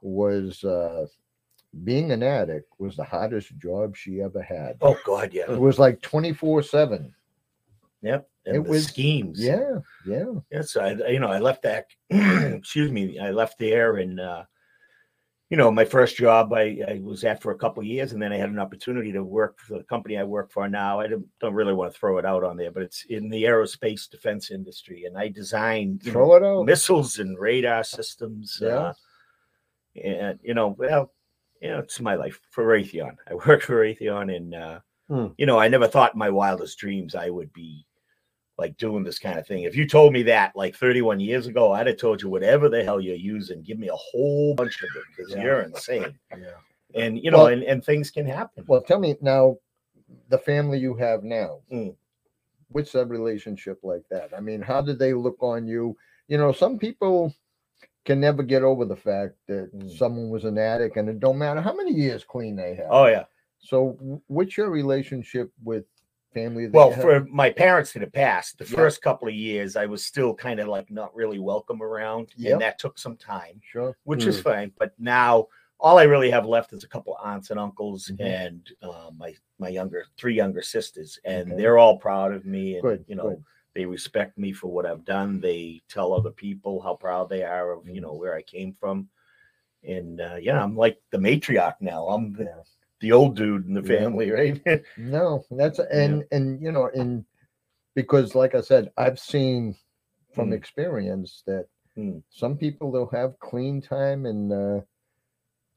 was 0.00 0.64
uh, 0.64 1.06
being 1.84 2.10
an 2.12 2.22
addict 2.22 2.72
was 2.78 2.96
the 2.96 3.04
hardest 3.04 3.56
job 3.58 3.96
she 3.96 4.20
ever 4.22 4.42
had. 4.42 4.76
Oh 4.80 4.98
God, 5.04 5.32
yeah. 5.32 5.50
It 5.50 5.58
was 5.60 5.78
like 5.78 6.00
24 6.02 6.62
7. 6.62 7.14
Yep. 8.02 8.28
And 8.46 8.56
It 8.56 8.64
the 8.64 8.70
was- 8.70 8.86
schemes. 8.86 9.38
Yeah. 9.42 9.78
Yeah. 10.06 10.32
Yes, 10.50 10.76
I 10.76 10.92
you 11.08 11.20
know 11.20 11.28
I 11.28 11.38
left 11.40 11.62
that. 11.62 11.86
excuse 12.10 12.90
me, 12.90 13.18
I 13.18 13.30
left 13.32 13.58
there, 13.58 13.96
and 13.96 14.18
uh, 14.18 14.44
you 15.50 15.56
know 15.56 15.70
my 15.70 15.84
first 15.84 16.16
job 16.16 16.52
I, 16.54 16.80
I 16.88 17.00
was 17.02 17.24
at 17.24 17.42
for 17.42 17.52
a 17.52 17.58
couple 17.58 17.80
of 17.82 17.86
years, 17.86 18.12
and 18.12 18.22
then 18.22 18.32
I 18.32 18.36
had 18.38 18.48
an 18.50 18.58
opportunity 18.58 19.12
to 19.12 19.22
work 19.22 19.58
for 19.58 19.76
the 19.78 19.84
company 19.84 20.16
I 20.16 20.24
work 20.24 20.50
for 20.50 20.68
now. 20.68 21.00
I 21.00 21.08
don't, 21.08 21.26
don't 21.40 21.54
really 21.54 21.74
want 21.74 21.92
to 21.92 21.98
throw 21.98 22.16
it 22.18 22.24
out 22.24 22.44
on 22.44 22.56
there, 22.56 22.70
but 22.70 22.82
it's 22.82 23.04
in 23.10 23.28
the 23.28 23.42
aerospace 23.44 24.08
defense 24.08 24.50
industry, 24.50 25.04
and 25.04 25.18
I 25.18 25.28
designed 25.28 26.02
Throw 26.04 26.34
it 26.36 26.42
out. 26.42 26.64
missiles 26.64 27.18
and 27.18 27.38
radar 27.38 27.84
systems. 27.84 28.58
Yeah. 28.62 28.68
Uh, 28.68 28.92
and 30.02 30.38
you 30.42 30.54
know, 30.54 30.68
well, 30.78 31.12
you 31.60 31.68
know, 31.70 31.78
it's 31.78 32.00
my 32.00 32.14
life 32.14 32.40
for 32.50 32.64
Raytheon. 32.64 33.16
I 33.30 33.34
work 33.34 33.62
for 33.62 33.76
Raytheon, 33.84 34.34
and 34.36 34.54
uh, 34.54 34.80
Hmm. 35.08 35.28
you 35.38 35.46
know, 35.46 35.58
I 35.58 35.68
never 35.68 35.88
thought 35.88 36.12
in 36.12 36.18
my 36.18 36.28
wildest 36.28 36.78
dreams 36.78 37.14
I 37.14 37.30
would 37.30 37.50
be 37.54 37.86
like 38.58 38.76
doing 38.76 39.04
this 39.04 39.18
kind 39.18 39.38
of 39.38 39.46
thing. 39.46 39.62
If 39.62 39.74
you 39.74 39.86
told 39.88 40.12
me 40.12 40.22
that 40.24 40.54
like 40.54 40.74
31 40.76 41.18
years 41.20 41.46
ago, 41.46 41.72
I'd 41.72 41.86
have 41.86 41.96
told 41.96 42.20
you 42.20 42.28
whatever 42.28 42.68
the 42.68 42.84
hell 42.84 43.00
you're 43.00 43.14
using, 43.16 43.62
give 43.62 43.78
me 43.78 43.88
a 43.88 43.94
whole 43.96 44.54
bunch 44.54 44.82
of 44.82 44.90
it 44.96 45.04
because 45.16 45.32
Yeah. 45.32 45.42
you're 45.42 45.60
insane. 45.62 46.18
Yeah. 46.36 46.50
And 46.94 47.18
you 47.24 47.30
know, 47.30 47.38
Well- 47.38 47.46
and, 47.46 47.62
and 47.62 47.82
things 47.82 48.10
can 48.10 48.26
happen. 48.26 48.64
Well, 48.66 48.82
tell 48.82 48.98
me 48.98 49.16
now, 49.22 49.56
the 50.28 50.38
family 50.38 50.78
you 50.78 50.94
have 50.96 51.22
now, 51.24 51.60
Mm. 51.72 51.94
what's 52.68 52.92
that 52.92 53.06
relationship 53.06 53.78
like 53.82 54.02
that? 54.10 54.34
I 54.36 54.40
mean, 54.40 54.60
how 54.60 54.82
did 54.82 54.98
they 54.98 55.14
look 55.14 55.36
on 55.42 55.66
you? 55.66 55.96
You 56.26 56.36
know, 56.36 56.52
some 56.52 56.78
people 56.78 57.32
can 58.08 58.20
never 58.20 58.42
get 58.42 58.62
over 58.62 58.86
the 58.86 58.96
fact 58.96 59.34
that 59.48 59.70
Mm. 59.74 59.90
someone 59.98 60.30
was 60.30 60.44
an 60.46 60.56
addict, 60.56 60.96
and 60.96 61.10
it 61.10 61.20
don't 61.20 61.36
matter 61.36 61.60
how 61.60 61.74
many 61.74 61.92
years 61.92 62.24
clean 62.24 62.56
they 62.56 62.74
have. 62.74 62.88
oh 62.90 63.04
yeah. 63.06 63.24
So, 63.58 63.98
what's 64.28 64.56
your 64.56 64.70
relationship 64.70 65.52
with 65.62 65.84
family? 66.32 66.68
Well, 66.68 66.90
have? 66.92 67.02
for 67.02 67.20
my 67.26 67.50
parents 67.50 67.94
in 67.96 68.00
the 68.00 68.06
past, 68.10 68.56
the 68.56 68.64
Yeah. 68.64 68.76
first 68.76 69.02
couple 69.02 69.28
of 69.28 69.34
years, 69.34 69.76
I 69.76 69.84
was 69.84 70.02
still 70.02 70.32
kind 70.34 70.58
of 70.58 70.68
like 70.68 70.90
not 70.90 71.14
really 71.14 71.38
welcome 71.38 71.82
around, 71.82 72.28
Yep. 72.36 72.52
and 72.52 72.60
that 72.62 72.78
took 72.78 72.98
some 72.98 73.16
time. 73.18 73.60
sure, 73.62 73.94
which 74.04 74.24
is 74.26 74.40
fine. 74.40 74.72
But 74.78 74.92
now 74.98 75.48
all 75.80 75.98
I 75.98 76.04
really 76.04 76.30
have 76.30 76.46
left 76.46 76.72
is 76.72 76.82
a 76.84 76.88
couple 76.88 77.14
aunts 77.22 77.50
and 77.50 77.60
uncles 77.60 78.08
Mhm. 78.08 78.20
and 78.24 78.72
uh, 78.80 79.10
my 79.16 79.34
my 79.58 79.68
younger 79.68 80.06
three 80.16 80.34
younger 80.34 80.62
sisters, 80.62 81.18
and 81.24 81.48
Okay. 81.52 81.56
they're 81.60 81.76
all 81.78 81.98
proud 81.98 82.32
of 82.32 82.46
me. 82.46 82.74
And 82.76 82.82
Good, 82.82 83.04
you 83.08 83.16
know, 83.16 83.30
good. 83.30 83.44
They 83.74 83.84
respect 83.86 84.38
me 84.38 84.52
for 84.52 84.68
what 84.68 84.86
I've 84.86 85.04
done. 85.04 85.40
They 85.40 85.82
tell 85.88 86.12
other 86.12 86.30
people 86.30 86.80
how 86.80 86.94
proud 86.94 87.28
they 87.28 87.42
are 87.44 87.72
of 87.72 87.84
Mm-hmm. 87.84 87.94
you 87.94 88.00
know 88.00 88.14
where 88.14 88.34
I 88.34 88.42
came 88.42 88.74
from. 88.78 89.08
And 89.84 90.20
uh, 90.20 90.36
yeah, 90.40 90.62
I'm 90.62 90.76
like 90.76 91.00
the 91.12 91.18
matriarch 91.18 91.76
now. 91.80 92.06
I'm 92.08 92.32
the, 92.32 92.64
the 93.00 93.12
old 93.12 93.36
dude 93.36 93.66
in 93.66 93.74
the 93.74 93.82
Yeah. 93.82 93.98
family, 93.98 94.30
right? 94.32 94.82
No, 94.96 95.44
that's 95.50 95.78
and 95.78 96.24
and 96.32 96.60
you 96.60 96.72
know, 96.72 96.90
and 96.94 97.24
because 97.94 98.34
like 98.34 98.54
I 98.54 98.60
said, 98.60 98.90
I've 98.96 99.18
seen 99.18 99.76
from 100.34 100.50
Mm. 100.50 100.54
experience 100.54 101.42
that 101.46 101.66
Mm. 101.96 102.22
some 102.30 102.56
people 102.56 102.92
they'll 102.92 103.06
have 103.08 103.38
clean 103.40 103.80
time 103.82 104.26
and 104.26 104.52
uh 104.52 104.80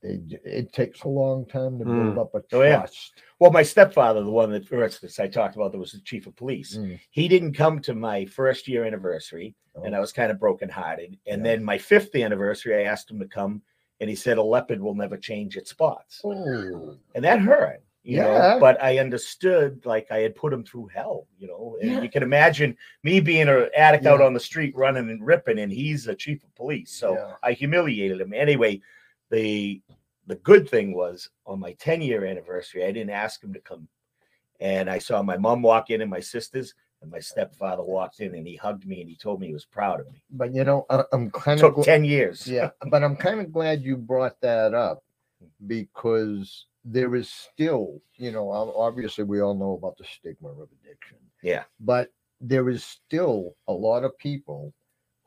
they, 0.02 0.20
it 0.44 0.74
takes 0.74 1.04
a 1.04 1.08
long 1.08 1.46
time 1.46 1.78
to 1.80 1.86
build 1.86 2.16
Mm. 2.16 2.20
up 2.20 2.34
a 2.36 2.40
trust. 2.42 2.52
Oh, 2.54 2.62
yeah. 2.64 2.86
well, 3.40 3.52
my 3.52 3.64
stepfather, 3.64 4.24
the 4.24 4.32
one 4.32 4.52
that 4.52 4.68
for 4.68 4.84
instance 4.84 5.20
I 5.20 5.28
talked 5.28 5.56
about 5.56 5.72
that 5.72 5.78
was 5.78 5.92
the 5.92 6.00
chief 6.02 6.28
of 6.28 6.36
police, 6.36 6.78
Mm. 6.78 7.00
he 7.12 7.28
didn't 7.28 7.54
come 7.54 7.80
to 7.82 7.94
my 7.94 8.26
first 8.26 8.68
year 8.68 8.84
anniversary, 8.86 9.56
and 9.84 9.94
Oh. 9.94 9.98
I 9.98 10.02
was 10.02 10.12
kind 10.12 10.32
of 10.32 10.40
brokenhearted. 10.40 11.18
And 11.28 11.46
Yeah. 11.46 11.52
then 11.56 11.64
my 11.64 11.78
fifth 11.78 12.16
anniversary, 12.16 12.76
I 12.76 12.90
asked 12.90 13.10
him 13.12 13.20
to 13.20 13.28
come, 13.28 13.62
and 14.00 14.10
he 14.10 14.16
said 14.16 14.38
a 14.40 14.44
leopard 14.44 14.82
will 14.82 14.96
never 14.96 15.18
change 15.18 15.56
its 15.58 15.70
spots. 15.70 16.22
Oh, 16.24 16.98
and 17.16 17.24
that 17.24 17.40
hurt 17.40 17.82
you 18.04 18.18
Yeah. 18.18 18.24
know 18.56 18.60
but 18.60 18.82
i 18.82 18.98
understood 18.98 19.86
like 19.86 20.08
i 20.10 20.18
had 20.22 20.34
put 20.34 20.52
him 20.52 20.64
through 20.64 20.88
hell 20.88 21.28
you 21.38 21.46
know 21.48 21.78
and 21.80 21.92
Yeah. 21.92 22.02
you 22.02 22.10
can 22.10 22.24
imagine 22.24 22.76
me 23.04 23.20
being 23.20 23.48
an 23.48 23.70
addict 23.78 24.08
out 24.08 24.22
on 24.22 24.34
the 24.34 24.40
street 24.40 24.76
running 24.76 25.08
and 25.12 25.24
ripping 25.24 25.60
and 25.60 25.72
he's 25.72 26.08
a 26.08 26.16
chief 26.16 26.44
of 26.44 26.56
police 26.56 26.90
so 26.92 27.14
Yeah. 27.14 27.34
i 27.44 27.52
humiliated 27.52 28.20
him 28.20 28.34
anyway 28.34 28.82
the 29.32 29.82
the 30.28 30.36
good 30.36 30.70
thing 30.70 30.94
was 30.94 31.30
on 31.46 31.60
my 31.60 31.74
10 31.74 32.02
year 32.02 32.26
anniversary 32.26 32.86
i 32.86 32.92
didn't 32.92 33.10
ask 33.10 33.44
him 33.44 33.54
to 33.54 33.60
come 33.60 33.88
and 34.60 34.90
i 34.90 34.98
saw 34.98 35.22
my 35.22 35.38
mom 35.38 35.62
walk 35.62 35.90
in 35.90 36.02
and 36.02 36.10
my 36.10 36.20
sisters 36.20 36.74
and 37.02 37.10
my 37.10 37.20
stepfather 37.20 37.84
walked 37.84 38.20
in 38.20 38.36
and 38.36 38.46
he 38.46 38.56
hugged 38.56 38.86
me 38.86 39.02
and 39.02 39.10
he 39.10 39.16
told 39.16 39.40
me 39.40 39.48
he 39.48 39.54
was 39.54 39.66
proud 39.66 40.00
of 40.00 40.12
me 40.12 40.22
but 40.30 40.54
you 40.54 40.64
know, 40.64 40.86
I, 40.90 41.04
I'm 41.12 41.32
kind 41.32 41.62
of 41.62 41.76
took 41.76 41.86
10 41.86 42.04
years 42.06 42.48
yeah, 42.48 42.70
but 42.90 43.04
I'm 43.04 43.16
kind 43.16 43.40
of 43.40 43.52
glad 43.52 43.82
you 43.82 43.98
brought 43.98 44.40
that 44.42 44.74
up 44.74 45.04
because 45.68 46.68
there 46.84 47.16
is 47.16 47.30
still, 47.30 48.02
you 48.16 48.32
know, 48.32 48.50
obviously 48.50 49.24
we 49.24 49.42
all 49.42 49.54
know 49.54 49.74
about 49.74 49.98
the 49.98 50.04
stigma 50.04 50.50
of 50.50 50.68
addiction. 50.84 51.18
Yeah. 51.44 51.64
But 51.80 52.10
there 52.40 52.70
is 52.70 52.84
still 52.84 53.56
a 53.68 53.74
lot 53.74 54.04
of 54.04 54.18
people 54.18 54.74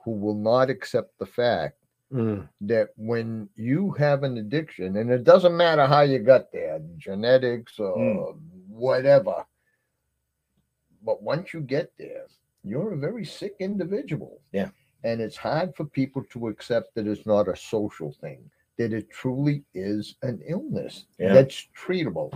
who 0.05 0.12
will 0.12 0.34
not 0.34 0.70
accept 0.70 1.18
the 1.18 1.26
fact 1.26 1.78
Mm. 2.12 2.48
that 2.61 2.90
when 2.96 3.48
you 3.57 3.90
have 3.92 4.22
an 4.22 4.38
addiction, 4.38 4.98
and 4.98 5.11
it 5.11 5.24
doesn't 5.24 5.57
matter 5.57 5.86
how 5.86 6.02
you 6.02 6.18
got 6.20 6.52
there, 6.52 6.80
genetics 6.96 7.78
or 7.80 8.36
whatever, 8.68 9.44
but 11.05 11.22
once 11.22 11.52
you 11.52 11.61
get 11.61 11.92
there, 11.98 12.26
you're 12.62 12.92
a 12.92 12.96
very 12.98 13.24
sick 13.24 13.57
individual. 13.59 14.40
Yeah. 14.52 14.68
And 15.02 15.20
it's 15.20 15.36
hard 15.36 15.74
for 15.76 15.84
people 15.86 16.22
to 16.30 16.48
accept 16.48 16.94
that 16.94 17.07
it's 17.07 17.26
not 17.26 17.48
a 17.48 17.57
social 17.57 18.12
thing, 18.12 18.48
that 18.78 18.92
it 18.92 19.11
truly 19.11 19.64
is 19.74 20.14
an 20.22 20.40
illness 20.46 21.07
Yeah. 21.18 21.34
that's 21.34 21.68
treatable. 21.76 22.30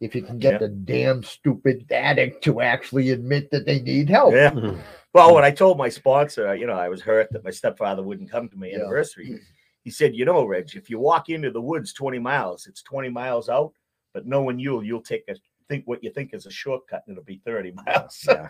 If 0.00 0.14
you 0.14 0.22
can 0.22 0.38
get 0.38 0.52
Yeah. 0.54 0.58
the 0.58 0.68
damn 0.68 1.22
stupid 1.22 1.86
addict 1.92 2.42
to 2.44 2.60
actually 2.60 3.10
admit 3.10 3.50
that 3.50 3.66
they 3.66 3.80
need 3.80 4.08
help. 4.08 4.34
yeah 4.34 4.50
Mm. 4.50 4.78
Well, 5.12 5.34
when 5.34 5.44
I 5.44 5.50
told 5.50 5.76
my 5.76 5.88
sponsor, 5.88 6.54
you 6.54 6.66
know, 6.66 6.74
I 6.74 6.88
was 6.88 7.00
hurt 7.02 7.32
that 7.32 7.44
my 7.44 7.50
stepfather 7.50 8.02
wouldn't 8.02 8.30
come 8.30 8.48
to 8.48 8.56
my 8.56 8.66
Yeah. 8.68 8.76
anniversary, 8.76 9.40
he 9.82 9.90
said, 9.90 10.14
"You 10.14 10.24
know, 10.24 10.44
Reg, 10.44 10.70
if 10.76 10.88
you 10.88 10.98
walk 11.00 11.28
into 11.30 11.50
the 11.50 11.60
woods 11.60 11.92
20 11.92 12.18
miles, 12.18 12.66
it's 12.66 12.82
20 12.82 13.08
miles 13.08 13.48
out, 13.48 13.72
but 14.12 14.26
knowing 14.26 14.58
you, 14.58 14.82
you'll 14.82 15.02
take 15.02 15.24
a 15.28 15.34
think 15.68 15.86
what 15.86 16.02
you 16.02 16.10
think 16.10 16.34
is 16.34 16.46
a 16.46 16.50
shortcut, 16.50 17.02
and 17.06 17.14
it'll 17.14 17.24
be 17.24 17.40
30 17.44 17.72
miles." 17.86 18.24
Yeah. 18.28 18.48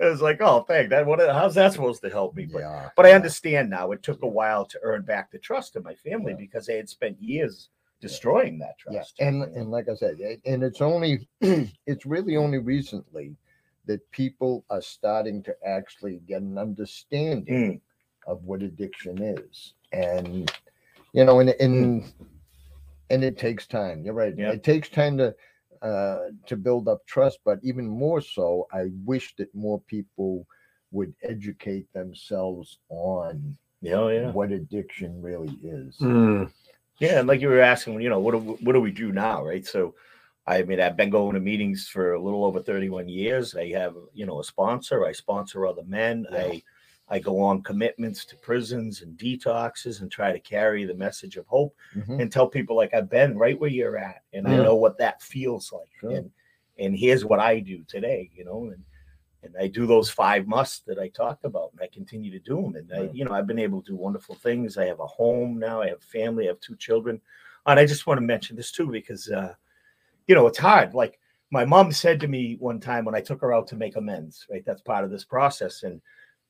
I 0.00 0.08
was 0.10 0.20
like, 0.20 0.40
"Oh, 0.40 0.60
thank 0.62 0.90
that. 0.90 1.06
What? 1.06 1.20
How's 1.20 1.54
that 1.54 1.72
supposed 1.72 2.02
to 2.02 2.10
help 2.10 2.34
me?" 2.34 2.46
But 2.46 2.60
Yeah. 2.60 2.90
but 2.96 3.06
I 3.06 3.12
understand 3.12 3.70
now. 3.70 3.92
It 3.92 4.02
took 4.02 4.22
a 4.22 4.26
while 4.28 4.64
to 4.66 4.78
earn 4.82 5.02
back 5.02 5.30
the 5.30 5.38
trust 5.38 5.76
of 5.76 5.84
my 5.84 5.94
family 5.94 6.32
Yeah. 6.32 6.38
because 6.38 6.66
they 6.66 6.76
had 6.76 6.88
spent 6.88 7.20
years 7.22 7.70
destroying 8.00 8.58
that 8.58 8.74
Yeah, 8.90 8.98
trust. 8.98 9.20
and 9.20 9.42
and 9.42 9.70
like 9.70 9.88
I 9.88 9.94
said, 9.94 10.18
and 10.44 10.62
it's 10.64 10.80
only 10.80 11.28
it's 11.86 12.04
really 12.06 12.36
only 12.36 12.58
recently 12.58 13.36
that 13.86 14.10
people 14.10 14.64
are 14.70 14.82
starting 14.82 15.42
to 15.44 15.54
actually 15.66 16.20
get 16.26 16.42
an 16.42 16.58
understanding 16.58 17.46
Mm, 17.46 17.80
of 18.26 18.42
what 18.44 18.62
addiction 18.62 19.22
is, 19.22 19.74
and 19.92 20.50
you 21.12 21.24
know, 21.24 21.40
and 21.40 21.50
and 21.60 22.04
and 23.10 23.24
it 23.24 23.38
takes 23.38 23.66
time. 23.66 24.04
You're 24.04 24.14
right. 24.14 24.34
Yeah. 24.36 24.50
It 24.50 24.64
takes 24.64 24.88
time 24.88 25.16
to 25.18 25.34
uh 25.82 26.18
to 26.46 26.56
build 26.56 26.88
up 26.88 27.06
trust, 27.06 27.38
but 27.44 27.60
even 27.62 27.86
more 27.86 28.20
so, 28.20 28.66
I 28.72 28.90
wish 29.04 29.34
that 29.36 29.54
more 29.54 29.80
people 29.82 30.46
would 30.92 31.14
educate 31.22 31.92
themselves 31.92 32.78
on 32.88 33.56
oh, 33.92 34.08
yeah. 34.08 34.30
what 34.32 34.52
addiction 34.52 35.20
really 35.20 35.56
is. 35.62 35.96
Mm. 36.00 36.50
Yeah, 36.98 37.18
and 37.20 37.28
like 37.28 37.40
you 37.40 37.48
were 37.48 37.60
asking, 37.60 38.00
you 38.00 38.08
know, 38.08 38.18
what 38.20 38.32
do 38.32 38.38
what 38.38 38.72
do 38.72 38.80
we 38.80 38.90
do 38.90 39.12
now, 39.12 39.44
right? 39.44 39.66
So, 39.66 39.94
I 40.46 40.62
mean, 40.62 40.80
I've 40.80 40.96
been 40.96 41.10
going 41.10 41.34
to 41.34 41.40
meetings 41.40 41.88
for 41.88 42.12
a 42.14 42.20
little 42.22 42.44
over 42.44 42.62
31 42.62 43.08
years. 43.08 43.56
I 43.56 43.68
have, 43.70 43.96
you 44.14 44.26
know, 44.26 44.40
a 44.40 44.44
sponsor. 44.44 45.04
I 45.04 45.12
sponsor 45.12 45.66
other 45.66 45.84
men. 45.84 46.26
Yeah. 46.30 46.38
I 46.38 46.62
I 47.08 47.20
go 47.20 47.38
on 47.40 47.62
commitments 47.62 48.24
to 48.24 48.36
prisons 48.36 49.02
and 49.02 49.16
detoxes 49.16 50.00
and 50.00 50.10
try 50.10 50.32
to 50.32 50.40
carry 50.40 50.84
the 50.84 50.94
message 50.94 51.36
of 51.36 51.46
hope 51.46 51.72
Mhm. 51.94 52.20
and 52.20 52.32
tell 52.32 52.48
people 52.48 52.74
like 52.74 52.92
I've 52.94 53.08
been 53.08 53.38
right 53.38 53.56
where 53.60 53.70
you're 53.70 53.96
at 53.96 54.22
and 54.32 54.48
I 54.48 54.56
know 54.56 54.74
what 54.74 54.98
that 54.98 55.22
feels 55.22 55.72
like. 55.72 55.88
Sure. 56.00 56.10
And 56.10 56.30
and 56.78 56.96
here's 56.96 57.24
what 57.24 57.38
I 57.40 57.60
do 57.60 57.84
today, 57.84 58.30
you 58.34 58.44
know, 58.44 58.64
and 58.72 58.82
and 59.44 59.54
I 59.56 59.68
do 59.68 59.86
those 59.86 60.10
five 60.10 60.48
musts 60.48 60.80
that 60.88 60.98
I 60.98 61.06
talked 61.08 61.44
about, 61.44 61.70
and 61.72 61.80
I 61.80 61.86
continue 61.86 62.32
to 62.32 62.40
do 62.40 62.60
them. 62.60 62.74
And 62.74 62.92
I, 62.92 63.02
you 63.12 63.24
know, 63.24 63.30
I've 63.30 63.46
been 63.46 63.60
able 63.60 63.80
to 63.82 63.92
do 63.92 63.96
wonderful 63.96 64.34
things. 64.34 64.76
I 64.76 64.86
have 64.86 64.98
a 64.98 65.06
home 65.06 65.60
now. 65.60 65.80
I 65.82 65.88
have 65.90 66.02
family. 66.02 66.46
I 66.46 66.48
have 66.48 66.58
two 66.60 66.74
children. 66.74 67.20
And 67.66 67.78
I 67.78 67.86
just 67.86 68.08
want 68.08 68.18
to 68.18 68.26
mention 68.26 68.56
this 68.56 68.72
too 68.72 68.88
because, 68.90 69.30
uh, 69.30 69.54
you 70.26 70.34
know, 70.34 70.46
it's 70.46 70.58
hard. 70.58 70.94
Like 70.94 71.18
my 71.50 71.64
mom 71.64 71.92
said 71.92 72.20
to 72.20 72.28
me 72.28 72.56
one 72.58 72.80
time 72.80 73.04
when 73.04 73.14
I 73.14 73.20
took 73.20 73.40
her 73.40 73.52
out 73.54 73.66
to 73.68 73.76
make 73.76 73.96
amends. 73.96 74.46
Right, 74.50 74.64
that's 74.66 74.82
part 74.82 75.04
of 75.04 75.10
this 75.10 75.24
process. 75.24 75.82
And 75.82 76.00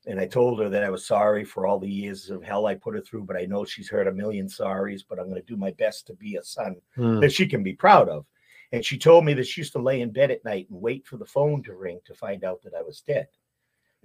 and 0.09 0.21
I 0.21 0.27
told 0.27 0.61
her 0.61 0.69
that 0.69 0.85
I 0.85 0.91
was 0.91 1.05
sorry 1.05 1.45
for 1.45 1.67
all 1.67 1.81
the 1.81 1.91
years 1.91 2.31
of 2.31 2.43
hell 2.43 2.67
I 2.67 2.77
put 2.77 2.95
her 2.95 3.01
through, 3.01 3.25
but 3.25 3.37
I 3.37 3.45
know 3.45 3.65
she's 3.65 3.89
heard 3.89 4.07
a 4.07 4.13
million 4.13 4.47
sorries. 4.47 5.03
But 5.09 5.19
I'm 5.19 5.29
going 5.29 5.41
to 5.41 5.47
do 5.47 5.57
my 5.57 5.73
best 5.73 6.07
to 6.07 6.15
be 6.15 6.37
a 6.37 6.43
son 6.43 6.77
Mm. 6.97 7.21
that 7.21 7.33
she 7.33 7.47
can 7.47 7.63
be 7.63 7.73
proud 7.75 8.09
of. 8.09 8.25
And 8.73 8.85
she 8.85 8.99
told 8.99 9.25
me 9.25 9.35
that 9.35 9.47
she 9.47 9.61
used 9.61 9.73
to 9.73 9.83
lay 9.83 10.01
in 10.01 10.11
bed 10.11 10.31
at 10.31 10.45
night 10.45 10.69
and 10.71 10.81
wait 10.81 11.07
for 11.07 11.17
the 11.17 11.25
phone 11.27 11.63
to 11.65 11.75
ring 11.75 12.01
to 12.05 12.15
find 12.15 12.45
out 12.45 12.63
that 12.63 12.75
I 12.75 12.83
was 12.83 13.01
dead. 13.01 13.29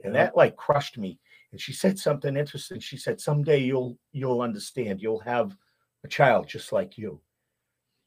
And 0.03 0.13
Yeah. 0.13 0.23
that 0.25 0.35
like 0.35 0.55
crushed 0.55 0.97
me. 0.97 1.19
And 1.51 1.59
she 1.61 1.73
said 1.73 1.97
something 1.99 2.35
interesting. 2.35 2.79
She 2.79 2.97
said, 2.97 3.19
Someday 3.21 3.59
you'll 3.59 3.97
you'll 4.11 4.41
understand. 4.41 5.01
You'll 5.01 5.19
have 5.19 5.55
a 6.03 6.07
child 6.07 6.47
just 6.47 6.71
like 6.71 6.97
you. 6.97 7.21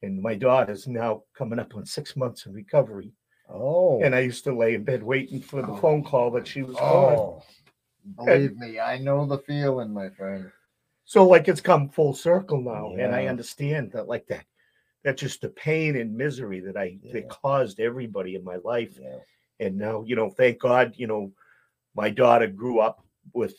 And 0.02 0.20
my 0.20 0.34
daughter's 0.34 0.86
now 0.86 1.22
coming 1.36 1.58
up 1.58 1.74
on 1.74 1.86
six 1.86 2.16
months 2.16 2.46
in 2.46 2.52
recovery. 2.52 3.12
Oh, 3.48 4.02
And 4.02 4.14
I 4.14 4.20
used 4.20 4.44
to 4.44 4.54
lay 4.56 4.74
in 4.74 4.84
bed 4.84 5.02
waiting 5.02 5.40
for 5.40 5.62
the 5.62 5.74
phone 5.76 6.02
call 6.02 6.30
that 6.32 6.46
she 6.46 6.62
was 6.62 6.76
gone. 6.76 7.18
Oh, 7.18 7.42
believe 8.16 8.56
me, 8.56 8.80
I 8.80 8.98
know 8.98 9.26
the 9.26 9.38
feeling, 9.38 9.92
my 9.92 10.10
friend. 10.10 10.50
So 11.04 11.26
like 11.26 11.48
it's 11.48 11.60
come 11.60 11.88
full 11.90 12.14
circle 12.14 12.60
now, 12.60 12.94
and 12.98 13.14
I 13.14 13.24
Yeah. 13.24 13.30
understand 13.30 13.92
that 13.92 14.08
like 14.08 14.26
that. 14.28 14.46
That's 15.04 15.20
just 15.20 15.42
the 15.42 15.50
pain 15.50 15.96
and 15.96 16.16
misery 16.16 16.60
that 16.60 16.76
I 16.78 16.98
Yeah. 17.02 17.12
that 17.14 17.28
caused 17.28 17.78
everybody 17.80 18.34
in 18.36 18.44
my 18.44 18.56
life. 18.56 18.98
Yeah. 18.98 19.18
And 19.60 19.76
now, 19.76 20.02
you 20.02 20.16
know, 20.16 20.30
thank 20.30 20.58
God, 20.58 20.94
you 20.96 21.06
know, 21.06 21.32
my 21.94 22.08
daughter 22.10 22.46
grew 22.46 22.80
up 22.80 23.04
with 23.34 23.54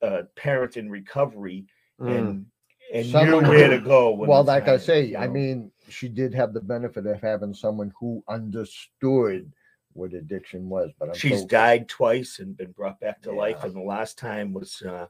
a 0.00 0.24
parent 0.36 0.76
in 0.78 0.90
recovery 0.90 1.66
Mm. 2.00 2.18
and 2.18 2.46
and 2.92 3.06
Someone 3.06 3.42
knew 3.44 3.50
where 3.50 3.68
to 3.68 3.78
go. 3.78 4.12
when 4.12 4.30
Well, 4.30 4.44
like 4.44 4.64
I 4.68 4.76
time, 4.76 4.80
say, 4.80 5.04
you 5.06 5.18
I 5.18 5.26
know. 5.26 5.32
mean, 5.32 5.72
she 5.88 6.08
did 6.08 6.34
have 6.34 6.52
the 6.52 6.60
benefit 6.60 7.06
of 7.06 7.20
having 7.20 7.54
someone 7.54 7.92
who 7.98 8.22
understood 8.28 9.52
what 9.96 10.12
addiction 10.12 10.68
was. 10.68 10.92
But 10.98 11.10
I'm 11.10 11.14
she's 11.14 11.44
died 11.44 11.88
twice 11.88 12.38
and 12.38 12.56
been 12.56 12.72
brought 12.72 13.00
back 13.00 13.22
to 13.22 13.32
life. 13.32 13.64
And 13.64 13.74
the 13.74 13.80
last 13.80 14.18
time 14.18 14.52
was, 14.52 14.82
uh, 14.82 15.06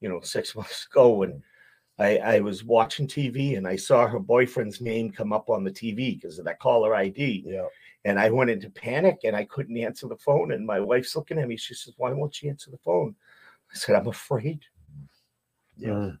you 0.00 0.08
know, 0.08 0.20
six 0.20 0.54
months 0.56 0.86
ago. 0.90 1.22
And 1.22 1.42
I, 1.98 2.16
I 2.18 2.40
was 2.40 2.64
watching 2.64 3.06
TV 3.06 3.56
and 3.56 3.66
I 3.66 3.76
saw 3.76 4.06
her 4.06 4.18
boyfriend's 4.18 4.80
name 4.80 5.10
come 5.10 5.32
up 5.32 5.50
on 5.50 5.64
the 5.64 5.70
TV 5.70 6.20
because 6.20 6.38
of 6.38 6.44
that 6.44 6.60
caller 6.60 6.94
ID. 6.94 7.44
Yeah. 7.46 7.66
And 8.04 8.18
I 8.18 8.30
went 8.30 8.50
into 8.50 8.70
panic 8.70 9.20
and 9.24 9.36
I 9.36 9.44
couldn't 9.44 9.76
answer 9.76 10.08
the 10.08 10.16
phone. 10.16 10.52
And 10.52 10.66
my 10.66 10.80
wife's 10.80 11.14
looking 11.14 11.38
at 11.38 11.48
me. 11.48 11.56
She 11.56 11.74
says, 11.74 11.94
Why 11.96 12.12
won't 12.12 12.40
you 12.40 12.48
answer 12.48 12.70
the 12.70 12.78
phone? 12.78 13.14
I 13.72 13.76
said, 13.76 13.96
I'm 13.96 14.08
afraid. 14.08 14.60
Yeah. 15.76 15.90
Mm. 15.90 16.18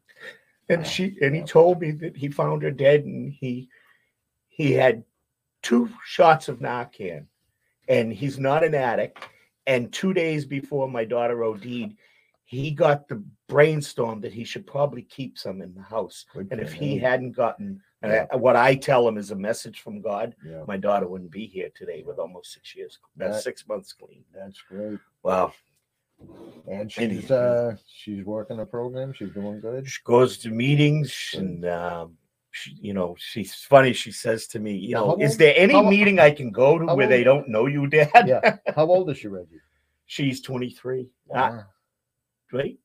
And 0.68 0.86
she 0.86 1.16
and 1.20 1.34
he 1.34 1.42
told 1.42 1.80
me 1.80 1.90
that 1.92 2.16
he 2.16 2.28
found 2.28 2.62
her 2.62 2.70
dead 2.70 3.04
and 3.04 3.32
he 3.32 3.68
he 4.60 4.72
had 4.72 5.04
two 5.62 5.88
shots 6.04 6.48
of 6.48 6.58
Narcan 6.58 7.26
and 7.88 8.12
he's 8.12 8.38
not 8.38 8.62
an 8.64 8.74
addict. 8.74 9.18
And 9.66 9.92
two 9.92 10.12
days 10.12 10.44
before 10.44 10.88
my 10.88 11.04
daughter 11.04 11.42
OD'd, 11.44 11.94
he 12.44 12.70
got 12.72 13.08
the 13.08 13.22
brainstorm 13.48 14.20
that 14.22 14.32
he 14.32 14.44
should 14.44 14.66
probably 14.66 15.02
keep 15.02 15.38
some 15.38 15.62
in 15.62 15.74
the 15.74 15.82
house. 15.82 16.26
Good 16.34 16.48
And 16.50 16.60
if 16.60 16.72
he 16.72 16.98
hadn't 16.98 17.32
gotten 17.32 17.80
Yeah. 18.02 18.26
I- 18.32 18.36
what 18.36 18.56
I 18.56 18.74
tell 18.74 19.06
him 19.06 19.16
is 19.18 19.30
a 19.30 19.36
message 19.36 19.80
from 19.80 20.00
God, 20.00 20.34
yeah, 20.44 20.64
my 20.66 20.76
daughter 20.76 21.06
wouldn't 21.06 21.30
be 21.30 21.46
here 21.46 21.70
today 21.74 22.02
with 22.02 22.18
almost 22.18 22.52
six 22.52 22.74
years. 22.74 22.98
That's 23.16 23.36
That- 23.36 23.42
six 23.44 23.68
months 23.68 23.92
clean. 23.92 24.24
that's 24.34 24.60
great. 24.62 24.98
Wow. 25.22 25.52
And 26.68 26.90
she's 26.92 27.30
uh 27.30 27.76
she's 27.86 28.24
working 28.24 28.58
a 28.60 28.66
program. 28.66 29.12
She's 29.14 29.30
doing 29.32 29.60
good. 29.60 29.88
She 29.88 30.00
goes 30.04 30.36
to 30.38 30.50
meetings 30.50 31.34
and 31.34 31.64
um, 31.66 32.18
she, 32.52 32.76
you 32.80 32.92
know, 32.94 33.14
she's 33.18 33.54
funny. 33.54 33.92
She 33.92 34.10
says 34.12 34.46
to 34.48 34.58
me, 34.58 34.74
you 34.76 34.94
Now, 34.94 35.06
know, 35.06 35.16
is 35.20 35.32
old- 35.32 35.38
there 35.40 35.54
any 35.56 35.74
how- 35.74 35.88
meeting 35.88 36.18
I 36.18 36.30
can 36.30 36.50
go 36.50 36.78
to 36.78 36.94
where 36.94 37.06
they 37.06 37.22
don't 37.24 37.48
know 37.48 37.66
you, 37.66 37.86
Dad? 37.86 38.10
Yeah. 38.26 38.56
How 38.74 38.86
old 38.86 39.08
is 39.10 39.18
she, 39.18 39.28
Reggie? 39.28 39.60
She's 40.06 40.40
23. 40.40 41.06
Ah, 41.32 41.50
Wow. 41.50 41.64
right? 42.52 42.76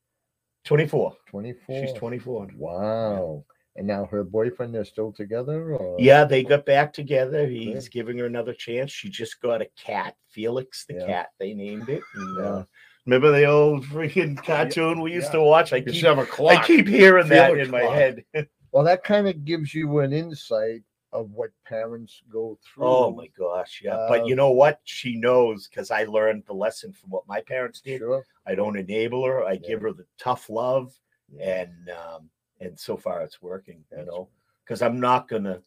24. 0.64 1.16
24. 1.28 1.86
She's 1.86 1.92
24. 1.94 2.48
Wow. 2.56 3.44
And 3.76 3.86
now 3.86 4.06
her 4.06 4.24
boyfriend, 4.24 4.74
they're 4.74 4.84
still 4.84 5.12
together? 5.12 5.74
Or? 5.74 5.96
Yeah, 5.98 6.24
they 6.24 6.42
got 6.42 6.64
back 6.64 6.92
together. 6.92 7.46
He's 7.46 7.88
giving 7.88 8.16
her 8.18 8.26
another 8.26 8.54
chance. 8.54 8.90
She 8.90 9.10
just 9.10 9.40
got 9.42 9.60
a 9.60 9.66
cat, 9.76 10.16
Felix 10.30 10.86
the 10.86 10.94
Yeah. 10.94 11.06
cat. 11.06 11.28
They 11.38 11.52
named 11.52 11.88
it. 11.88 12.02
And, 12.14 12.38
Yeah. 12.38 12.44
uh, 12.44 12.64
remember 13.04 13.32
the 13.32 13.44
old 13.44 13.84
freaking 13.84 14.36
cartoon 14.44 15.00
we 15.02 15.12
used 15.12 15.26
Yeah. 15.26 15.40
to 15.40 15.42
watch? 15.42 15.72
I 15.72 15.80
keep, 15.82 15.94
should 15.94 16.04
have 16.16 16.18
a 16.18 16.44
I 16.46 16.64
keep 16.64 16.88
hearing 16.88 17.28
that 17.28 17.50
Felix 17.50 17.66
in 17.66 17.70
my 17.72 17.80
clock. 17.82 17.94
head. 17.94 18.24
Well, 18.72 18.84
that 18.84 19.04
kind 19.04 19.26
of 19.28 19.44
gives 19.44 19.74
you 19.74 19.98
an 20.00 20.12
insight 20.12 20.82
of 21.12 21.30
what 21.32 21.50
parents 21.64 22.20
go 22.30 22.58
through. 22.62 22.84
Oh 22.86 23.10
my 23.10 23.28
gosh, 23.38 23.80
yeah. 23.82 24.06
but 24.08 24.26
you 24.26 24.34
know 24.34 24.50
what? 24.50 24.80
She 24.84 25.16
knows 25.16 25.66
because 25.68 25.90
I 25.90 26.04
learned 26.04 26.44
the 26.46 26.52
lesson 26.52 26.92
from 26.92 27.10
what 27.10 27.26
my 27.26 27.40
parents 27.40 27.80
did. 27.80 28.00
Sure. 28.00 28.24
I 28.46 28.54
don't 28.54 28.76
enable 28.76 29.24
her. 29.24 29.44
I 29.44 29.52
Yeah. 29.52 29.68
give 29.68 29.80
her 29.82 29.92
the 29.92 30.06
tough 30.18 30.50
love, 30.50 30.94
Yeah. 31.32 31.62
and 31.62 31.90
um, 31.90 32.30
and 32.60 32.78
so 32.78 32.96
far 32.96 33.22
it's 33.22 33.40
working. 33.40 33.78
You 33.90 33.96
That's- 33.98 34.06
know, 34.08 34.28
because 34.64 34.82
I'm 34.82 35.00
not 35.00 35.28
gonna, 35.28 35.62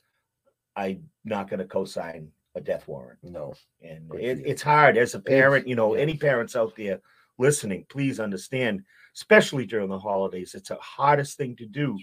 I'm 0.75 1.09
not 1.23 1.49
gonna 1.49 1.65
co-sign 1.65 2.31
a 2.55 2.61
death 2.61 2.87
warrant, 2.87 3.19
No. 3.23 3.53
and 3.81 4.13
it, 4.15 4.39
it's 4.45 4.61
hard 4.61 4.97
as 4.97 5.15
a 5.15 5.19
parent. 5.19 5.67
You 5.67 5.75
know, 5.75 5.95
yeah. 5.95 6.01
any 6.01 6.17
parents 6.17 6.55
out 6.55 6.75
there 6.75 6.99
listening, 7.37 7.85
please 7.89 8.19
understand, 8.19 8.83
especially 9.15 9.65
during 9.65 9.89
the 9.89 9.97
holidays, 9.99 10.53
it's 10.53 10.69
the 10.69 10.75
hardest 10.75 11.37
thing 11.37 11.55
to 11.55 11.65
do 11.65 11.97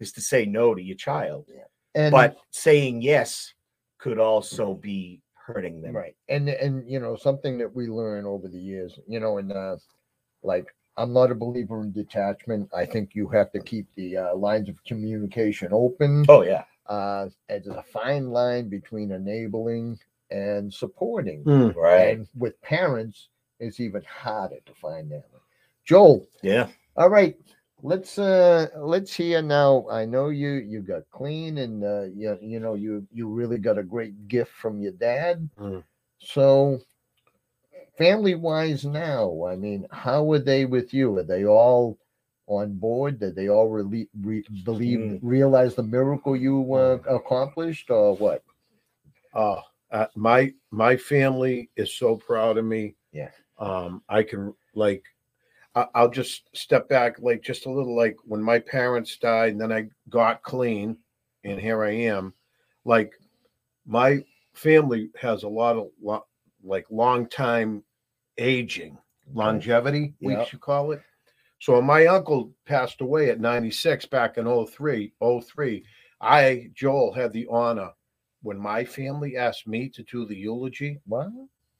is 0.00 0.12
to 0.12 0.20
say 0.20 0.44
no 0.44 0.74
to 0.74 0.82
your 0.82 0.96
child. 0.96 1.46
And 1.94 2.12
But 2.12 2.36
saying 2.50 3.02
yes 3.02 3.52
could 3.98 4.18
also 4.18 4.74
be 4.74 5.20
hurting 5.34 5.82
them. 5.82 5.96
right. 5.96 6.14
And 6.28 6.48
and 6.48 6.88
you 6.90 7.00
know, 7.00 7.16
something 7.16 7.58
that 7.58 7.74
we 7.74 7.86
learn 7.88 8.24
over 8.26 8.48
the 8.48 8.58
years, 8.58 8.98
you 9.06 9.20
know, 9.20 9.38
and 9.38 9.52
uh 9.52 9.76
like 10.42 10.66
I'm 10.96 11.12
not 11.12 11.30
a 11.30 11.34
believer 11.34 11.80
in 11.82 11.92
detachment. 11.92 12.68
I 12.74 12.84
think 12.84 13.14
you 13.14 13.28
have 13.28 13.50
to 13.52 13.60
keep 13.60 13.86
the 13.94 14.16
uh, 14.18 14.34
lines 14.34 14.68
of 14.68 14.82
communication 14.84 15.68
open. 15.72 16.24
Oh 16.28 16.42
yeah. 16.42 16.64
Uh, 16.86 17.28
and 17.48 17.64
there's 17.64 17.76
a 17.76 17.82
fine 17.84 18.30
line 18.30 18.68
between 18.68 19.12
enabling 19.12 19.98
and 20.30 20.72
supporting. 20.72 21.44
Mm. 21.44 21.74
Right. 21.76 22.16
And 22.18 22.28
with 22.36 22.60
parents, 22.62 23.28
it's 23.60 23.78
even 23.80 24.02
harder 24.02 24.58
to 24.66 24.74
find 24.74 25.10
that. 25.12 25.24
Joel, 25.84 26.26
Yeah. 26.42 26.68
all 26.96 27.08
right, 27.08 27.36
let's 27.82 28.18
uh 28.18 28.68
let's 28.76 29.12
hear 29.14 29.42
now. 29.42 29.86
I 29.90 30.04
know 30.04 30.28
you 30.28 30.50
you 30.50 30.80
got 30.80 31.02
clean 31.10 31.58
and 31.58 31.84
uh 31.84 32.02
you, 32.14 32.38
you 32.40 32.60
know 32.60 32.74
you 32.74 33.06
you 33.12 33.28
really 33.28 33.58
got 33.58 33.78
a 33.78 33.82
great 33.82 34.28
gift 34.28 34.52
from 34.52 34.80
your 34.80 34.92
dad. 34.92 35.48
Mm. 35.58 35.82
So 36.18 36.80
family 37.98 38.34
wise 38.34 38.84
now, 38.84 39.44
I 39.46 39.56
mean, 39.56 39.86
how 39.90 40.30
are 40.32 40.38
they 40.38 40.64
with 40.64 40.92
you? 40.94 41.16
Are 41.18 41.22
they 41.22 41.44
all 41.44 41.98
on 42.46 42.74
board? 42.74 43.20
Did 43.20 43.36
they 43.36 43.48
all 43.48 43.68
really 43.68 44.08
re- 44.20 44.44
believe 44.64 44.98
Mm. 45.00 45.18
realize 45.22 45.74
the 45.74 45.82
miracle 45.82 46.36
you 46.36 46.74
uh, 46.74 46.98
accomplished 47.08 47.90
or 47.90 48.16
what? 48.16 48.42
uh, 49.34 49.60
uh 49.90 50.06
my 50.14 50.52
my 50.70 50.96
family 50.96 51.70
is 51.76 51.94
so 51.94 52.16
proud 52.16 52.58
of 52.58 52.64
me 52.64 52.94
Yeah. 53.12 53.30
um 53.58 54.02
i 54.08 54.22
can 54.22 54.54
like 54.74 55.04
i'll 55.94 56.10
just 56.10 56.48
step 56.56 56.88
back 56.88 57.16
like 57.20 57.42
just 57.42 57.66
a 57.66 57.70
little 57.70 57.94
like 57.94 58.16
when 58.24 58.42
my 58.42 58.58
parents 58.58 59.16
died 59.16 59.52
and 59.52 59.60
then 59.60 59.72
i 59.72 59.86
got 60.08 60.42
clean 60.42 60.96
and 61.44 61.60
here 61.60 61.84
i 61.84 61.90
am 61.90 62.34
like 62.84 63.12
my 63.86 64.18
family 64.52 65.10
has 65.20 65.42
a 65.44 65.48
lot 65.48 65.76
of 65.76 65.88
lo- 66.02 66.26
like 66.64 66.86
long 66.90 67.26
time 67.28 67.82
aging 68.38 68.98
longevity 69.32 70.12
we 70.20 70.32
Yeah. 70.34 70.44
should 70.44 70.60
call 70.60 70.90
it 70.92 71.00
so 71.60 71.80
my 71.80 72.06
uncle 72.06 72.52
passed 72.66 73.00
away 73.00 73.30
at 73.30 73.38
96 73.40 74.06
back 74.06 74.38
in 74.38 74.46
03 74.66 75.12
03 75.20 75.84
i 76.20 76.68
joel 76.74 77.12
had 77.12 77.32
the 77.32 77.46
honor 77.48 77.90
when 78.42 78.58
my 78.58 78.84
family 78.84 79.36
asked 79.36 79.68
me 79.68 79.88
to 79.90 80.02
do 80.02 80.26
the 80.26 80.34
eulogy 80.36 80.98
What? 81.06 81.28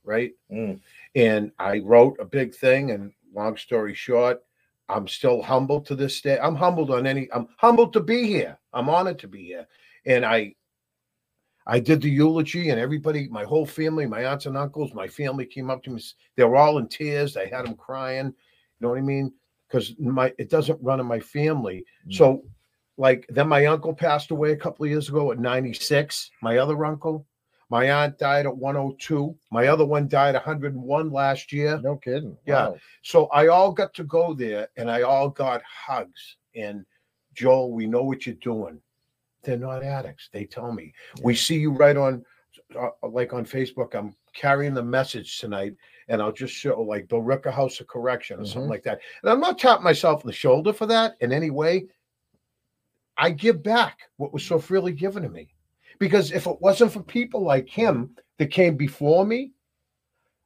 right 0.04 0.32
Mm. 0.50 0.78
and 1.16 1.50
i 1.58 1.80
wrote 1.80 2.16
a 2.20 2.24
big 2.24 2.54
thing 2.54 2.92
and 2.92 3.12
long 3.34 3.56
story 3.56 3.94
short 3.94 4.42
i'm 4.88 5.06
still 5.06 5.40
humbled 5.42 5.86
to 5.86 5.94
this 5.94 6.20
day. 6.20 6.38
I'm 6.38 6.56
humbled 6.56 6.90
on 6.90 7.06
any 7.06 7.28
i'm 7.32 7.48
humbled 7.58 7.92
to 7.94 8.00
be 8.00 8.26
here. 8.26 8.58
I'm 8.72 8.88
honored 8.88 9.18
to 9.20 9.28
be 9.28 9.44
here. 9.44 9.66
And 10.06 10.24
i 10.24 10.54
i 11.66 11.78
did 11.78 12.00
the 12.02 12.10
eulogy 12.10 12.70
and 12.70 12.80
everybody 12.80 13.28
my 13.28 13.44
whole 13.44 13.66
family 13.66 14.06
my 14.06 14.24
aunts 14.24 14.46
and 14.46 14.56
uncles 14.56 14.94
my 14.94 15.06
family 15.06 15.44
came 15.44 15.70
up 15.70 15.82
to 15.84 15.90
me 15.90 16.02
they 16.36 16.44
were 16.44 16.56
all 16.56 16.78
in 16.78 16.88
tears. 16.88 17.34
They 17.34 17.48
had 17.48 17.66
them 17.66 17.74
crying. 17.74 18.26
You 18.26 18.80
know 18.80 18.88
what 18.88 18.98
i 18.98 19.02
mean? 19.02 19.32
Because 19.68 19.94
my 19.98 20.32
it 20.38 20.50
doesn't 20.50 20.82
run 20.82 21.00
in 21.00 21.06
my 21.06 21.20
family. 21.20 21.84
Mm. 22.08 22.14
so 22.14 22.44
like 22.96 23.26
then 23.28 23.48
my 23.48 23.66
uncle 23.66 23.94
passed 23.94 24.30
away 24.30 24.52
a 24.52 24.56
couple 24.56 24.84
of 24.84 24.90
years 24.90 25.08
ago 25.08 25.32
at 25.32 25.38
96 25.38 26.30
my 26.42 26.58
other 26.58 26.84
uncle 26.84 27.26
my 27.70 27.90
aunt 27.90 28.18
died 28.18 28.46
at 28.46 28.56
102 28.56 29.36
my 29.50 29.68
other 29.68 29.86
one 29.86 30.08
died 30.08 30.34
101 30.34 31.10
last 31.10 31.52
year 31.52 31.80
No 31.82 31.96
kidding. 31.96 32.36
Yeah. 32.46 32.68
Wow. 32.68 32.76
so 33.02 33.26
I 33.28 33.46
all 33.46 33.72
got 33.72 33.94
to 33.94 34.04
go 34.04 34.34
there 34.34 34.68
and 34.76 34.90
I 34.90 35.02
all 35.02 35.30
got 35.30 35.62
hugs. 35.62 36.36
And 36.54 36.84
Joel, 37.34 37.72
we 37.72 37.86
know 37.86 38.02
what 38.02 38.26
you're 38.26 38.34
doing. 38.36 38.80
They're 39.42 39.56
not 39.56 39.82
addicts. 39.84 40.28
They 40.32 40.44
tell 40.44 40.72
me. 40.72 40.92
We 41.22 41.34
see 41.34 41.58
you 41.58 41.70
right 41.70 41.96
on, 41.96 42.24
uh, 42.78 42.88
like 43.08 43.32
on 43.32 43.46
Facebook. 43.46 43.94
I'm 43.94 44.14
carrying 44.34 44.74
the 44.74 44.82
message 44.82 45.38
tonight 45.38 45.74
and 46.08 46.20
I'll 46.20 46.32
just 46.32 46.52
show 46.52 46.82
like 46.82 47.08
the 47.08 47.16
Billerica 47.16 47.52
House 47.52 47.78
of 47.80 47.86
Correction 47.86 48.40
or 48.40 48.44
something 48.44 48.66
Mhm. 48.68 48.70
like 48.70 48.82
that. 48.82 49.00
And 49.22 49.30
I'm 49.30 49.40
not 49.40 49.58
tapping 49.58 49.84
myself 49.84 50.22
on 50.24 50.26
the 50.26 50.32
shoulder 50.32 50.72
for 50.72 50.86
that 50.86 51.14
in 51.20 51.32
any 51.32 51.50
way. 51.50 51.86
I 53.16 53.30
give 53.30 53.62
back 53.62 54.00
what 54.16 54.32
was 54.32 54.44
so 54.44 54.58
freely 54.58 54.92
given 54.92 55.22
to 55.22 55.28
me. 55.28 55.54
Because 56.00 56.32
if 56.32 56.46
it 56.48 56.60
wasn't 56.60 56.92
for 56.92 57.02
people 57.02 57.42
like 57.44 57.68
him 57.68 58.16
that 58.38 58.50
came 58.50 58.76
before 58.76 59.24
me, 59.24 59.52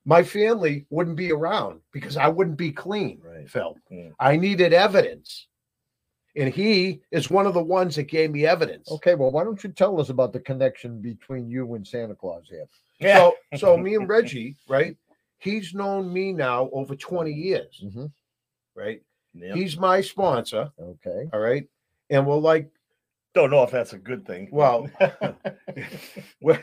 my 0.05 0.23
family 0.23 0.85
wouldn't 0.91 1.17
be 1.17 1.33
around 1.33 1.81
because 1.93 2.19
I 2.19 2.29
wouldn't 2.29 2.59
be 2.59 2.71
clean, 2.73 3.21
Right. 3.25 3.49
Phil. 3.49 3.77
Mm. 3.91 4.13
I 4.21 4.37
needed 4.37 4.75
evidence. 4.75 5.47
And 6.37 6.53
he 6.53 7.01
is 7.13 7.31
one 7.31 7.47
of 7.47 7.55
the 7.55 7.63
ones 7.63 7.95
that 7.97 8.03
gave 8.09 8.33
me 8.33 8.45
evidence. 8.45 8.91
Okay, 8.91 9.15
well, 9.15 9.31
why 9.31 9.45
don't 9.45 9.63
you 9.63 9.71
tell 9.71 9.99
us 10.01 10.11
about 10.11 10.33
the 10.33 10.41
connection 10.41 11.01
between 11.01 11.49
you 11.49 11.75
and 11.75 11.87
Santa 11.87 12.17
Claus 12.17 12.49
here? 12.51 12.67
Yeah. 12.99 13.17
So 13.19 13.37
so 13.59 13.77
me 13.79 13.95
and 13.95 14.09
Reggie, 14.09 14.57
right? 14.69 14.97
He's 15.39 15.73
known 15.75 16.13
me 16.13 16.33
now 16.33 16.69
over 16.73 16.97
20 16.97 17.31
years, 17.33 17.83
Mhm. 17.87 18.11
right? 18.75 19.01
Yeah. 19.33 19.55
He's 19.55 19.79
my 19.79 20.01
sponsor, 20.01 20.73
Okay. 20.79 21.29
all 21.33 21.41
right? 21.41 21.69
And 22.11 22.27
we're 22.27 22.37
like, 22.37 22.69
Don't 23.35 23.51
know 23.51 23.63
if 23.65 23.71
that's 23.71 23.93
a 23.95 23.99
good 23.99 24.25
thing. 24.27 24.49
well, 24.53 24.89
well 26.41 26.59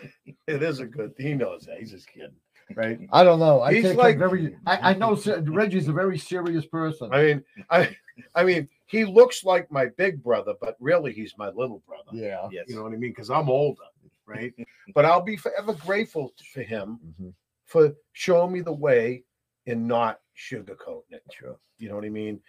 it 0.47 0.63
is 0.63 0.80
a 0.80 0.86
good 0.86 1.13
he 1.17 1.34
knows 1.34 1.65
that. 1.65 1.80
He's 1.80 1.91
just 1.91 2.07
kidding, 2.07 2.32
right? 2.76 2.99
I 3.11 3.24
don't 3.24 3.39
know. 3.39 3.61
I 3.61 3.74
He's 3.74 3.84
take 3.84 3.97
like- 3.97 4.17
very. 4.17 4.55
I, 4.65 4.91
I 4.91 4.93
know 4.93 5.15
Se- 5.15 5.41
Reggie's 5.45 5.88
a 5.88 5.93
very 5.93 6.17
serious 6.17 6.65
person. 6.65 7.09
I 7.13 7.24
mean, 7.24 7.43
I 7.69 7.95
I 8.36 8.43
mean, 8.43 8.69
he 8.88 9.05
looks 9.05 9.43
like 9.43 9.72
my 9.72 9.88
big 9.97 10.24
brother, 10.24 10.53
but 10.61 10.76
really 10.80 11.11
he's 11.13 11.34
my 11.38 11.49
little 11.49 11.84
brother. 11.88 12.09
yeah. 12.13 12.47
yes. 12.51 12.65
You 12.67 12.76
know 12.78 12.84
what 12.84 12.93
I 12.93 12.97
mean? 12.97 13.11
Because 13.11 13.30
I'm 13.30 13.49
older, 13.49 13.82
right? 14.26 14.53
but 14.95 15.05
I'll 15.05 15.22
be 15.22 15.38
forever 15.38 15.74
grateful 15.74 16.34
for 16.53 16.61
him 16.61 16.99
Mhm. 17.22 17.34
for 17.65 17.93
showing 18.13 18.53
me 18.53 18.61
the 18.61 18.72
way 18.74 19.24
and 19.67 19.88
not 19.88 20.19
sugarcoating 20.38 21.11
it. 21.11 21.24
Sure. 21.38 21.57
You 21.80 21.89
know 21.89 21.95
what 21.95 22.05
I 22.05 22.09
mean? 22.09 22.39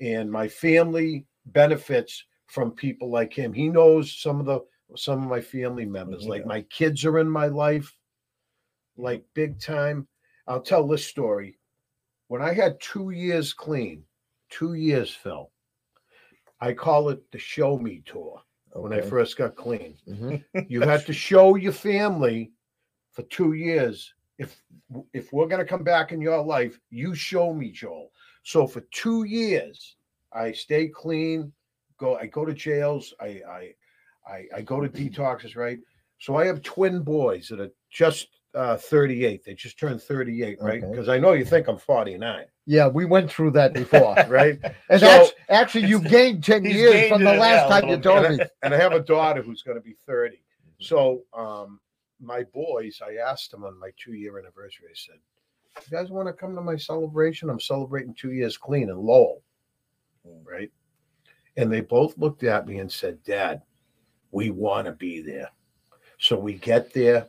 And 0.00 0.30
my 0.30 0.48
family 0.48 1.26
benefits 1.46 2.24
from 2.52 2.70
people 2.70 3.10
like 3.10 3.32
him. 3.32 3.50
He 3.54 3.70
knows 3.70 4.14
some 4.20 4.38
of 4.38 4.44
the 4.46 4.60
some 4.94 5.22
of 5.22 5.28
my 5.28 5.40
family 5.40 5.86
members. 5.86 6.24
Mhm. 6.24 6.28
Like 6.28 6.46
my 6.46 6.60
kids 6.62 7.02
are 7.06 7.18
in 7.18 7.28
my 7.28 7.46
life, 7.46 7.96
like 8.98 9.24
big 9.32 9.58
time. 9.58 10.06
I'll 10.46 10.60
tell 10.60 10.86
this 10.86 11.06
story. 11.06 11.58
When 12.28 12.42
I 12.42 12.52
had 12.52 12.78
two 12.78 13.08
years 13.10 13.54
clean, 13.54 14.04
two 14.50 14.74
years, 14.74 15.14
Phil, 15.14 15.50
I 16.60 16.74
call 16.74 17.08
it 17.08 17.22
the 17.30 17.38
show 17.38 17.78
me 17.78 18.02
tour 18.04 18.42
when 18.72 18.92
I 18.92 19.00
first 19.00 19.38
got 19.38 19.56
clean. 19.56 19.96
Mhm. 20.06 20.44
You 20.68 20.82
have 20.82 21.06
to 21.06 21.12
show 21.14 21.56
your 21.56 21.72
family 21.72 22.52
for 23.12 23.22
two 23.22 23.54
years. 23.54 24.12
If 24.36 24.62
if 25.14 25.32
we're 25.32 25.48
gonna 25.48 25.64
come 25.64 25.84
back 25.84 26.12
in 26.12 26.20
your 26.20 26.44
life, 26.44 26.78
you 26.90 27.14
show 27.14 27.54
me, 27.54 27.70
Joel. 27.70 28.12
So 28.42 28.66
for 28.66 28.82
two 28.90 29.24
years, 29.24 29.96
I 30.32 30.52
stay 30.52 30.88
clean. 30.88 31.52
Go, 32.02 32.16
I 32.16 32.26
go 32.26 32.44
to 32.44 32.52
jails. 32.52 33.14
I 33.20 33.40
I 33.48 33.74
I, 34.26 34.46
I 34.56 34.62
go 34.62 34.80
to 34.80 34.88
detoxes, 34.88 35.54
right? 35.54 35.78
So 36.18 36.34
I 36.34 36.46
have 36.46 36.60
twin 36.62 37.02
boys 37.02 37.46
that 37.48 37.60
are 37.60 37.70
just 37.90 38.26
uh, 38.56 38.76
38. 38.76 39.44
They 39.44 39.54
just 39.54 39.78
turned 39.78 40.02
38, 40.02 40.58
right? 40.60 40.82
Okay. 40.82 40.90
Because 40.90 41.08
I 41.08 41.18
know 41.18 41.32
you 41.32 41.44
think 41.44 41.68
I'm 41.68 41.78
49, 41.78 42.44
Yeah, 42.66 42.88
we 42.88 43.04
went 43.04 43.30
through 43.30 43.52
that 43.52 43.72
before. 43.82 44.16
right? 44.28 44.58
And 44.90 45.00
So- 45.00 45.06
that's 45.06 45.32
actually 45.48 45.86
you 45.86 46.00
gained 46.00 46.42
10 46.44 46.64
years 46.64 46.92
gained 46.92 47.12
from 47.12 47.24
the 47.24 47.34
last 47.34 47.68
time 47.68 47.88
you 47.88 47.96
told 47.98 48.24
and, 48.26 48.36
me. 48.38 48.44
I, 48.44 48.48
and 48.64 48.74
I 48.74 48.78
have 48.78 48.92
a 48.92 49.00
daughter 49.00 49.42
who's 49.42 49.62
going 49.62 49.76
to 49.78 49.82
be 49.82 49.96
30. 50.06 50.42
So 50.80 51.22
um, 51.34 51.80
my 52.20 52.42
boys, 52.52 53.00
I 53.00 53.14
asked 53.16 53.52
them 53.52 53.64
on 53.64 53.78
my 53.78 53.90
two 53.96 54.12
year 54.14 54.38
anniversary, 54.38 54.88
I 54.90 54.94
said, 54.94 55.18
You 55.90 55.96
guys 55.96 56.10
want 56.10 56.28
to 56.28 56.32
come 56.32 56.54
to 56.56 56.60
my 56.60 56.76
celebration? 56.76 57.48
I'm 57.48 57.60
celebrating 57.60 58.14
two 58.14 58.32
years 58.32 58.56
clean 58.56 58.90
in 58.90 58.96
Lowell. 58.96 59.42
Right. 60.44 60.70
And 61.56 61.70
they 61.70 61.80
both 61.80 62.16
looked 62.16 62.44
at 62.44 62.66
me 62.66 62.78
and 62.78 62.90
said, 62.90 63.22
Dad, 63.24 63.62
we 64.30 64.50
want 64.50 64.86
to 64.86 64.92
be 64.92 65.20
there. 65.20 65.50
So 66.18 66.38
we 66.38 66.54
get 66.54 66.92
there, 66.92 67.28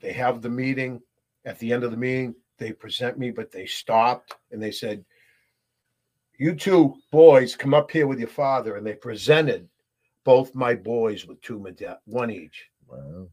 they 0.00 0.12
have 0.12 0.42
the 0.42 0.50
meeting. 0.50 1.00
At 1.44 1.58
the 1.58 1.72
end 1.72 1.84
of 1.84 1.90
the 1.90 1.96
meeting, 1.96 2.34
they 2.58 2.72
present 2.72 3.18
me, 3.18 3.30
but 3.30 3.52
they 3.52 3.66
stopped 3.66 4.34
and 4.50 4.62
they 4.62 4.70
said, 4.70 5.04
You 6.38 6.54
two 6.54 6.94
boys 7.12 7.54
come 7.54 7.74
up 7.74 7.90
here 7.90 8.06
with 8.06 8.18
your 8.18 8.28
father. 8.28 8.76
And 8.76 8.86
they 8.86 8.94
presented 8.94 9.68
both 10.24 10.54
my 10.54 10.74
boys 10.74 11.26
with 11.26 11.40
two 11.42 11.60
medal, 11.60 11.96
one 12.06 12.30
each. 12.30 12.70
Wow. 12.88 13.28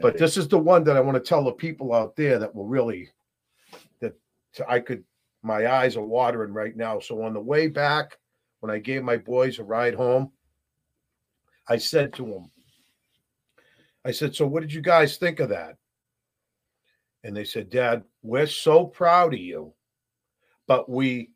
But 0.00 0.16
this 0.16 0.36
is 0.36 0.48
the 0.48 0.58
one 0.58 0.84
that 0.84 0.96
I 0.96 1.00
want 1.00 1.16
to 1.16 1.28
tell 1.28 1.44
the 1.44 1.52
people 1.52 1.92
out 1.92 2.16
there 2.16 2.38
that 2.38 2.54
will 2.54 2.66
really 2.66 3.10
that 4.00 4.14
I 4.68 4.80
could 4.80 5.04
my 5.42 5.70
eyes 5.70 5.96
are 5.96 6.04
watering 6.04 6.54
right 6.54 6.74
now. 6.74 6.98
So 6.98 7.22
on 7.22 7.34
the 7.34 7.40
way 7.40 7.66
back, 7.68 8.18
when 8.64 8.74
I 8.74 8.78
gave 8.78 9.02
my 9.02 9.18
boys 9.18 9.58
a 9.58 9.62
ride 9.62 9.94
home, 9.94 10.32
I 11.68 11.76
said 11.76 12.14
to 12.14 12.24
them, 12.24 12.50
I 14.06 14.10
said, 14.10 14.34
So 14.34 14.46
what 14.46 14.62
did 14.62 14.72
you 14.72 14.80
guys 14.80 15.18
think 15.18 15.38
of 15.38 15.50
that? 15.50 15.76
And 17.24 17.36
they 17.36 17.44
said, 17.44 17.68
Dad, 17.68 18.04
we're 18.22 18.46
so 18.46 18.86
proud 18.86 19.34
of 19.34 19.40
you, 19.40 19.74
but 20.66 20.88
we 20.88 21.32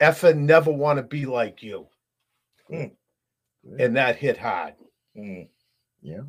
effing 0.00 0.36
never 0.42 0.70
want 0.70 0.98
to 0.98 1.02
be 1.02 1.26
like 1.26 1.64
you. 1.64 1.88
Hmm. 2.70 2.84
And 3.80 3.96
that 3.96 4.14
hit 4.14 4.38
hard 4.38 4.74
Mm. 5.18 5.48
Yeah. 6.00 6.22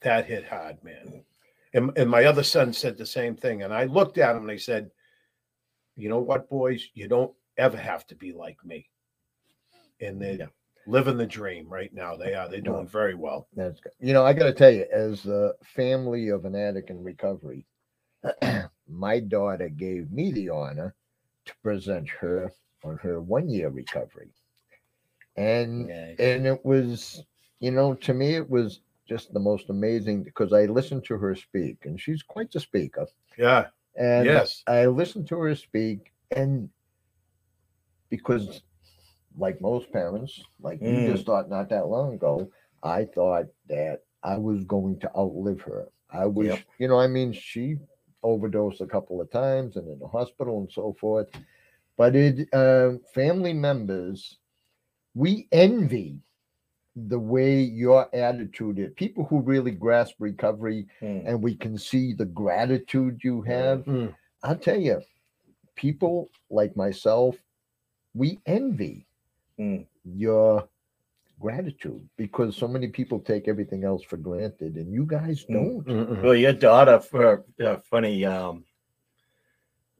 that 0.00 0.26
hit 0.26 0.44
hard, 0.44 0.82
man. 0.82 1.22
And, 1.72 1.96
and 1.96 2.10
my 2.10 2.24
other 2.24 2.42
son 2.42 2.72
said 2.72 2.98
the 2.98 3.06
same 3.06 3.36
thing. 3.36 3.62
And 3.62 3.72
I 3.72 3.84
looked 3.84 4.18
at 4.18 4.34
him 4.34 4.42
and 4.42 4.50
I 4.50 4.56
said, 4.56 4.90
You 5.94 6.08
know 6.08 6.18
what, 6.18 6.50
boys? 6.50 6.84
You 6.94 7.06
don't 7.06 7.32
ever 7.58 7.76
have 7.76 8.06
to 8.08 8.14
be 8.14 8.32
like 8.32 8.64
me. 8.64 8.88
And 10.00 10.20
they're 10.22 10.36
Yeah. 10.38 10.46
living 10.86 11.16
the 11.18 11.26
dream 11.26 11.68
right 11.68 11.92
now. 11.92 12.16
They 12.16 12.34
are. 12.34 12.48
They're 12.48 12.60
doing 12.60 12.86
very 12.86 13.14
well. 13.14 13.48
That's 13.54 13.80
good. 13.80 13.92
You 14.00 14.12
know, 14.12 14.24
I 14.24 14.32
got 14.32 14.44
to 14.46 14.52
tell 14.52 14.70
you, 14.70 14.86
as 14.92 15.26
a 15.26 15.54
family 15.64 16.28
of 16.28 16.44
an 16.44 16.54
addict 16.54 16.90
in 16.90 17.02
recovery, 17.02 17.66
my 18.88 19.20
daughter 19.20 19.68
gave 19.68 20.10
me 20.10 20.32
the 20.32 20.48
honor 20.48 20.94
to 21.46 21.54
present 21.62 22.08
her 22.08 22.52
on 22.84 22.96
her 22.98 23.20
one 23.20 23.48
year 23.48 23.68
recovery. 23.68 24.30
And 25.36 25.88
Yeah. 25.88 26.14
and 26.18 26.46
it 26.46 26.64
was, 26.64 27.24
you 27.60 27.70
know, 27.70 27.94
to 27.94 28.14
me 28.14 28.34
it 28.34 28.48
was 28.48 28.80
just 29.08 29.32
the 29.32 29.40
most 29.40 29.70
amazing 29.70 30.22
because 30.22 30.52
I 30.52 30.66
listened 30.66 31.04
to 31.06 31.16
her 31.18 31.34
speak 31.34 31.78
and 31.84 32.00
she's 32.00 32.22
quite 32.22 32.50
the 32.52 32.60
speaker. 32.60 33.06
Yeah. 33.36 33.68
And 33.96 34.26
yes. 34.26 34.62
I 34.66 34.86
listened 34.86 35.26
to 35.28 35.38
her 35.40 35.54
speak, 35.54 36.12
and 36.30 36.70
because, 38.10 38.62
like 39.36 39.60
most 39.60 39.92
parents, 39.92 40.42
like 40.60 40.80
you 40.80 40.88
Mm. 40.88 41.06
just 41.06 41.26
thought 41.26 41.48
not 41.50 41.68
that 41.70 41.88
long 41.88 42.14
ago, 42.14 42.50
I 42.82 43.04
thought 43.04 43.46
that 43.68 44.02
I 44.22 44.36
was 44.36 44.64
going 44.64 44.98
to 45.00 45.10
outlive 45.16 45.60
her. 45.62 45.88
I 46.10 46.26
was, 46.26 46.46
Yep. 46.46 46.58
you 46.78 46.88
know, 46.88 46.98
I 46.98 47.06
mean, 47.06 47.32
she 47.32 47.78
overdosed 48.22 48.80
a 48.80 48.86
couple 48.86 49.20
of 49.20 49.30
times 49.30 49.76
and 49.76 49.88
in 49.88 49.98
the 49.98 50.08
hospital 50.08 50.58
and 50.60 50.72
so 50.72 50.94
forth. 50.94 51.28
But 51.96 52.16
it, 52.16 52.52
uh, 52.52 52.98
family 53.14 53.52
members, 53.52 54.38
we 55.14 55.48
envy 55.52 56.20
the 56.96 57.18
way 57.18 57.60
your 57.60 58.12
attitude 58.14 58.78
is. 58.78 58.92
People 58.96 59.24
who 59.24 59.40
really 59.40 59.70
grasp 59.70 60.16
recovery 60.18 60.86
Mm. 61.00 61.22
and 61.26 61.42
we 61.42 61.54
can 61.54 61.78
see 61.78 62.12
the 62.12 62.24
gratitude 62.24 63.20
you 63.22 63.42
have. 63.42 63.84
Mm. 63.84 64.14
I'll 64.42 64.56
tell 64.56 64.80
you, 64.80 65.00
people 65.76 66.28
like 66.50 66.76
myself, 66.76 67.36
we 68.14 68.40
envy 68.46 69.06
Mm. 69.58 69.86
your 70.04 70.68
gratitude 71.40 72.08
because 72.16 72.56
so 72.56 72.68
many 72.68 72.88
people 72.88 73.18
take 73.20 73.48
everything 73.48 73.84
else 73.84 74.02
for 74.04 74.16
granted, 74.16 74.76
and 74.76 74.92
you 74.92 75.04
guys 75.04 75.44
Mm. 75.46 75.52
don't. 75.52 75.86
Mm-mm. 75.86 76.22
Well, 76.22 76.34
your 76.34 76.52
daughter, 76.52 77.00
for 77.00 77.44
uh, 77.60 77.76
funny, 77.78 78.24
um, 78.24 78.64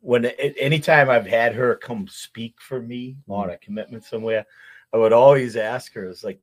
when 0.00 0.24
a- 0.26 0.54
anytime 0.61 1.11
I've 1.11 1.26
had 1.26 1.54
her 1.54 1.74
come 1.74 2.06
speak 2.09 2.61
for 2.61 2.80
me 2.80 3.16
on 3.28 3.50
a 3.50 3.59
commitment 3.59 4.04
somewhere, 4.04 4.46
I 4.92 4.96
would 4.96 5.12
always 5.12 5.56
ask 5.56 5.92
her, 5.94 6.09
"Is 6.09 6.22
like, 6.24 6.40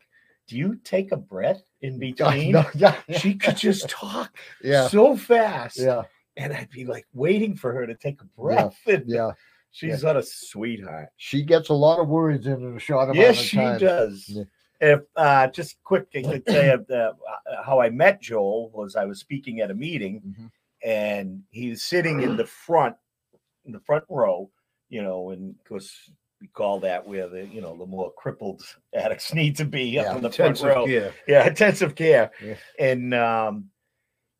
do 0.47 0.57
you 0.57 0.75
take 0.83 1.11
a 1.11 1.17
breath 1.17 1.63
in 1.81 1.97
between?" 2.07 2.51
No, 2.51 2.65
yeah, 2.75 3.01
She 3.17 3.35
could 3.35 3.57
just 3.57 3.89
talk 3.89 4.37
yeah, 4.63 4.87
so 4.87 5.15
fast, 5.15 5.77
yeah, 5.77 6.03
and 6.37 6.53
I'd 6.53 6.69
be 6.69 6.85
like 6.85 7.07
waiting 7.13 7.55
for 7.55 7.71
her 7.73 7.87
to 7.87 7.95
take 7.95 8.21
a 8.21 8.25
breath. 8.25 8.77
And 8.87 9.09
yeah. 9.09 9.31
She's 9.75 10.03
not 10.03 10.15
a 10.15 10.23
sweetheart. 10.23 11.09
She 11.17 11.43
gets 11.43 11.69
a 11.69 11.73
lot 11.73 11.99
of 11.99 12.07
words 12.07 12.47
in 12.47 12.75
a 12.75 12.79
short 12.79 13.03
amount 13.09 13.17
Yes, 13.17 13.39
of 13.39 13.45
she 13.45 13.57
does. 13.57 14.23
Yeah. 14.27 14.43
If 14.81 15.01
uh, 15.15 15.47
just 15.47 15.81
quick, 15.83 16.07
I 16.15 16.21
could 16.21 16.43
say 16.47 16.69
uh, 16.71 17.11
how 17.65 17.79
I 17.81 17.89
met 17.89 18.21
Joel 18.21 18.69
was 18.71 18.95
I 18.95 19.05
was 19.05 19.19
speaking 19.19 19.59
at 19.61 19.71
a 19.71 19.73
meeting, 19.73 20.21
Mhm. 20.25 20.51
and 20.83 21.43
he's 21.49 21.83
sitting 21.83 22.21
in 22.21 22.35
the 22.37 22.45
front, 22.45 22.95
in 23.65 23.71
the 23.71 23.79
front 23.79 24.03
row, 24.09 24.49
you 24.89 25.01
know, 25.01 25.29
and 25.31 25.55
of 25.57 25.63
course 25.65 26.11
we 26.41 26.47
call 26.47 26.79
that 26.81 27.07
where 27.07 27.27
the 27.29 27.47
you 27.47 27.61
know 27.61 27.75
the 27.77 27.85
more 27.85 28.11
crippled 28.17 28.61
addicts 28.93 29.33
need 29.33 29.55
to 29.57 29.65
be 29.65 29.97
up 29.97 30.05
Yeah, 30.05 30.15
in 30.17 30.21
the 30.21 30.29
front 30.31 30.57
Intensive 30.59 30.67
row 30.75 30.85
care. 30.85 31.13
yeah, 31.27 31.47
intensive 31.53 31.95
care. 31.95 32.31
Yeah. 32.43 32.55
And 32.77 33.13
um 33.13 33.69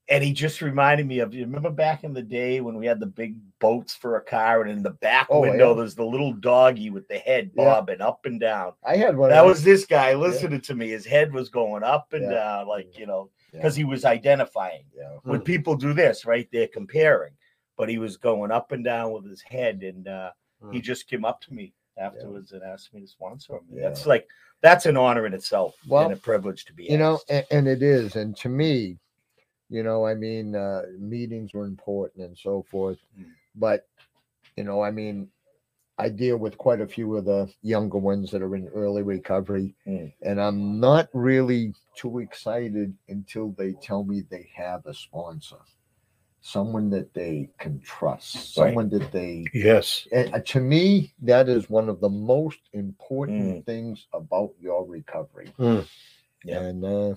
and 0.08 0.24
he 0.24 0.34
just 0.34 0.62
reminded 0.62 1.08
me 1.08 1.20
of 1.20 1.34
you 1.34 1.42
remember 1.46 1.70
back 1.72 2.04
in 2.04 2.14
the 2.14 2.22
day 2.22 2.62
when 2.62 2.76
we 2.78 2.86
had 2.86 3.00
the 3.00 3.06
big 3.08 3.38
boats 3.60 3.96
for 3.96 4.18
a 4.18 4.22
car 4.22 4.62
and 4.62 4.70
in 4.72 4.84
the 4.84 4.92
back 4.92 5.28
Oh, 5.30 5.42
window 5.42 5.70
yeah. 5.72 5.78
there's 5.78 5.96
the 5.96 6.06
little 6.06 6.34
doggy 6.34 6.90
with 6.92 7.08
the 7.08 7.18
head 7.18 7.52
Yeah. 7.56 7.64
bobbing 7.66 8.02
up 8.02 8.26
and 8.26 8.40
down. 8.40 8.74
I 8.86 8.98
had 8.98 9.18
one. 9.18 9.30
That 9.32 9.46
was 9.46 9.64
this 9.64 9.86
guy 9.86 10.14
listening 10.14 10.62
to 10.62 10.76
me. 10.76 10.90
His 10.90 11.06
head 11.06 11.34
was 11.34 11.50
going 11.50 11.84
up 11.84 12.14
and 12.14 12.24
Yeah. 12.24 12.30
down, 12.34 12.68
like 12.68 12.98
you 13.00 13.06
know, 13.08 13.30
Yeah. 13.52 13.60
because 13.60 13.76
he 13.76 13.84
was 13.84 14.06
identifying. 14.06 14.86
Yeah. 14.96 15.18
When 15.24 15.42
people 15.42 15.76
do 15.76 15.94
this, 15.94 16.26
right? 16.26 16.48
They're 16.52 16.68
comparing, 16.68 17.34
but 17.78 17.90
he 17.90 17.98
was 17.98 18.18
going 18.18 18.52
up 18.52 18.72
and 18.74 18.84
down 18.84 19.12
with 19.12 19.26
his 19.28 19.42
head, 19.42 19.82
and 19.84 20.08
uh, 20.08 20.32
he 20.72 20.80
Mm. 20.80 20.84
just 20.84 21.08
came 21.08 21.26
up 21.26 21.42
to 21.42 21.54
me 21.54 21.74
afterwards 21.98 22.52
and 22.52 22.62
asked 22.64 22.94
me 22.94 23.02
to 23.02 23.08
sponsor 23.08 23.54
him. 23.56 23.62
Yeah. 23.72 23.84
That's 23.88 24.06
like 24.06 24.28
that's 24.62 24.86
an 24.86 24.98
honor 24.98 25.26
in 25.26 25.34
itself 25.34 25.76
Well, 25.88 26.04
and 26.06 26.14
a 26.14 26.18
privilege 26.18 26.66
to 26.66 26.74
be. 26.74 26.86
you 26.86 26.98
know 26.98 27.20
and, 27.30 27.46
and 27.52 27.68
it 27.68 27.82
is 27.82 28.16
and 28.16 28.36
to 28.38 28.50
me 28.50 28.98
you 29.70 29.84
know 29.84 30.06
i 30.06 30.14
mean 30.14 30.56
uh 30.56 30.84
meetings 31.00 31.54
were 31.54 31.66
important 31.66 32.26
and 32.26 32.38
so 32.38 32.64
forth 32.70 32.98
Mm. 33.20 33.26
but 33.56 33.88
you 34.58 34.64
know 34.64 34.82
i 34.82 34.92
mean 34.92 35.28
i 35.98 36.10
deal 36.10 36.38
with 36.38 36.58
quite 36.58 36.82
a 36.82 36.88
few 36.88 37.16
of 37.18 37.26
the 37.26 37.50
younger 37.62 37.98
ones 37.98 38.32
that 38.32 38.42
are 38.42 38.56
in 38.56 38.68
early 38.70 39.02
recovery 39.04 39.76
Mm. 39.88 40.12
and 40.22 40.42
i'm 40.42 40.80
not 40.80 41.10
really 41.14 41.74
too 41.96 42.20
excited 42.20 42.94
until 43.10 43.52
they 43.58 43.74
tell 43.74 44.04
me 44.04 44.22
they 44.22 44.50
have 44.56 44.86
a 44.86 44.94
sponsor 44.94 45.58
someone 46.42 46.90
that 46.92 47.14
they 47.14 47.50
can 47.60 47.80
trust 47.82 48.54
someone 48.54 48.90
that 48.90 49.12
they 49.12 49.46
Yes. 49.54 50.08
and 50.12 50.34
uh, 50.34 50.40
to 50.46 50.60
me 50.60 51.14
that 51.22 51.50
is 51.50 51.70
one 51.70 51.90
of 51.90 52.00
the 52.02 52.10
most 52.10 52.60
important 52.74 53.58
Mm. 53.62 53.66
things 53.66 54.08
about 54.14 54.52
your 54.60 54.86
recovery 54.86 55.54
Mm. 55.58 55.86
Yeah. 56.44 56.60
and 56.60 56.86
uh 56.86 57.16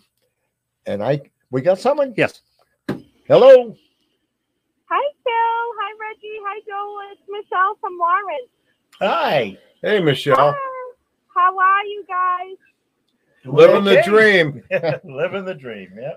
and 0.87 1.03
i 1.03 1.21
we 1.51 1.63
got 1.63 1.79
someone 1.79 2.15
Yes. 2.17 2.41
hello 3.27 3.75
Hi, 4.89 5.05
Phil. 5.21 5.65
Hi, 5.77 5.91
Reggie. 6.01 6.41
Hi, 6.49 6.61
Joel. 6.65 7.13
It's 7.13 7.21
Michelle 7.29 7.77
from 7.77 7.99
Lawrence. 8.01 8.49
Hi. 9.05 9.59
Hey, 9.83 10.01
Michelle. 10.01 10.57
Hi. 10.57 10.95
How 11.37 11.53
are 11.53 11.85
you 11.85 12.05
guys? 12.09 12.57
Living 13.45 13.85
the 13.85 14.01
dream. 14.01 14.63
Living 15.05 15.45
the 15.45 15.55
dream. 15.55 15.93
Yeah. 15.93 16.17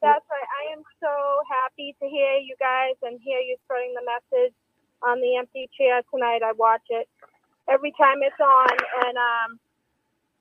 That's 0.00 0.24
right. 0.32 0.48
I 0.48 0.72
am 0.72 0.82
so 0.96 1.12
happy 1.44 1.94
to 2.00 2.08
hear 2.08 2.40
you 2.40 2.56
guys 2.58 2.96
and 3.02 3.20
hear 3.22 3.38
you 3.40 3.56
spreading 3.64 3.92
the 3.92 4.04
message 4.08 4.54
on 5.04 5.20
the 5.20 5.36
empty 5.36 5.68
chair 5.76 6.00
tonight. 6.08 6.40
I 6.40 6.52
watch 6.56 6.88
it 6.88 7.06
every 7.68 7.92
time 8.00 8.24
it's 8.24 8.40
on. 8.40 8.76
And 9.04 9.16
um, 9.20 9.60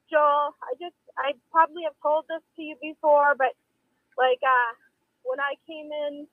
Joel, 0.10 0.56
I 0.64 0.80
just 0.80 0.96
I 1.20 1.34
probably 1.52 1.84
have 1.84 2.00
told 2.02 2.24
this 2.30 2.42
to 2.56 2.62
you 2.62 2.76
before, 2.82 3.36
but 3.38 3.52
like 4.18 4.40
uh, 4.44 4.72
when 5.24 5.40
I 5.40 5.56
came 5.68 5.92
in 5.92 6.28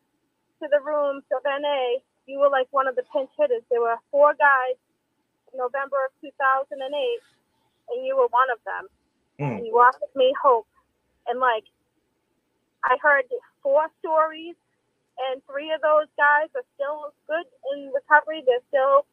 to 0.62 0.68
the 0.70 0.80
room 0.80 1.22
to 1.28 1.36
NA, 1.44 2.00
you 2.26 2.38
were 2.38 2.50
like 2.50 2.68
one 2.70 2.86
of 2.86 2.94
the 2.96 3.04
pinch 3.12 3.30
hitters. 3.38 3.62
There 3.70 3.80
were 3.80 3.96
four 4.10 4.34
guys 4.38 4.78
in 5.52 5.58
November 5.58 5.96
of 6.06 6.12
2008, 6.22 6.78
and 6.78 8.06
you 8.06 8.16
were 8.16 8.30
one 8.30 8.50
of 8.50 8.60
them. 8.64 8.84
Hmm. 9.38 9.56
And 9.58 9.66
you 9.66 9.74
offered 9.74 10.14
me 10.14 10.32
hope. 10.42 10.66
And 11.26 11.40
like 11.40 11.64
I 12.84 12.96
heard 13.00 13.24
four 13.62 13.86
stories 14.00 14.54
and 15.30 15.42
three 15.46 15.70
of 15.72 15.80
those 15.82 16.10
guys 16.16 16.48
are 16.54 16.66
still 16.74 17.14
good 17.28 17.46
in 17.74 17.92
recovery. 17.92 18.42
They're 18.46 18.64
still, 18.68 19.06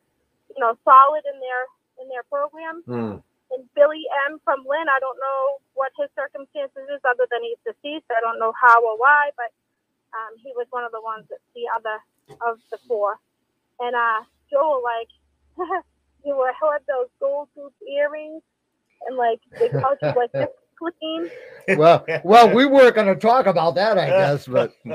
you 0.50 0.60
know, 0.60 0.78
solid 0.84 1.24
in 1.28 1.38
their 1.40 1.64
in 2.02 2.08
their 2.10 2.24
program. 2.30 2.84
Hmm. 2.86 3.16
And 3.52 3.66
Billy 3.74 4.06
M 4.30 4.40
from 4.46 4.62
Lynn, 4.68 4.88
I 4.90 5.00
don't 5.00 5.18
know 5.18 5.42
what 5.74 5.92
his 5.98 6.10
circumstances 6.16 6.86
is 6.94 7.02
other 7.06 7.26
than 7.32 7.42
he's 7.42 7.58
deceased. 7.66 8.06
I 8.12 8.22
don't 8.22 8.40
know 8.40 8.54
how 8.54 8.78
or 8.86 8.98
why, 8.98 9.32
but 9.36 9.50
um, 10.14 10.38
he 10.44 10.54
was 10.56 10.68
one 10.70 10.84
of 10.86 10.92
the 10.92 11.02
ones 11.02 11.26
that 11.30 11.40
the 11.56 11.66
other 11.76 11.98
of 12.46 12.60
the 12.72 12.78
four. 12.88 13.18
And 13.80 13.96
uh, 13.96 14.22
Joel, 14.52 14.82
like, 14.84 15.10
you 16.26 16.36
were 16.36 16.54
had 16.54 16.86
those 16.88 17.10
gold 17.20 17.50
tooth 17.56 17.74
earrings, 17.90 18.44
and 19.08 19.18
like 19.18 19.40
they 19.60 19.70
called 19.70 19.98
you 20.02 20.14
like 20.16 20.32
this 20.34 20.50
clean. 20.78 21.30
well, 21.78 22.06
well, 22.24 22.54
we 22.54 22.66
weren't 22.66 22.96
going 22.96 23.08
to 23.08 23.16
talk 23.16 23.46
about 23.48 23.76
that, 23.76 23.98
I 23.98 24.08
guess, 24.08 24.48
but 24.48 24.74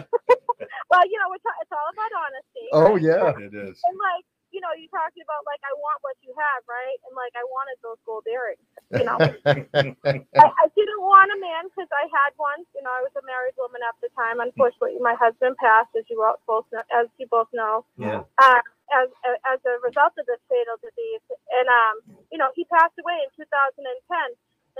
Well, 0.91 1.03
you 1.11 1.19
know, 1.19 1.35
it's, 1.35 1.45
it's 1.63 1.73
all 1.73 1.91
about 1.93 2.13
honesty. 2.23 2.67
oh 2.73 2.93
right? 2.95 3.03
yeah, 3.03 3.47
It 3.47 3.55
is. 3.55 3.81
And 3.85 3.99
like, 3.99 4.25
you 4.55 4.63
know, 4.63 4.71
you 4.79 4.87
talking 4.95 5.27
about 5.27 5.43
like 5.51 5.61
I 5.67 5.75
want 5.83 5.99
what 6.07 6.15
you 6.23 6.31
have, 6.39 6.63
right? 6.71 6.99
And 7.11 7.15
like 7.19 7.35
I 7.35 7.43
wanted 7.51 7.79
those 7.83 7.99
gold 8.07 8.27
earrings. 8.31 8.63
You 8.95 9.05
know, 9.11 9.19
I, 10.39 10.47
I 10.51 10.67
didn't 10.75 11.03
want 11.05 11.31
a 11.31 11.39
man 11.39 11.71
because 11.71 11.91
I 11.95 12.11
had 12.11 12.35
one. 12.41 12.67
You 12.75 12.83
know, 12.83 12.91
I 12.95 13.03
was 13.07 13.15
a 13.15 13.25
married 13.27 13.55
woman 13.59 13.83
at 13.87 13.95
the 14.03 14.11
time. 14.19 14.43
Unfortunately, 14.43 14.99
my 15.03 15.15
husband 15.19 15.55
passed, 15.63 15.95
as 15.95 16.07
you 16.11 16.23
all 16.23 16.39
both 16.49 16.67
know, 16.75 16.83
as 16.91 17.07
you 17.23 17.27
both 17.31 17.51
know, 17.55 17.87
Yeah. 17.99 18.27
uh, 18.43 18.63
as 18.99 19.09
as 19.47 19.61
a 19.67 19.79
result 19.87 20.15
of 20.19 20.27
this 20.27 20.43
fatal 20.51 20.79
disease. 20.83 21.25
And 21.55 21.69
um, 21.71 21.97
you 22.35 22.39
know, 22.39 22.51
he 22.59 22.67
passed 22.67 22.99
away 22.99 23.19
in 23.23 23.31
2010. 23.39 23.83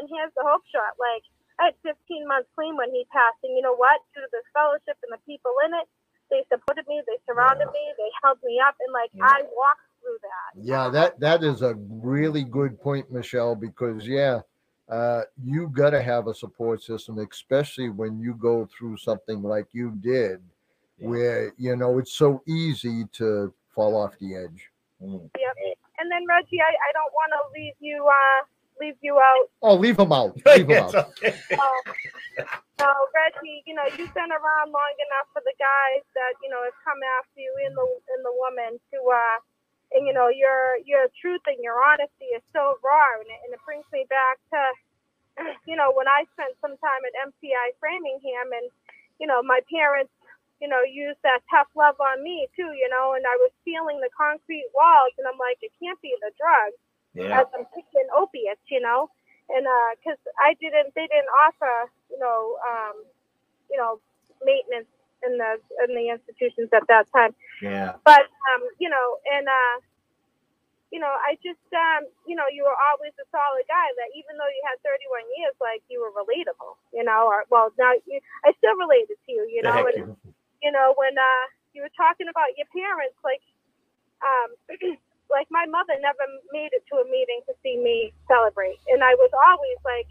And 0.01 0.11
here's 0.11 0.35
the 0.35 0.43
hope 0.43 0.67
shot. 0.75 0.99
Like 0.99 1.23
I 1.63 1.71
had 1.71 1.77
15 1.87 2.27
months 2.27 2.51
clean 2.59 2.75
when 2.75 2.91
he 2.91 3.07
passed, 3.15 3.39
and 3.47 3.55
you 3.55 3.63
know 3.63 3.79
what? 3.79 4.03
Due 4.17 4.27
to 4.27 4.31
this 4.35 4.47
fellowship 4.57 4.99
and 5.07 5.15
the 5.15 5.23
people 5.29 5.55
in 5.69 5.75
it, 5.79 5.87
they 6.31 6.45
supported 6.53 6.87
me, 6.89 7.03
they 7.07 7.19
surrounded 7.27 7.67
me, 7.67 7.85
they 7.99 8.11
held 8.23 8.39
me 8.45 8.61
up, 8.67 8.75
and 8.81 8.93
like 8.93 9.11
Yeah. 9.15 9.25
I 9.27 9.43
walked 9.43 9.87
through 10.01 10.19
that. 10.23 10.65
yeah. 10.65 10.89
That 10.91 11.21
that 11.21 11.43
is 11.45 11.63
a 11.63 11.75
really 11.75 12.45
good 12.45 12.81
point, 12.81 13.11
Michelle, 13.13 13.55
because 13.55 14.07
yeah. 14.07 14.41
Uh, 14.87 15.23
you 15.43 15.69
got 15.69 15.91
to 15.91 16.03
have 16.03 16.27
a 16.27 16.35
support 16.35 16.83
system, 16.83 17.17
especially 17.19 17.89
when 17.89 18.21
you 18.21 18.35
go 18.35 18.67
through 18.67 18.99
something 18.99 19.43
like 19.43 19.67
you 19.73 19.93
did, 20.03 20.43
Yeah. 20.99 21.09
where 21.09 21.53
you 21.57 21.75
know 21.75 21.97
it's 21.99 22.13
so 22.13 22.43
easy 22.47 23.07
to 23.15 23.53
fall 23.75 23.97
off 23.97 24.13
the 24.19 24.37
edge. 24.37 24.71
Mm. 25.03 25.31
And 25.99 26.11
then 26.13 26.27
Reggie, 26.29 26.61
I, 26.61 26.69
I 26.69 26.91
don't 26.93 27.13
want 27.15 27.33
to 27.33 27.43
leave 27.59 27.73
you 27.81 28.07
uh 28.07 28.45
leave 28.81 28.97
you 29.03 29.19
out. 29.19 29.49
Oh, 29.63 29.75
leave 29.77 29.97
them 29.97 30.13
out. 30.13 30.37
Leave 30.47 30.71
It's 30.71 30.95
out. 30.95 30.95
okay. 30.95 31.35
Um, 31.59 31.85
so 32.81 32.87
Reggie, 33.15 33.63
you 33.67 33.75
know 33.75 33.87
you've 33.95 34.15
been 34.15 34.33
around 34.35 34.69
long 34.75 34.95
enough 34.99 35.29
for 35.33 35.43
the 35.47 35.55
guys 35.59 36.03
that 36.19 36.35
you 36.43 36.51
know 36.51 36.63
have 36.67 36.77
come 36.83 36.99
after 37.21 37.39
you 37.39 37.53
in 37.67 37.73
the 37.75 37.87
in 38.19 38.21
the 38.27 38.35
woman 38.35 38.81
to 38.93 38.99
uh 39.07 39.39
and 39.95 40.07
you 40.07 40.13
know 40.13 40.27
your 40.29 40.79
your 40.83 41.07
truth 41.23 41.43
and 41.47 41.63
your 41.63 41.79
honesty 41.79 42.35
is 42.35 42.43
so 42.53 42.75
raw 42.83 43.15
and 43.23 43.31
it, 43.31 43.41
and 43.47 43.51
it 43.55 43.63
brings 43.63 43.87
me 43.95 44.07
back 44.11 44.37
to 44.51 44.61
you 45.71 45.77
know 45.79 45.95
when 45.95 46.09
I 46.11 46.27
spent 46.35 46.59
some 46.59 46.75
time 46.83 47.03
at 47.07 47.15
MCI 47.31 47.79
Framingham 47.79 48.51
and 48.57 48.67
you 49.23 49.27
know 49.31 49.43
my 49.43 49.63
parents 49.71 50.13
you 50.59 50.67
know 50.67 50.83
used 50.83 51.23
that 51.23 51.47
tough 51.51 51.71
love 51.79 51.99
on 52.03 52.23
me 52.27 52.49
too 52.59 52.75
you 52.75 52.89
know 52.91 53.15
and 53.15 53.23
I 53.27 53.37
was 53.39 53.55
feeling 53.63 54.03
the 54.03 54.11
concrete 54.17 54.67
walls 54.75 55.15
and 55.19 55.27
I'm 55.31 55.39
like 55.39 55.63
it 55.63 55.71
can't 55.79 56.01
be 56.03 56.15
the 56.21 56.35
drugs 56.35 56.79
Yeah. 57.15 57.41
as 57.41 57.47
I'm 57.55 57.67
taking 57.75 58.07
opiates, 58.17 58.63
you 58.71 58.81
know, 58.81 59.11
and 59.51 59.67
uh, 59.67 59.91
because 59.99 60.19
I 60.41 60.55
didn't, 60.61 60.95
they 60.95 61.07
didn't 61.07 61.31
offer, 61.47 61.91
you 62.11 62.19
know, 62.19 62.59
um, 62.67 62.97
you 63.71 63.77
know, 63.79 64.01
maintenance 64.45 64.91
in 65.25 65.39
the 65.39 65.57
in 65.89 65.95
the 65.97 66.11
institutions 66.11 66.69
at 66.75 66.87
that 66.89 67.07
time. 67.15 67.35
Yeah. 67.63 67.95
But 68.05 68.27
um, 68.53 68.63
you 68.79 68.91
know, 68.91 69.07
and 69.33 69.47
uh, 69.49 69.77
you 70.93 71.01
know, 71.03 71.11
I 71.11 71.35
just, 71.43 71.63
um, 71.75 72.07
you 72.27 72.37
know, 72.39 72.47
you 72.55 72.63
were 72.63 72.77
always 72.91 73.11
a 73.19 73.27
solid 73.35 73.67
guy. 73.67 73.89
That 73.99 74.15
even 74.15 74.39
though 74.39 74.47
you 74.51 74.63
had 74.63 74.79
31 74.87 75.27
years, 75.39 75.55
like 75.59 75.83
you 75.91 75.99
were 75.99 76.15
relatable, 76.15 76.79
you 76.95 77.03
know. 77.03 77.27
Or 77.27 77.43
well, 77.51 77.71
now 77.79 77.95
you, 78.07 78.21
I 78.47 78.55
still 78.59 78.77
related 78.79 79.19
to 79.27 79.29
you, 79.33 79.43
you 79.51 79.63
know. 79.63 79.75
heck 79.75 79.95
And 79.95 80.15
you- 80.15 80.19
you 80.63 80.73
know, 80.73 80.95
when 80.97 81.13
uh, 81.13 81.45
you 81.77 81.83
were 81.85 81.93
talking 81.93 82.25
about 82.33 82.57
your 82.57 82.65
parents, 82.73 83.19
like, 83.21 83.45
um, 84.25 84.49
like 85.31 85.49
my 85.51 85.67
mother 85.67 85.97
never 86.01 86.25
made 86.53 86.73
it 86.73 86.85
to 86.93 87.01
a 87.03 87.07
meeting 87.11 87.41
to 87.49 87.55
see 87.63 87.77
me 87.79 88.13
celebrate, 88.29 88.79
and 88.89 89.05
I 89.05 89.15
was 89.17 89.31
always 89.35 89.79
like, 89.85 90.09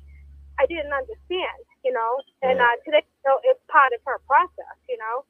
I 0.59 0.65
didn't 0.67 0.93
understand, 0.93 1.61
you 1.83 1.93
know. 1.93 2.21
And 2.43 2.59
Yeah. 2.59 2.65
uh, 2.69 2.75
today, 2.85 3.03
you 3.05 3.25
know, 3.29 3.39
it's 3.43 3.61
part 3.69 3.93
of 3.93 4.01
her 4.05 4.19
process, 4.27 4.77
you 4.89 4.97
know, 4.97 5.25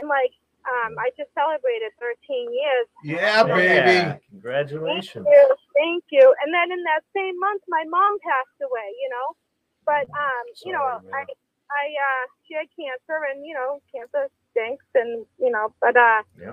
and 0.00 0.08
like, 0.08 0.32
um, 0.68 0.96
I 0.98 1.10
just 1.16 1.32
celebrated 1.34 1.92
13 2.00 2.52
years. 2.54 2.86
Yeah, 3.04 3.42
baby. 3.44 3.58
Yeah. 3.74 4.12
Thank 4.12 4.24
Congratulations. 4.30 5.26
you, 5.28 5.56
thank 5.76 6.04
you. 6.10 6.34
And 6.44 6.54
then 6.54 6.72
in 6.72 6.82
that 6.84 7.02
same 7.14 7.38
month, 7.38 7.62
my 7.68 7.84
mom 7.88 8.18
passed 8.22 8.60
away, 8.62 8.88
you 9.02 9.08
know. 9.10 9.36
But 9.86 10.06
um, 10.14 10.44
you 10.64 10.72
know, 10.72 11.00
Sorry, 11.02 11.14
I. 11.14 11.24
I 11.72 11.86
uh, 11.88 12.24
she 12.46 12.54
had 12.54 12.68
cancer, 12.76 13.18
and 13.32 13.46
you 13.46 13.54
know, 13.54 13.80
cancer 13.94 14.28
stinks, 14.52 14.84
and 14.94 15.24
you 15.38 15.50
know, 15.50 15.74
but 15.80 15.96
uh, 15.96 16.22
Yeah. 16.38 16.52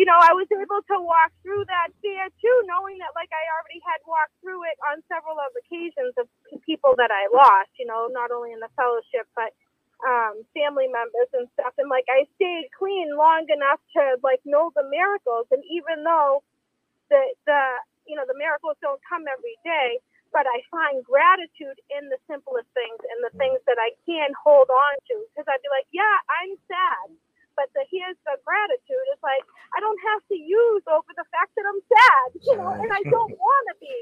You 0.00 0.08
know, 0.08 0.16
I 0.16 0.32
was 0.32 0.48
able 0.48 0.80
to 0.80 0.96
walk 1.04 1.28
through 1.44 1.68
that 1.68 1.92
fear 2.00 2.24
too, 2.40 2.56
knowing 2.64 2.96
that 3.04 3.12
like 3.12 3.28
I 3.36 3.44
already 3.60 3.84
had 3.84 4.00
walked 4.08 4.32
through 4.40 4.64
it 4.64 4.80
on 4.88 5.04
several 5.12 5.36
of 5.36 5.52
occasions 5.60 6.16
of 6.16 6.24
people 6.64 6.96
that 6.96 7.12
I 7.12 7.28
lost, 7.28 7.68
you 7.76 7.84
know, 7.84 8.08
not 8.08 8.32
only 8.32 8.56
in 8.56 8.64
the 8.64 8.72
fellowship 8.80 9.28
but 9.36 9.52
um, 10.00 10.40
family 10.56 10.88
members 10.88 11.28
and 11.36 11.52
stuff. 11.52 11.76
And 11.76 11.92
like 11.92 12.08
I 12.08 12.24
stayed 12.40 12.72
clean 12.72 13.12
long 13.12 13.44
enough 13.52 13.84
to 14.00 14.16
like 14.24 14.40
know 14.48 14.72
the 14.72 14.88
miracles, 14.88 15.52
and 15.52 15.60
even 15.68 16.00
though 16.08 16.40
the 17.10 17.22
the 17.46 17.62
you 18.06 18.16
know 18.16 18.24
the 18.28 18.38
miracles 18.38 18.76
don't 18.80 19.00
come 19.04 19.24
every 19.28 19.56
day, 19.64 20.00
but 20.32 20.46
I 20.48 20.62
find 20.70 21.04
gratitude 21.04 21.78
in 21.92 22.08
the 22.08 22.20
simplest 22.30 22.70
things 22.72 23.00
and 23.02 23.20
the 23.24 23.34
things 23.36 23.60
that 23.68 23.78
I 23.80 23.92
can 24.06 24.32
hold 24.38 24.70
on 24.70 24.94
to. 25.12 25.16
Because 25.32 25.48
I'd 25.50 25.64
be 25.64 25.72
like, 25.72 25.88
yeah, 25.92 26.16
I'm 26.40 26.54
sad, 26.70 27.06
but 27.56 27.68
the 27.74 27.82
here's 27.90 28.16
the 28.26 28.36
gratitude. 28.46 29.04
It's 29.14 29.22
like 29.22 29.42
I 29.76 29.80
don't 29.80 29.98
have 30.12 30.22
to 30.30 30.36
use 30.38 30.82
over 30.90 31.10
the 31.16 31.26
fact 31.34 31.52
that 31.56 31.64
I'm 31.66 31.82
sad, 31.86 32.26
you 32.42 32.54
know, 32.58 32.70
and 32.74 32.90
I 32.90 33.02
don't 33.10 33.34
want 33.46 33.64
to 33.70 33.76
be 33.80 33.96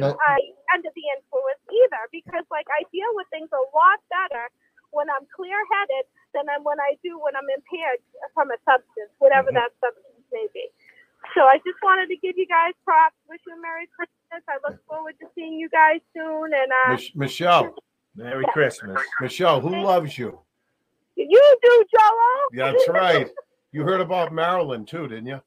No, 0.00 0.14
uh, 0.14 0.40
under 0.74 0.90
the 0.94 1.04
influence 1.18 1.62
either, 1.70 2.02
because 2.12 2.44
like 2.50 2.66
I 2.72 2.84
deal 2.92 3.10
with 3.18 3.26
things 3.32 3.50
a 3.52 3.62
lot 3.74 3.98
better 4.10 4.48
when 4.92 5.08
I'm 5.08 5.24
clear-headed 5.34 6.04
than 6.36 6.48
I'm- 6.52 6.64
when 6.64 6.80
I 6.80 6.96
do 7.02 7.16
when 7.18 7.32
I'm 7.36 7.48
impaired 7.48 8.00
from 8.34 8.50
a 8.52 8.58
substance, 8.68 9.10
whatever 9.18 9.50
Mhm. 9.50 9.60
that 9.60 9.72
substance 9.80 10.26
may 10.32 10.46
be. 10.52 10.68
So 11.34 11.42
I 11.46 11.58
just 11.64 11.78
wanted 11.82 12.08
to 12.08 12.16
give 12.16 12.36
you 12.36 12.46
guys 12.46 12.74
props. 12.84 13.16
Wish 13.28 13.40
you 13.46 13.54
a 13.54 13.60
Merry 13.60 13.86
Christmas. 13.88 14.42
I 14.48 14.58
look 14.68 14.84
forward 14.86 15.14
to 15.20 15.26
seeing 15.34 15.54
you 15.54 15.68
guys 15.68 16.00
soon. 16.12 16.52
And 16.52 16.72
uh, 16.86 16.90
Mich- 16.92 17.14
Michelle, 17.16 17.74
Merry 18.16 18.44
Christmas. 18.52 19.00
Michelle, 19.20 19.60
who 19.60 19.70
loves 19.70 20.18
you? 20.18 20.40
You 21.16 21.56
do, 21.62 21.84
Joel. 21.92 22.40
That's 22.52 22.88
right. 22.88 23.28
You 23.72 23.82
heard 23.82 24.00
about 24.00 24.32
Marilyn 24.32 24.84
too, 24.84 25.08
didn't 25.08 25.26
you? 25.26 25.40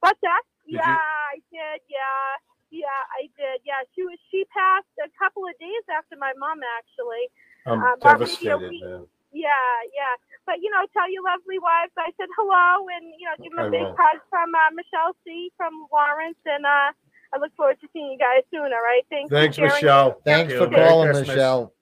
What's 0.00 0.20
that? 0.22 0.42
Did 0.66 0.80
yeah, 0.80 0.92
you- 0.92 0.96
I 0.96 1.34
did. 1.52 1.80
Yeah, 1.88 2.28
yeah, 2.70 3.00
I 3.20 3.22
did. 3.36 3.60
Yeah, 3.64 3.80
she 3.94 4.02
was. 4.02 4.18
She 4.30 4.44
passed 4.52 4.88
a 5.04 5.08
couple 5.22 5.44
of 5.46 5.52
days 5.60 5.84
after 5.96 6.16
my 6.16 6.32
mom, 6.38 6.60
actually. 6.78 7.28
I'm 7.66 7.80
Um, 7.82 7.98
devastated, 8.00 8.60
man. 8.80 9.06
Yeah, 9.32 9.48
yeah. 9.92 10.14
But 10.46 10.60
you 10.60 10.70
know, 10.70 10.84
tell 10.92 11.10
your 11.10 11.24
lovely 11.24 11.58
wives 11.58 11.92
I 11.98 12.12
said 12.16 12.28
hello, 12.36 12.86
and 12.88 13.04
you 13.18 13.26
know, 13.26 13.36
give 13.42 13.52
them 13.52 13.64
I 13.64 13.68
a 13.68 13.70
big 13.70 13.82
will. 13.82 13.96
hug 13.98 14.20
from 14.30 14.54
uh, 14.54 14.70
Michelle 14.72 15.16
C 15.24 15.50
from 15.56 15.72
Lawrence, 15.92 16.38
and 16.44 16.64
uh, 16.64 16.92
I 17.32 17.38
look 17.40 17.52
forward 17.56 17.80
to 17.80 17.88
seeing 17.92 18.12
you 18.12 18.18
guys 18.18 18.44
soon. 18.50 18.68
All 18.72 18.84
right, 18.84 19.02
thanks. 19.10 19.30
Thanks, 19.32 19.56
sharing. 19.56 19.72
Michelle. 19.72 20.20
thanks 20.24 20.52
you. 20.52 20.58
for 20.58 20.68
Merry 20.70 20.88
calling, 20.88 21.08
Christmas. 21.08 21.28
Michelle. 21.28 21.72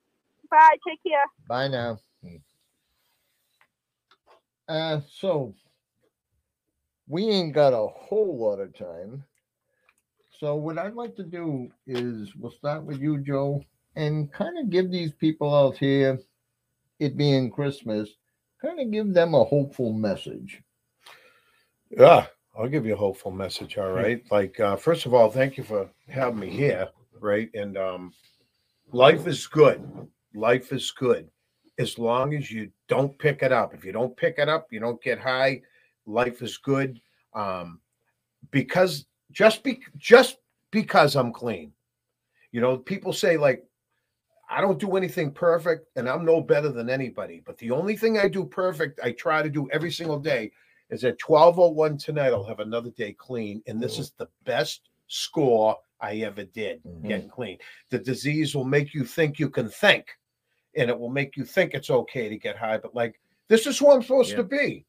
Bye. 0.49 0.77
Take 0.87 1.03
care. 1.03 1.25
Bye 1.47 1.67
now. 1.67 1.99
Hmm. 4.73 4.79
Uh, 4.79 5.01
so 5.07 5.53
we 7.07 7.29
ain't 7.29 7.53
got 7.53 7.73
a 7.73 7.87
whole 7.87 8.37
lot 8.37 8.59
of 8.59 8.75
time. 8.75 9.23
So 10.39 10.55
what 10.55 10.79
I'd 10.79 10.95
like 10.95 11.15
to 11.17 11.23
do 11.23 11.69
is 11.85 12.35
we'll 12.35 12.51
start 12.51 12.83
with 12.83 12.99
you, 12.99 13.19
Joe, 13.19 13.63
and 13.95 14.31
kind 14.33 14.57
of 14.57 14.71
give 14.71 14.91
these 14.91 15.13
people 15.13 15.55
out 15.55 15.77
here, 15.77 16.19
it 16.99 17.15
being 17.15 17.51
Christmas, 17.51 18.09
kind 18.61 18.79
of 18.79 18.91
give 18.91 19.13
them 19.13 19.35
a 19.35 19.43
hopeful 19.43 19.93
message. 19.93 20.61
Yeah, 21.91 22.25
I'll 22.57 22.67
give 22.67 22.85
you 22.85 22.93
a 22.93 22.97
hopeful 22.97 23.31
message. 23.31 23.77
All 23.77 23.91
right. 23.91 24.23
Like, 24.31 24.59
uh, 24.59 24.75
first 24.75 25.05
of 25.05 25.13
all, 25.13 25.29
thank 25.29 25.55
you 25.55 25.63
for 25.63 25.87
having 26.09 26.39
me 26.39 26.49
here. 26.49 26.89
Right. 27.19 27.49
And 27.53 27.77
um, 27.77 28.13
life 28.91 29.27
is 29.27 29.45
good. 29.45 29.87
Life 30.33 30.73
is 30.73 30.89
good 30.91 31.29
as 31.79 31.97
long 31.97 32.35
as 32.35 32.51
you 32.51 32.69
don't 32.87 33.17
pick 33.17 33.41
it 33.43 33.51
up. 33.51 33.73
If 33.73 33.83
you 33.83 33.91
don't 33.91 34.15
pick 34.15 34.35
it 34.37 34.49
up, 34.49 34.67
you 34.71 34.79
don't 34.79 35.01
get 35.01 35.19
high. 35.19 35.61
Life 36.05 36.41
is 36.41 36.57
good. 36.57 36.99
Um, 37.33 37.79
because 38.51 39.05
just 39.31 39.63
be 39.63 39.81
just 39.97 40.37
because 40.71 41.15
I'm 41.15 41.31
clean, 41.31 41.73
you 42.51 42.61
know, 42.61 42.77
people 42.77 43.13
say 43.13 43.37
like 43.37 43.65
I 44.49 44.61
don't 44.61 44.79
do 44.79 44.97
anything 44.97 45.31
perfect 45.31 45.87
and 45.95 46.07
I'm 46.07 46.25
no 46.25 46.41
better 46.41 46.69
than 46.69 46.89
anybody. 46.89 47.41
But 47.45 47.57
the 47.57 47.71
only 47.71 47.97
thing 47.97 48.19
I 48.19 48.27
do 48.27 48.45
perfect, 48.45 48.99
I 49.03 49.11
try 49.11 49.41
to 49.41 49.49
do 49.49 49.69
every 49.71 49.91
single 49.91 50.19
day, 50.19 50.51
is 50.89 51.03
at 51.05 51.17
1201 51.19 51.97
tonight, 51.97 52.33
I'll 52.33 52.43
have 52.43 52.59
another 52.59 52.91
day 52.91 53.13
clean. 53.13 53.63
And 53.65 53.81
this 53.81 53.97
is 53.97 54.11
the 54.11 54.27
best 54.43 54.89
score 55.07 55.75
I 56.01 56.17
ever 56.17 56.43
did 56.43 56.83
Mhm. 56.83 57.07
getting 57.07 57.29
clean. 57.29 57.57
The 57.89 57.97
disease 57.97 58.53
will 58.55 58.65
make 58.65 58.93
you 58.93 59.05
think 59.05 59.39
you 59.39 59.49
can 59.49 59.69
think, 59.69 60.05
and 60.75 60.89
it 60.89 60.97
will 60.99 61.09
make 61.09 61.35
you 61.37 61.45
think 61.45 61.73
it's 61.73 61.89
okay 61.89 62.29
to 62.29 62.37
get 62.37 62.57
high. 62.57 62.77
But 62.77 62.95
like, 62.95 63.19
this 63.47 63.67
is 63.67 63.77
who 63.77 63.91
I'm 63.91 64.01
supposed 64.01 64.31
Yeah. 64.31 64.37
to 64.37 64.43
be. 64.43 64.85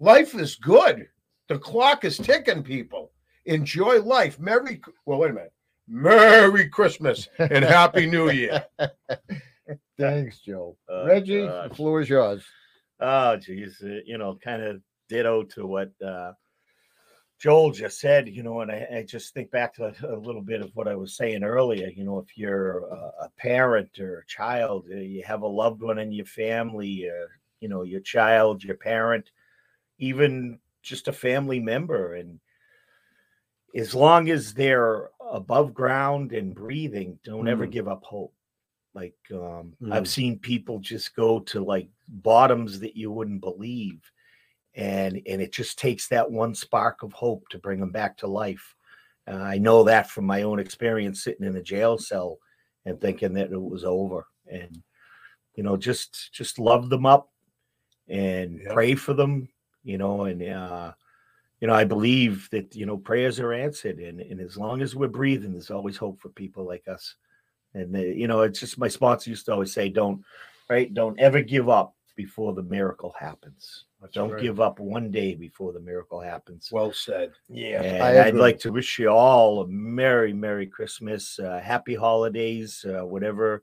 Life 0.00 0.34
is 0.34 0.56
good. 0.56 1.08
The 1.48 1.58
clock 1.58 2.04
is 2.04 2.16
ticking, 2.16 2.62
people. 2.62 3.12
Enjoy 3.46 4.00
life. 4.02 4.38
Merry, 4.40 4.80
well, 5.06 5.18
wait 5.18 5.30
a 5.30 5.34
minute. 5.34 5.52
Merry 5.86 6.68
Christmas 6.68 7.28
and 7.38 7.64
Happy 7.64 8.06
New 8.06 8.30
Year. 8.30 8.64
Thanks, 9.98 10.40
Joe. 10.40 10.76
Oh, 10.88 11.06
Reggie, 11.06 11.42
the 11.42 11.70
floor 11.74 12.00
is 12.00 12.08
yours. 12.08 12.44
Oh, 13.00 13.36
geez, 13.36 13.80
uh, 13.82 14.00
you 14.06 14.18
know, 14.18 14.38
kind 14.42 14.62
of 14.62 14.80
ditto 15.08 15.42
to 15.44 15.66
what 15.66 15.90
uh, 16.04 16.32
Joel 17.44 17.72
just 17.72 18.00
said, 18.00 18.26
you 18.26 18.42
know, 18.42 18.62
and 18.62 18.72
I, 18.72 18.88
I 18.90 19.02
just 19.02 19.34
think 19.34 19.50
back 19.50 19.74
to 19.74 19.94
a, 20.08 20.16
little 20.16 20.40
bit 20.40 20.62
of 20.62 20.70
what 20.74 20.88
I 20.88 20.94
was 20.94 21.14
saying 21.14 21.44
earlier. 21.44 21.88
You 21.88 22.02
know, 22.02 22.18
if 22.18 22.38
you're 22.38 22.86
a, 22.86 23.12
a 23.24 23.30
parent 23.36 23.98
or 23.98 24.20
a 24.20 24.26
child, 24.26 24.86
uh, 24.90 24.96
you 24.96 25.22
have 25.24 25.42
a 25.42 25.46
loved 25.46 25.82
one 25.82 25.98
in 25.98 26.10
your 26.10 26.24
family, 26.24 27.06
uh, 27.06 27.26
you 27.60 27.68
know, 27.68 27.82
your 27.82 28.00
child, 28.00 28.64
your 28.64 28.76
parent, 28.76 29.30
even 29.98 30.58
just 30.82 31.06
a 31.06 31.12
family 31.12 31.60
member, 31.60 32.14
and 32.14 32.40
as 33.76 33.94
long 33.94 34.30
as 34.30 34.54
they're 34.54 35.10
above 35.30 35.74
ground 35.74 36.32
and 36.32 36.54
breathing, 36.54 37.18
don't 37.24 37.46
ever 37.46 37.66
Mm. 37.66 37.72
give 37.72 37.88
up 37.88 38.04
hope. 38.04 38.32
Like 38.94 39.18
um, 39.30 39.76
Mm. 39.82 39.92
I've 39.92 40.08
seen 40.08 40.38
people 40.38 40.78
just 40.78 41.14
go 41.14 41.40
to 41.40 41.62
like 41.62 41.90
bottoms 42.08 42.80
that 42.80 42.96
you 42.96 43.12
wouldn't 43.12 43.42
believe, 43.42 44.00
and 44.76 45.20
and 45.26 45.40
it 45.40 45.52
just 45.52 45.78
takes 45.78 46.08
that 46.08 46.30
one 46.30 46.54
spark 46.54 47.02
of 47.02 47.12
hope 47.12 47.48
to 47.50 47.58
bring 47.58 47.80
them 47.80 47.90
back 47.92 48.16
to 48.18 48.26
life. 48.26 48.74
Uh, 49.26 49.36
I 49.36 49.58
know 49.58 49.84
that 49.84 50.10
from 50.10 50.26
my 50.26 50.42
own 50.42 50.58
experience 50.58 51.22
sitting 51.22 51.46
in 51.46 51.56
a 51.56 51.62
jail 51.62 51.96
cell 51.96 52.38
and 52.84 53.00
thinking 53.00 53.32
that 53.34 53.52
it 53.52 53.60
was 53.60 53.84
over, 53.84 54.26
and 54.50 54.82
you 55.54 55.62
know 55.62 55.76
just 55.76 56.32
just 56.32 56.58
love 56.58 56.88
them 56.90 57.06
up 57.06 57.30
and 58.08 58.60
Yeah. 58.60 58.72
pray 58.72 58.94
for 58.94 59.14
them, 59.14 59.48
you 59.82 59.96
know, 59.98 60.24
and 60.24 60.42
uh, 60.42 60.92
you 61.60 61.68
know, 61.68 61.74
I 61.74 61.84
believe 61.84 62.48
that 62.50 62.74
you 62.74 62.84
know 62.86 62.96
prayers 62.98 63.40
are 63.40 63.52
answered, 63.52 63.98
and 63.98 64.20
and 64.20 64.40
as 64.40 64.56
long 64.56 64.82
as 64.82 64.94
we're 64.94 65.08
breathing, 65.08 65.52
there's 65.52 65.70
always 65.70 65.96
hope 65.96 66.20
for 66.20 66.28
people 66.30 66.64
like 66.66 66.86
us. 66.88 67.14
And 67.74 67.94
they, 67.94 68.12
you 68.12 68.28
know, 68.28 68.42
it's 68.42 68.60
just 68.60 68.78
my 68.78 68.88
sponsor 68.88 69.30
used 69.30 69.46
to 69.46 69.52
always 69.52 69.72
say, 69.72 69.88
"Don't, 69.88 70.22
right? 70.68 70.92
Don't 70.92 71.18
ever 71.18 71.42
give 71.42 71.68
up 71.68 71.94
before 72.16 72.52
the 72.54 72.62
miracle 72.62 73.14
happens. 73.18 73.86
That's 74.04 74.12
Don't 74.16 74.32
right. 74.32 74.42
give 74.42 74.60
up 74.60 74.80
one 74.80 75.10
day 75.10 75.34
before 75.34 75.72
the 75.72 75.80
miracle 75.80 76.20
happens." 76.20 76.68
Well 76.70 76.92
said. 76.92 77.32
Yeah, 77.48 77.80
I 77.80 78.10
and 78.10 78.18
I'd 78.18 78.34
like 78.34 78.58
to 78.60 78.70
wish 78.70 78.98
you 78.98 79.08
all 79.08 79.62
a 79.62 79.66
merry, 79.66 80.34
merry 80.34 80.66
Christmas, 80.66 81.38
uh, 81.38 81.58
happy 81.58 81.94
holidays, 81.94 82.84
uh, 82.86 83.06
whatever, 83.06 83.62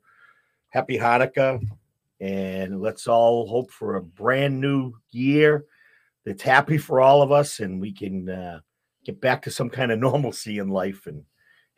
happy 0.70 0.98
Hanukkah, 0.98 1.64
and 2.18 2.80
let's 2.80 3.06
all 3.06 3.46
hope 3.46 3.70
for 3.70 3.94
a 3.94 4.02
brand 4.02 4.60
new 4.60 4.94
year 5.12 5.64
that's 6.24 6.42
happy 6.42 6.76
for 6.76 7.00
all 7.00 7.22
of 7.22 7.30
us, 7.30 7.60
and 7.60 7.80
we 7.80 7.92
can 7.92 8.28
uh, 8.28 8.58
get 9.04 9.20
back 9.20 9.42
to 9.42 9.50
some 9.52 9.70
kind 9.70 9.92
of 9.92 10.00
normalcy 10.00 10.58
in 10.58 10.70
life 10.70 11.06
and 11.06 11.22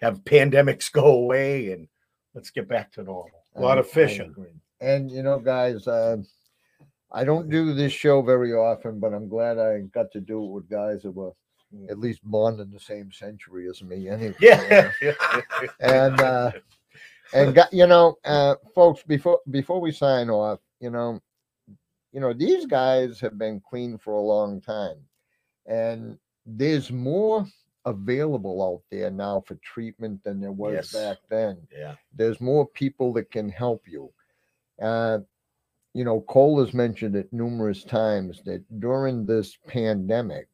have 0.00 0.24
pandemics 0.24 0.90
go 1.00 1.04
away, 1.04 1.72
and 1.72 1.86
let's 2.34 2.48
get 2.48 2.66
back 2.66 2.92
to 2.92 3.02
normal. 3.02 3.44
A 3.56 3.60
lot 3.60 3.76
of 3.76 3.84
I- 3.84 3.88
I 3.90 3.92
fishing. 3.92 4.34
And 4.80 5.10
you 5.10 5.22
know, 5.22 5.38
guys, 5.38 5.86
uh, 5.86 6.16
I 7.14 7.22
don't 7.22 7.48
do 7.48 7.72
this 7.72 7.92
show 7.92 8.22
very 8.22 8.52
often, 8.52 8.98
but 8.98 9.14
I'm 9.14 9.28
glad 9.28 9.58
I 9.58 9.82
got 9.92 10.10
to 10.12 10.20
do 10.20 10.44
it 10.44 10.50
with 10.50 10.68
guys 10.68 11.02
that 11.02 11.12
were 11.12 11.30
at 11.88 11.98
least 11.98 12.22
born 12.24 12.58
in 12.58 12.70
the 12.72 12.80
same 12.80 13.12
century 13.12 13.68
as 13.68 13.82
me. 13.82 14.08
Anyway, 14.08 14.34
Yeah, 14.40 14.90
and 15.80 16.20
uh, 16.20 16.50
and 17.32 17.54
got, 17.54 17.72
you 17.72 17.86
know, 17.86 18.16
uh, 18.24 18.56
folks, 18.74 19.02
before 19.04 19.40
before 19.50 19.80
we 19.80 19.92
sign 19.92 20.28
off, 20.28 20.58
you 20.80 20.90
know, 20.90 21.20
you 22.12 22.20
know, 22.20 22.32
these 22.32 22.66
guys 22.66 23.20
have 23.20 23.38
been 23.38 23.60
clean 23.60 23.96
for 23.96 24.14
a 24.14 24.20
long 24.20 24.60
time, 24.60 24.98
and 25.66 26.18
there's 26.44 26.90
more 26.90 27.46
available 27.86 28.62
out 28.62 28.82
there 28.90 29.10
now 29.10 29.42
for 29.46 29.54
treatment 29.56 30.22
than 30.24 30.40
there 30.40 30.52
was 30.52 30.72
Yes. 30.74 30.92
back 30.92 31.18
then 31.28 31.58
yeah, 31.70 31.94
there's 32.14 32.40
more 32.40 32.66
people 32.66 33.12
that 33.12 33.30
can 33.30 33.48
help 33.48 33.86
you. 33.86 34.10
Uh, 34.80 35.18
you 35.94 36.04
know, 36.04 36.20
Cole 36.22 36.60
has 36.64 36.74
mentioned 36.74 37.16
it 37.16 37.32
numerous 37.32 37.84
times 37.84 38.42
that 38.44 38.64
during 38.80 39.26
this 39.26 39.56
pandemic, 39.68 40.48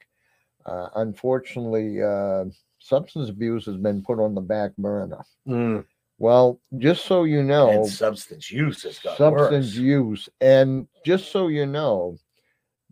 uh, 0.66 0.88
unfortunately, 0.96 2.02
uh, 2.02 2.44
substance 2.78 3.28
abuse 3.30 3.66
has 3.66 3.76
been 3.76 4.02
put 4.02 4.20
on 4.20 4.34
the 4.34 4.40
back 4.40 4.76
burner. 4.76 5.24
Mm, 5.48 5.84
Well, 6.18 6.60
just 6.78 7.06
so 7.06 7.24
you 7.24 7.42
know, 7.42 7.70
and 7.72 7.86
substance 7.86 8.50
use 8.50 8.82
has 8.84 8.98
got 8.98 9.16
substance 9.16 9.66
worse. 9.66 9.76
use, 9.76 10.28
and 10.40 10.86
just 11.04 11.30
so 11.32 11.48
you 11.48 11.66
know, 11.66 12.18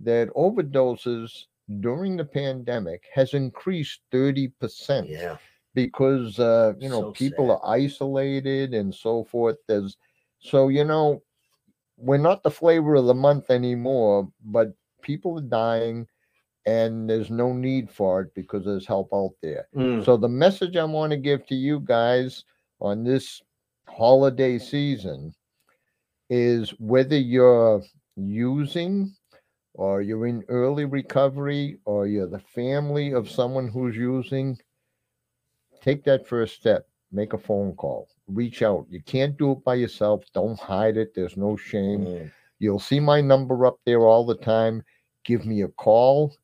that 0.03 0.29
overdoses 0.35 1.45
during 1.81 2.17
the 2.17 2.25
pandemic 2.25 3.05
has 3.15 3.35
increased 3.35 4.01
30% 4.13 5.09
Yeah, 5.09 5.37
because 5.75 6.39
uh, 6.39 6.73
you 6.79 6.89
know 6.89 7.03
So 7.03 7.13
people 7.13 7.51
sad. 7.51 7.61
are 7.63 7.69
isolated 7.77 8.75
and 8.75 8.95
so 8.95 9.25
forth. 9.25 9.57
There's 9.67 9.97
so 10.41 10.69
you 10.69 10.85
know 10.85 11.23
we're 11.99 12.17
not 12.17 12.43
the 12.43 12.51
flavor 12.51 12.95
of 12.95 13.07
the 13.07 13.15
month 13.15 13.51
anymore, 13.51 14.29
but 14.45 14.73
people 15.03 15.39
are 15.39 15.43
dying, 15.43 16.07
and 16.67 17.09
there's 17.09 17.31
no 17.31 17.53
need 17.53 17.91
for 17.91 18.21
it 18.21 18.35
because 18.35 18.65
there's 18.65 18.87
help 18.87 19.09
out 19.13 19.35
there. 19.43 19.69
mm. 19.75 20.05
So 20.05 20.17
the 20.17 20.29
message 20.29 20.77
I 20.77 20.85
want 20.85 21.11
to 21.11 21.17
give 21.17 21.47
to 21.47 21.55
you 21.55 21.81
guys 21.81 22.45
on 22.81 23.05
this 23.05 23.43
holiday 23.89 24.59
season 24.59 25.35
is 26.31 26.71
whether 26.79 27.17
you're 27.19 27.83
using 28.17 29.15
or 29.75 30.03
you're 30.03 30.27
in 30.27 30.45
early 30.49 30.85
recovery 30.85 31.79
or 31.85 32.07
you're 32.07 32.27
the 32.27 32.39
family 32.39 33.13
of 33.13 33.31
someone 33.31 33.69
who's 33.69 33.97
using, 33.97 34.59
take 35.81 36.05
that 36.05 36.27
first 36.27 36.57
step. 36.57 36.87
Make 37.11 37.33
a 37.33 37.39
phone 37.39 37.75
call. 37.75 38.09
Reach 38.29 38.63
out. 38.63 38.87
You 38.91 39.01
can't 39.03 39.37
do 39.37 39.53
it 39.53 39.65
by 39.65 39.75
yourself. 39.75 40.25
Don't 40.35 40.59
hide 40.59 40.97
it. 40.97 41.15
There's 41.15 41.37
no 41.37 41.57
shame. 41.57 42.07
Mm. 42.07 42.31
You'll 42.59 42.79
see 42.81 43.01
my 43.01 43.21
number 43.21 43.67
up 43.67 43.79
there 43.87 44.01
all 44.07 44.25
the 44.27 44.37
time. 44.37 44.83
Give 45.25 45.47
me 45.47 45.63
a 45.63 45.69
call. 45.69 46.35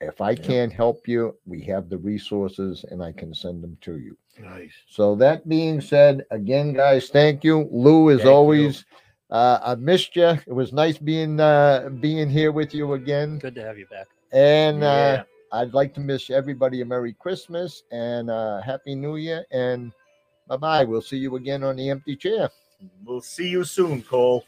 If 0.00 0.20
I 0.20 0.32
Yeah. 0.32 0.42
can't 0.42 0.72
help 0.72 1.08
you, 1.08 1.36
we 1.46 1.62
have 1.62 1.88
the 1.88 1.98
resources 1.98 2.84
and 2.90 3.02
I 3.02 3.12
can 3.12 3.32
send 3.32 3.62
them 3.62 3.78
to 3.82 3.98
you. 3.98 4.16
Nice. 4.38 4.72
So 4.88 5.14
that 5.16 5.48
being 5.48 5.80
said, 5.80 6.26
again, 6.30 6.72
guys, 6.72 7.08
thank 7.08 7.44
you. 7.44 7.68
Lou, 7.70 8.10
as 8.10 8.18
Thank 8.18 8.26
you. 8.26 8.30
always, 8.32 8.84
uh, 9.30 9.60
I 9.62 9.76
missed 9.76 10.16
you. 10.16 10.36
It 10.46 10.52
was 10.52 10.72
nice 10.72 10.98
being 10.98 11.40
uh, 11.40 11.88
being 12.00 12.28
here 12.28 12.52
with 12.52 12.74
you 12.74 12.94
again. 12.94 13.38
Good 13.38 13.54
to 13.54 13.62
have 13.62 13.78
you 13.78 13.86
back. 13.86 14.08
And 14.32 14.82
uh, 14.82 15.22
Yeah. 15.22 15.22
I'd 15.52 15.72
like 15.72 15.94
to 15.94 16.00
wish 16.00 16.30
everybody 16.30 16.80
a 16.80 16.84
Merry 16.84 17.12
Christmas 17.14 17.84
and 17.92 18.28
uh, 18.28 18.60
Happy 18.60 18.94
New 18.96 19.16
Year. 19.16 19.46
And 19.52 19.92
bye 20.46 20.56
bye. 20.56 20.84
We'll 20.84 21.02
see 21.02 21.18
you 21.18 21.36
again 21.36 21.62
on 21.62 21.76
the 21.76 21.90
empty 21.90 22.16
chair. 22.16 22.50
We'll 23.04 23.20
see 23.20 23.48
you 23.48 23.64
soon, 23.64 24.02
Cole. 24.02 24.44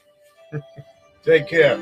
Take 1.24 1.49
care. 1.49 1.78